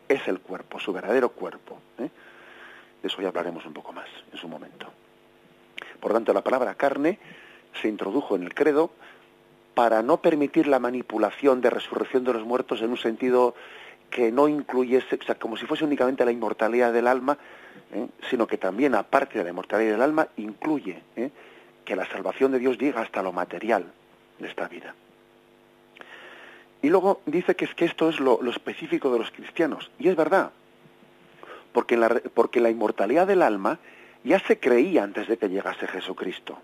es 0.08 0.26
el 0.28 0.40
cuerpo, 0.40 0.78
su 0.78 0.92
verdadero 0.92 1.30
cuerpo. 1.30 1.78
¿eh? 1.98 2.08
De 3.02 3.08
eso 3.08 3.22
ya 3.22 3.28
hablaremos 3.28 3.64
un 3.66 3.72
poco 3.72 3.92
más 3.92 4.08
en 4.32 4.38
su 4.38 4.48
momento. 4.48 4.90
Por 6.00 6.12
tanto, 6.12 6.32
la 6.32 6.42
palabra 6.42 6.74
carne 6.74 7.18
se 7.80 7.88
introdujo 7.88 8.36
en 8.36 8.42
el 8.42 8.54
credo 8.54 8.90
para 9.74 10.02
no 10.02 10.20
permitir 10.20 10.66
la 10.66 10.78
manipulación 10.78 11.60
de 11.60 11.70
resurrección 11.70 12.24
de 12.24 12.32
los 12.32 12.44
muertos 12.44 12.82
en 12.82 12.90
un 12.90 12.96
sentido 12.96 13.54
que 14.10 14.32
no 14.32 14.48
incluyese, 14.48 15.18
o 15.20 15.24
sea, 15.24 15.34
como 15.36 15.56
si 15.56 15.66
fuese 15.66 15.84
únicamente 15.84 16.24
la 16.24 16.32
inmortalidad 16.32 16.92
del 16.92 17.06
alma, 17.06 17.38
¿eh? 17.92 18.08
sino 18.30 18.46
que 18.46 18.58
también, 18.58 18.94
aparte 18.94 19.38
de 19.38 19.44
la 19.44 19.50
inmortalidad 19.50 19.92
del 19.92 20.02
alma, 20.02 20.28
incluye 20.36 21.02
¿eh? 21.14 21.30
que 21.84 21.94
la 21.94 22.06
salvación 22.06 22.52
de 22.52 22.58
Dios 22.58 22.78
llega 22.78 23.02
hasta 23.02 23.22
lo 23.22 23.32
material 23.32 23.92
de 24.38 24.48
esta 24.48 24.66
vida. 24.68 24.94
Y 26.82 26.90
luego 26.90 27.20
dice 27.26 27.56
que 27.56 27.64
es 27.64 27.74
que 27.74 27.84
esto 27.84 28.08
es 28.08 28.20
lo, 28.20 28.40
específico 28.48 29.12
de 29.12 29.18
los 29.18 29.30
cristianos. 29.30 29.90
Y 29.98 30.08
es 30.08 30.16
verdad, 30.16 30.52
porque 31.72 31.96
la, 31.96 32.20
porque 32.34 32.60
la 32.60 32.70
inmortalidad 32.70 33.26
del 33.26 33.42
alma 33.42 33.78
ya 34.24 34.38
se 34.40 34.58
creía 34.58 35.02
antes 35.02 35.26
de 35.28 35.36
que 35.36 35.48
llegase 35.48 35.86
Jesucristo. 35.88 36.58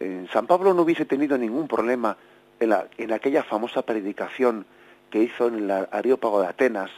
En 0.00 0.28
San 0.28 0.46
Pablo 0.46 0.74
no 0.74 0.82
hubiese 0.82 1.04
tenido 1.04 1.38
ningún 1.38 1.68
problema 1.68 2.16
en, 2.60 2.70
la, 2.70 2.88
en 2.98 3.12
aquella 3.12 3.42
famosa 3.42 3.82
predicación 3.82 4.66
que 5.10 5.22
hizo 5.22 5.48
en 5.48 5.54
el 5.56 5.70
Areópago 5.70 6.40
de 6.40 6.48
Atenas, 6.48 6.90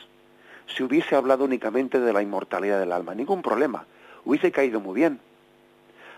si 0.66 0.82
hubiese 0.82 1.14
hablado 1.14 1.44
únicamente 1.44 2.00
de 2.00 2.12
la 2.12 2.22
inmortalidad 2.22 2.80
del 2.80 2.92
alma. 2.92 3.14
Ningún 3.14 3.42
problema. 3.42 3.86
Hubiese 4.24 4.50
caído 4.50 4.80
muy 4.80 4.94
bien. 4.94 5.20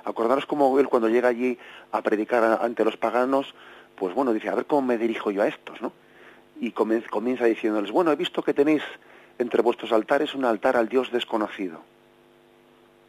Acordaros 0.05 0.47
cómo 0.47 0.79
él 0.79 0.89
cuando 0.89 1.09
llega 1.09 1.29
allí 1.29 1.59
a 1.91 2.01
predicar 2.03 2.61
ante 2.63 2.85
los 2.85 2.97
paganos, 2.97 3.55
pues 3.97 4.15
bueno, 4.15 4.33
dice, 4.33 4.49
a 4.49 4.55
ver 4.55 4.67
cómo 4.67 4.83
me 4.83 4.99
dirijo 4.99 5.31
yo 5.31 5.43
a 5.43 5.49
estos, 5.49 5.81
¿no? 5.81 5.93
Y 6.61 6.73
comienza 6.73 7.45
diciéndoles, 7.45 7.91
bueno, 7.91 8.13
he 8.13 8.17
visto 8.17 8.43
que 8.43 8.55
tenéis 8.55 8.83
entre 9.39 9.63
vuestros 9.63 9.93
altares 9.93 10.35
un 10.35 10.45
altar 10.45 10.77
al 10.77 10.89
Dios 10.89 11.11
desconocido. 11.11 11.81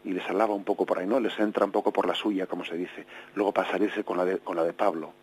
Y 0.03 0.11
les 0.11 0.27
alaba 0.29 0.53
un 0.53 0.63
poco 0.63 0.85
por 0.85 0.99
ahí, 0.99 1.07
¿no? 1.07 1.19
Les 1.19 1.37
entra 1.39 1.65
un 1.65 1.71
poco 1.71 1.91
por 1.91 2.07
la 2.07 2.15
suya, 2.15 2.47
como 2.47 2.65
se 2.65 2.75
dice. 2.75 3.05
Luego 3.35 3.51
pasarése 3.53 4.03
con 4.03 4.17
la 4.17 4.25
de, 4.25 4.39
con 4.39 4.55
la 4.55 4.63
de 4.63 4.73
Pablo. 4.73 5.13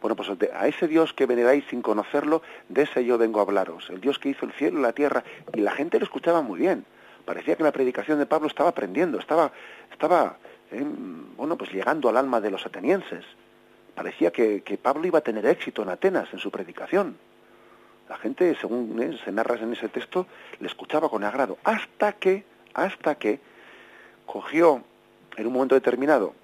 Bueno, 0.00 0.16
pues 0.16 0.30
a 0.54 0.68
ese 0.68 0.88
Dios 0.88 1.12
que 1.12 1.26
veneráis 1.26 1.64
sin 1.68 1.82
conocerlo, 1.82 2.42
de 2.68 2.82
ese 2.82 3.04
yo 3.04 3.18
vengo 3.18 3.40
a 3.40 3.42
hablaros. 3.42 3.90
El 3.90 4.00
Dios 4.00 4.18
que 4.18 4.30
hizo 4.30 4.46
el 4.46 4.52
cielo 4.52 4.78
y 4.78 4.82
la 4.82 4.92
tierra. 4.92 5.22
Y 5.54 5.60
la 5.60 5.72
gente 5.72 5.98
lo 5.98 6.04
escuchaba 6.04 6.40
muy 6.42 6.60
bien. 6.60 6.84
Parecía 7.24 7.56
que 7.56 7.62
la 7.62 7.72
predicación 7.72 8.18
de 8.18 8.26
Pablo 8.26 8.48
estaba 8.48 8.70
aprendiendo, 8.70 9.18
estaba, 9.18 9.52
estaba 9.90 10.36
eh, 10.70 10.84
bueno, 11.36 11.56
pues 11.56 11.70
llegando 11.72 12.08
al 12.08 12.16
alma 12.16 12.40
de 12.40 12.50
los 12.50 12.64
atenienses. 12.66 13.24
Parecía 13.94 14.30
que, 14.30 14.78
Pablo 14.82 15.06
iba 15.06 15.18
a 15.18 15.22
tener 15.22 15.44
éxito 15.46 15.82
en 15.82 15.90
Atenas 15.90 16.32
en 16.32 16.38
su 16.38 16.50
predicación. 16.50 17.16
La 18.08 18.16
gente, 18.16 18.54
según 18.60 19.18
se 19.24 19.32
narra 19.32 19.56
en 19.56 19.72
ese 19.72 19.88
texto, 19.88 20.26
le 20.60 20.66
escuchaba 20.66 21.08
con 21.08 21.24
agrado. 21.24 21.58
Hasta 21.64 22.12
que, 22.12 22.44
hasta 22.74 23.14
que 23.16 23.40
cogió 24.26 24.82
en 25.36 25.46
un 25.46 25.52
momento 25.52 25.74
determinado, 25.74 26.34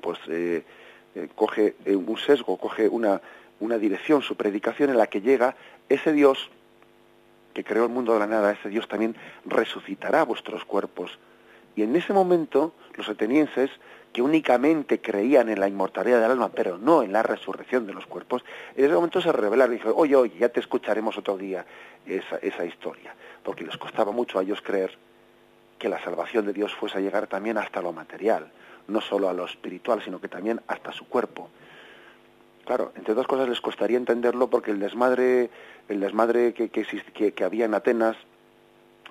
pues 0.00 0.18
eh, 0.28 0.64
eh, 1.14 1.28
coge 1.34 1.76
eh, 1.84 1.96
un 1.96 2.18
sesgo, 2.18 2.56
coge 2.56 2.88
una, 2.88 3.20
una 3.60 3.78
dirección, 3.78 4.22
su 4.22 4.36
predicación 4.36 4.90
en 4.90 4.98
la 4.98 5.06
que 5.06 5.20
llega 5.20 5.56
ese 5.88 6.12
Dios 6.12 6.50
que 7.54 7.64
creó 7.64 7.84
el 7.84 7.90
mundo 7.90 8.12
de 8.12 8.18
la 8.18 8.26
nada, 8.26 8.52
ese 8.52 8.68
Dios 8.68 8.88
también 8.88 9.14
resucitará 9.46 10.24
vuestros 10.24 10.64
cuerpos. 10.64 11.18
Y 11.76 11.82
en 11.82 11.94
ese 11.96 12.12
momento 12.12 12.74
los 12.96 13.08
atenienses, 13.08 13.70
que 14.14 14.22
únicamente 14.22 15.00
creían 15.00 15.48
en 15.48 15.58
la 15.58 15.66
inmortalidad 15.66 16.20
del 16.20 16.30
alma, 16.30 16.48
pero 16.48 16.78
no 16.78 17.02
en 17.02 17.12
la 17.12 17.24
resurrección 17.24 17.84
de 17.84 17.92
los 17.92 18.06
cuerpos, 18.06 18.44
en 18.76 18.84
ese 18.84 18.94
momento 18.94 19.20
se 19.20 19.32
revelaron 19.32 19.74
y 19.74 19.78
dijeron, 19.78 19.96
oye, 19.98 20.14
oye, 20.14 20.38
ya 20.38 20.48
te 20.48 20.60
escucharemos 20.60 21.18
otro 21.18 21.36
día 21.36 21.66
esa, 22.06 22.36
esa 22.36 22.64
historia, 22.64 23.12
porque 23.42 23.64
les 23.64 23.76
costaba 23.76 24.12
mucho 24.12 24.38
a 24.38 24.42
ellos 24.42 24.62
creer 24.62 24.96
que 25.80 25.88
la 25.88 26.00
salvación 26.00 26.46
de 26.46 26.52
Dios 26.52 26.72
fuese 26.76 26.98
a 26.98 27.00
llegar 27.00 27.26
también 27.26 27.58
hasta 27.58 27.82
lo 27.82 27.92
material, 27.92 28.52
no 28.86 29.00
solo 29.00 29.28
a 29.28 29.32
lo 29.32 29.46
espiritual, 29.46 30.00
sino 30.00 30.20
que 30.20 30.28
también 30.28 30.60
hasta 30.68 30.92
su 30.92 31.08
cuerpo. 31.08 31.50
Claro, 32.64 32.92
entre 32.94 33.14
dos 33.14 33.26
cosas 33.26 33.48
les 33.48 33.60
costaría 33.60 33.96
entenderlo 33.96 34.48
porque 34.48 34.70
el 34.70 34.78
desmadre, 34.78 35.50
el 35.88 35.98
desmadre 35.98 36.54
que, 36.54 36.68
que, 36.68 37.32
que, 37.32 37.44
había 37.44 37.64
en 37.64 37.74
Atenas, 37.74 38.16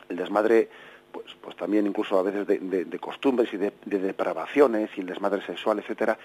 el 0.08 0.16
desmadre, 0.16 0.70
pues, 1.14 1.28
pues 1.39 1.55
también 1.55 1.88
incluso 1.88 2.20
a 2.20 2.24
veces 2.24 2.45
de, 2.45 2.99
costumbres 2.99 3.53
y 3.53 3.57
de, 3.57 3.72
depravaciones 3.86 4.89
y 4.97 5.01
el 5.01 5.07
desmadre 5.07 5.45
sexual, 5.45 5.80
etcétera, 5.80 6.18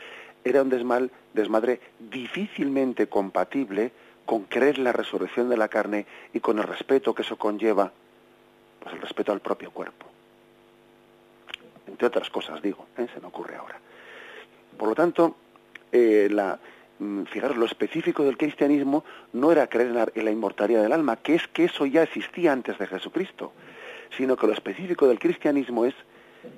era 0.43 0.62
un 0.62 0.68
desmal, 0.68 1.12
desmadre 1.32 1.80
difícilmente 2.01 3.07
compatible 3.07 3.93
con 4.26 4.45
creer 4.45 4.78
en 4.78 4.84
la 4.84 4.93
resurrección 4.93 5.49
de 5.49 5.57
la 5.57 5.68
carne 5.68 6.07
y 6.34 6.41
con 6.41 6.59
el 6.59 6.64
respeto 6.64 7.14
que 7.14 7.22
eso 7.22 7.36
conlleva, 7.36 7.93
pues 8.80 8.95
el 8.95 9.01
respeto 9.01 9.30
al 9.30 9.41
propio 9.41 9.70
cuerpo 9.70 10.09
entre 11.99 12.07
otras 12.07 12.30
cosas, 12.30 12.62
digo, 12.62 12.86
¿eh? 12.97 13.07
se 13.12 13.20
me 13.20 13.26
ocurre 13.26 13.57
ahora. 13.57 13.76
Por 14.76 14.89
lo 14.89 14.95
tanto, 14.95 15.34
eh, 15.91 16.28
la, 16.30 16.59
mm, 16.99 17.24
fijaros, 17.24 17.57
lo 17.57 17.66
específico 17.66 18.22
del 18.22 18.36
cristianismo 18.36 19.05
no 19.32 19.51
era 19.51 19.66
creer 19.66 20.11
en 20.14 20.24
la, 20.24 20.30
inmortalidad 20.30 20.82
del 20.82 20.93
alma, 20.93 21.16
que 21.16 21.34
es 21.34 21.49
que 21.49 21.64
eso 21.64 21.86
ya 21.86 22.03
existía 22.03 22.53
antes 22.53 22.78
de 22.78 22.86
Jesucristo, 22.86 23.53
sino 24.16 24.36
que 24.36 24.46
lo 24.46 24.52
específico 24.52 25.06
del 25.06 25.18
cristianismo 25.18 25.84
es 25.84 25.94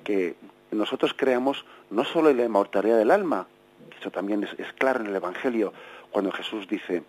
que 0.03 0.35
nosotros 0.71 1.13
creamos 1.15 1.65
no 1.89 2.03
solo 2.05 2.29
en 2.29 2.37
la 2.37 2.45
inmortalidad 2.45 2.97
del 2.97 3.11
alma, 3.11 3.47
eso 3.99 4.11
también 4.11 4.43
es, 4.43 4.73
claro 4.73 5.01
en 5.01 5.07
el 5.07 5.15
Evangelio, 5.15 5.73
cuando 6.11 6.31
Jesús 6.31 6.67
dice, 6.67 7.03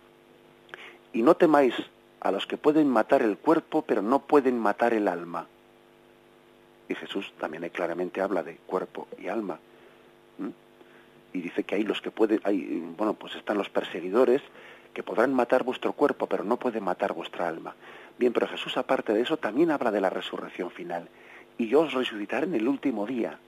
y 1.11 1.21
no 1.21 1.35
temáis 1.35 1.73
a 2.19 2.31
los 2.31 2.45
que 2.45 2.57
pueden 2.57 2.87
matar 2.87 3.21
el 3.21 3.37
cuerpo, 3.37 3.81
pero 3.81 4.01
no 4.01 4.19
pueden 4.19 4.59
matar 4.59 4.93
el 4.93 5.07
alma. 5.07 5.47
Y 6.87 6.95
Jesús 6.95 7.33
también 7.39 7.67
claramente 7.69 8.21
habla 8.21 8.43
de 8.43 8.57
cuerpo 8.65 9.07
y 9.17 9.27
alma. 9.27 9.59
Y 11.33 11.41
dice 11.41 11.63
que 11.63 11.75
hay 11.75 11.83
los 11.83 12.01
que 12.01 12.11
pueden, 12.11 12.39
hay, 12.43 12.83
bueno, 12.95 13.13
pues 13.13 13.35
están 13.35 13.57
los 13.57 13.69
perseguidores 13.69 14.41
que 14.93 15.01
podrán 15.01 15.33
matar 15.33 15.63
vuestro 15.63 15.93
cuerpo, 15.93 16.27
pero 16.27 16.43
no 16.43 16.57
pueden 16.57 16.83
matar 16.83 17.13
vuestra 17.13 17.47
alma. 17.47 17.73
Bien, 18.17 18.31
pero 18.31 18.47
Jesús, 18.47 18.77
aparte 18.77 19.13
de 19.13 19.21
eso, 19.21 19.37
también 19.37 19.71
habla 19.71 19.91
de 19.91 20.01
la 20.01 20.09
resurrección 20.09 20.71
final. 20.71 21.09
Y 21.57 21.67
yo 21.67 21.81
os 21.81 21.93
resucitaré 21.93 22.45
en 22.45 22.55
el 22.55 22.67
último 22.67 23.05
día. 23.05 23.39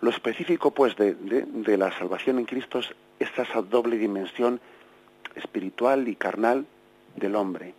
Lo 0.00 0.10
específico, 0.10 0.72
pues, 0.72 0.94
de, 0.96 1.76
la 1.76 1.90
salvación 1.92 2.38
en 2.38 2.44
Cristo 2.44 2.80
es 2.80 2.94
esta 3.18 3.44
doble 3.62 3.96
dimensión 3.96 4.60
espiritual 5.34 6.08
y 6.08 6.16
carnal 6.16 6.66
del 7.16 7.34
hombre 7.34 7.74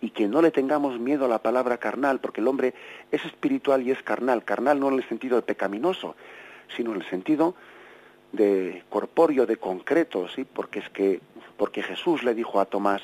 y 0.00 0.10
que 0.10 0.28
no 0.28 0.40
le 0.40 0.50
tengamos 0.50 0.98
miedo 0.98 1.26
a 1.26 1.28
la 1.28 1.42
palabra 1.42 1.76
carnal, 1.76 2.20
porque 2.20 2.40
el 2.40 2.48
hombre 2.48 2.74
es 3.10 3.24
espiritual 3.24 3.82
y 3.82 3.90
es 3.90 4.02
carnal, 4.02 4.44
carnal 4.44 4.80
no 4.80 4.88
en 4.88 4.94
el 4.94 5.08
sentido 5.08 5.36
de 5.36 5.42
pecaminoso, 5.42 6.16
sino 6.74 6.92
en 6.92 7.02
el 7.02 7.10
sentido 7.10 7.54
de 8.32 8.82
corpóreo, 8.88 9.46
de 9.46 9.56
concreto, 9.56 10.28
¿sí? 10.28 10.44
Porque 10.44 10.78
es 10.78 10.88
que 10.88 11.20
porque 11.56 11.82
Jesús 11.82 12.22
le 12.22 12.34
dijo 12.34 12.58
a 12.58 12.64
Tomás, 12.64 13.02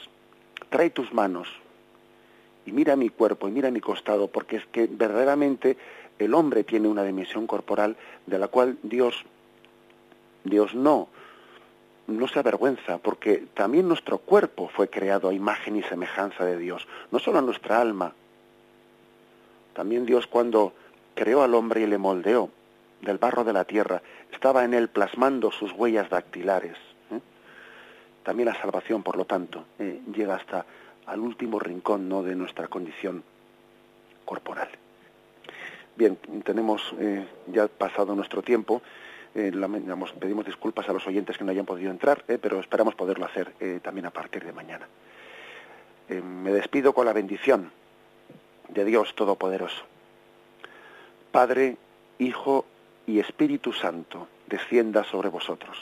"Trae 0.70 0.90
tus 0.90 1.12
manos 1.12 1.48
y 2.64 2.72
mira 2.72 2.96
mi 2.96 3.08
cuerpo 3.08 3.48
y 3.48 3.52
mira 3.52 3.70
mi 3.70 3.80
costado", 3.80 4.28
porque 4.28 4.56
es 4.56 4.66
que 4.66 4.88
verdaderamente 4.90 5.76
el 6.18 6.34
hombre 6.34 6.64
tiene 6.64 6.88
una 6.88 7.04
dimensión 7.04 7.46
corporal 7.46 7.96
de 8.26 8.38
la 8.38 8.48
cual 8.48 8.78
Dios 8.82 9.24
Dios 10.44 10.74
no 10.74 11.08
no 12.06 12.28
se 12.28 12.38
avergüenza, 12.38 12.98
porque 12.98 13.46
también 13.54 13.88
nuestro 13.88 14.18
cuerpo 14.18 14.68
fue 14.68 14.88
creado 14.88 15.28
a 15.28 15.34
imagen 15.34 15.76
y 15.76 15.82
semejanza 15.82 16.44
de 16.44 16.56
Dios, 16.56 16.86
no 17.10 17.18
solo 17.18 17.40
nuestra 17.42 17.80
alma. 17.80 18.12
También 19.74 20.06
Dios 20.06 20.26
cuando 20.26 20.72
creó 21.14 21.42
al 21.42 21.54
hombre 21.54 21.82
y 21.82 21.86
le 21.86 21.98
moldeó 21.98 22.50
del 23.02 23.18
barro 23.18 23.44
de 23.44 23.52
la 23.52 23.64
tierra, 23.64 24.02
estaba 24.32 24.64
en 24.64 24.74
él 24.74 24.88
plasmando 24.88 25.50
sus 25.50 25.72
huellas 25.72 26.08
dactilares. 26.08 26.76
También 28.26 28.48
la 28.48 28.60
salvación, 28.60 29.04
por 29.04 29.16
lo 29.16 29.24
tanto, 29.24 29.66
eh, 29.78 30.00
llega 30.12 30.34
hasta 30.34 30.66
al 31.06 31.20
último 31.20 31.60
rincón 31.60 32.08
¿no? 32.08 32.24
de 32.24 32.34
nuestra 32.34 32.66
condición 32.66 33.22
corporal. 34.24 34.68
Bien, 35.94 36.18
tenemos 36.42 36.92
eh, 36.98 37.24
ya 37.46 37.68
pasado 37.68 38.16
nuestro 38.16 38.42
tiempo. 38.42 38.82
Eh, 39.32 39.52
pedimos 40.18 40.44
disculpas 40.44 40.88
a 40.88 40.92
los 40.92 41.06
oyentes 41.06 41.38
que 41.38 41.44
no 41.44 41.52
hayan 41.52 41.66
podido 41.66 41.92
entrar, 41.92 42.24
eh, 42.26 42.36
pero 42.42 42.58
esperamos 42.58 42.96
poderlo 42.96 43.26
hacer 43.26 43.52
también 43.80 44.06
a 44.06 44.10
partir 44.10 44.44
de 44.44 44.52
mañana. 44.52 44.88
me 46.08 46.50
despido 46.50 46.94
con 46.94 47.06
la 47.06 47.12
bendición 47.12 47.70
de 48.70 48.84
Dios 48.84 49.14
Todopoderoso. 49.14 49.84
Padre, 51.30 51.76
Hijo 52.18 52.64
y 53.06 53.20
Espíritu 53.20 53.72
Santo, 53.72 54.26
descienda 54.48 55.04
sobre 55.04 55.28
vosotros. 55.28 55.78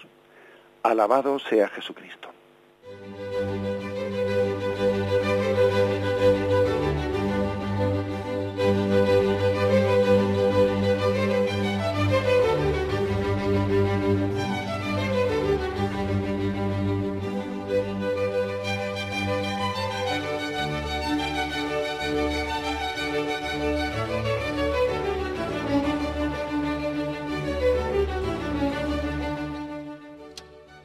Alabado 0.83 1.39
sea 1.39 1.69
Jesucristo. 1.69 2.34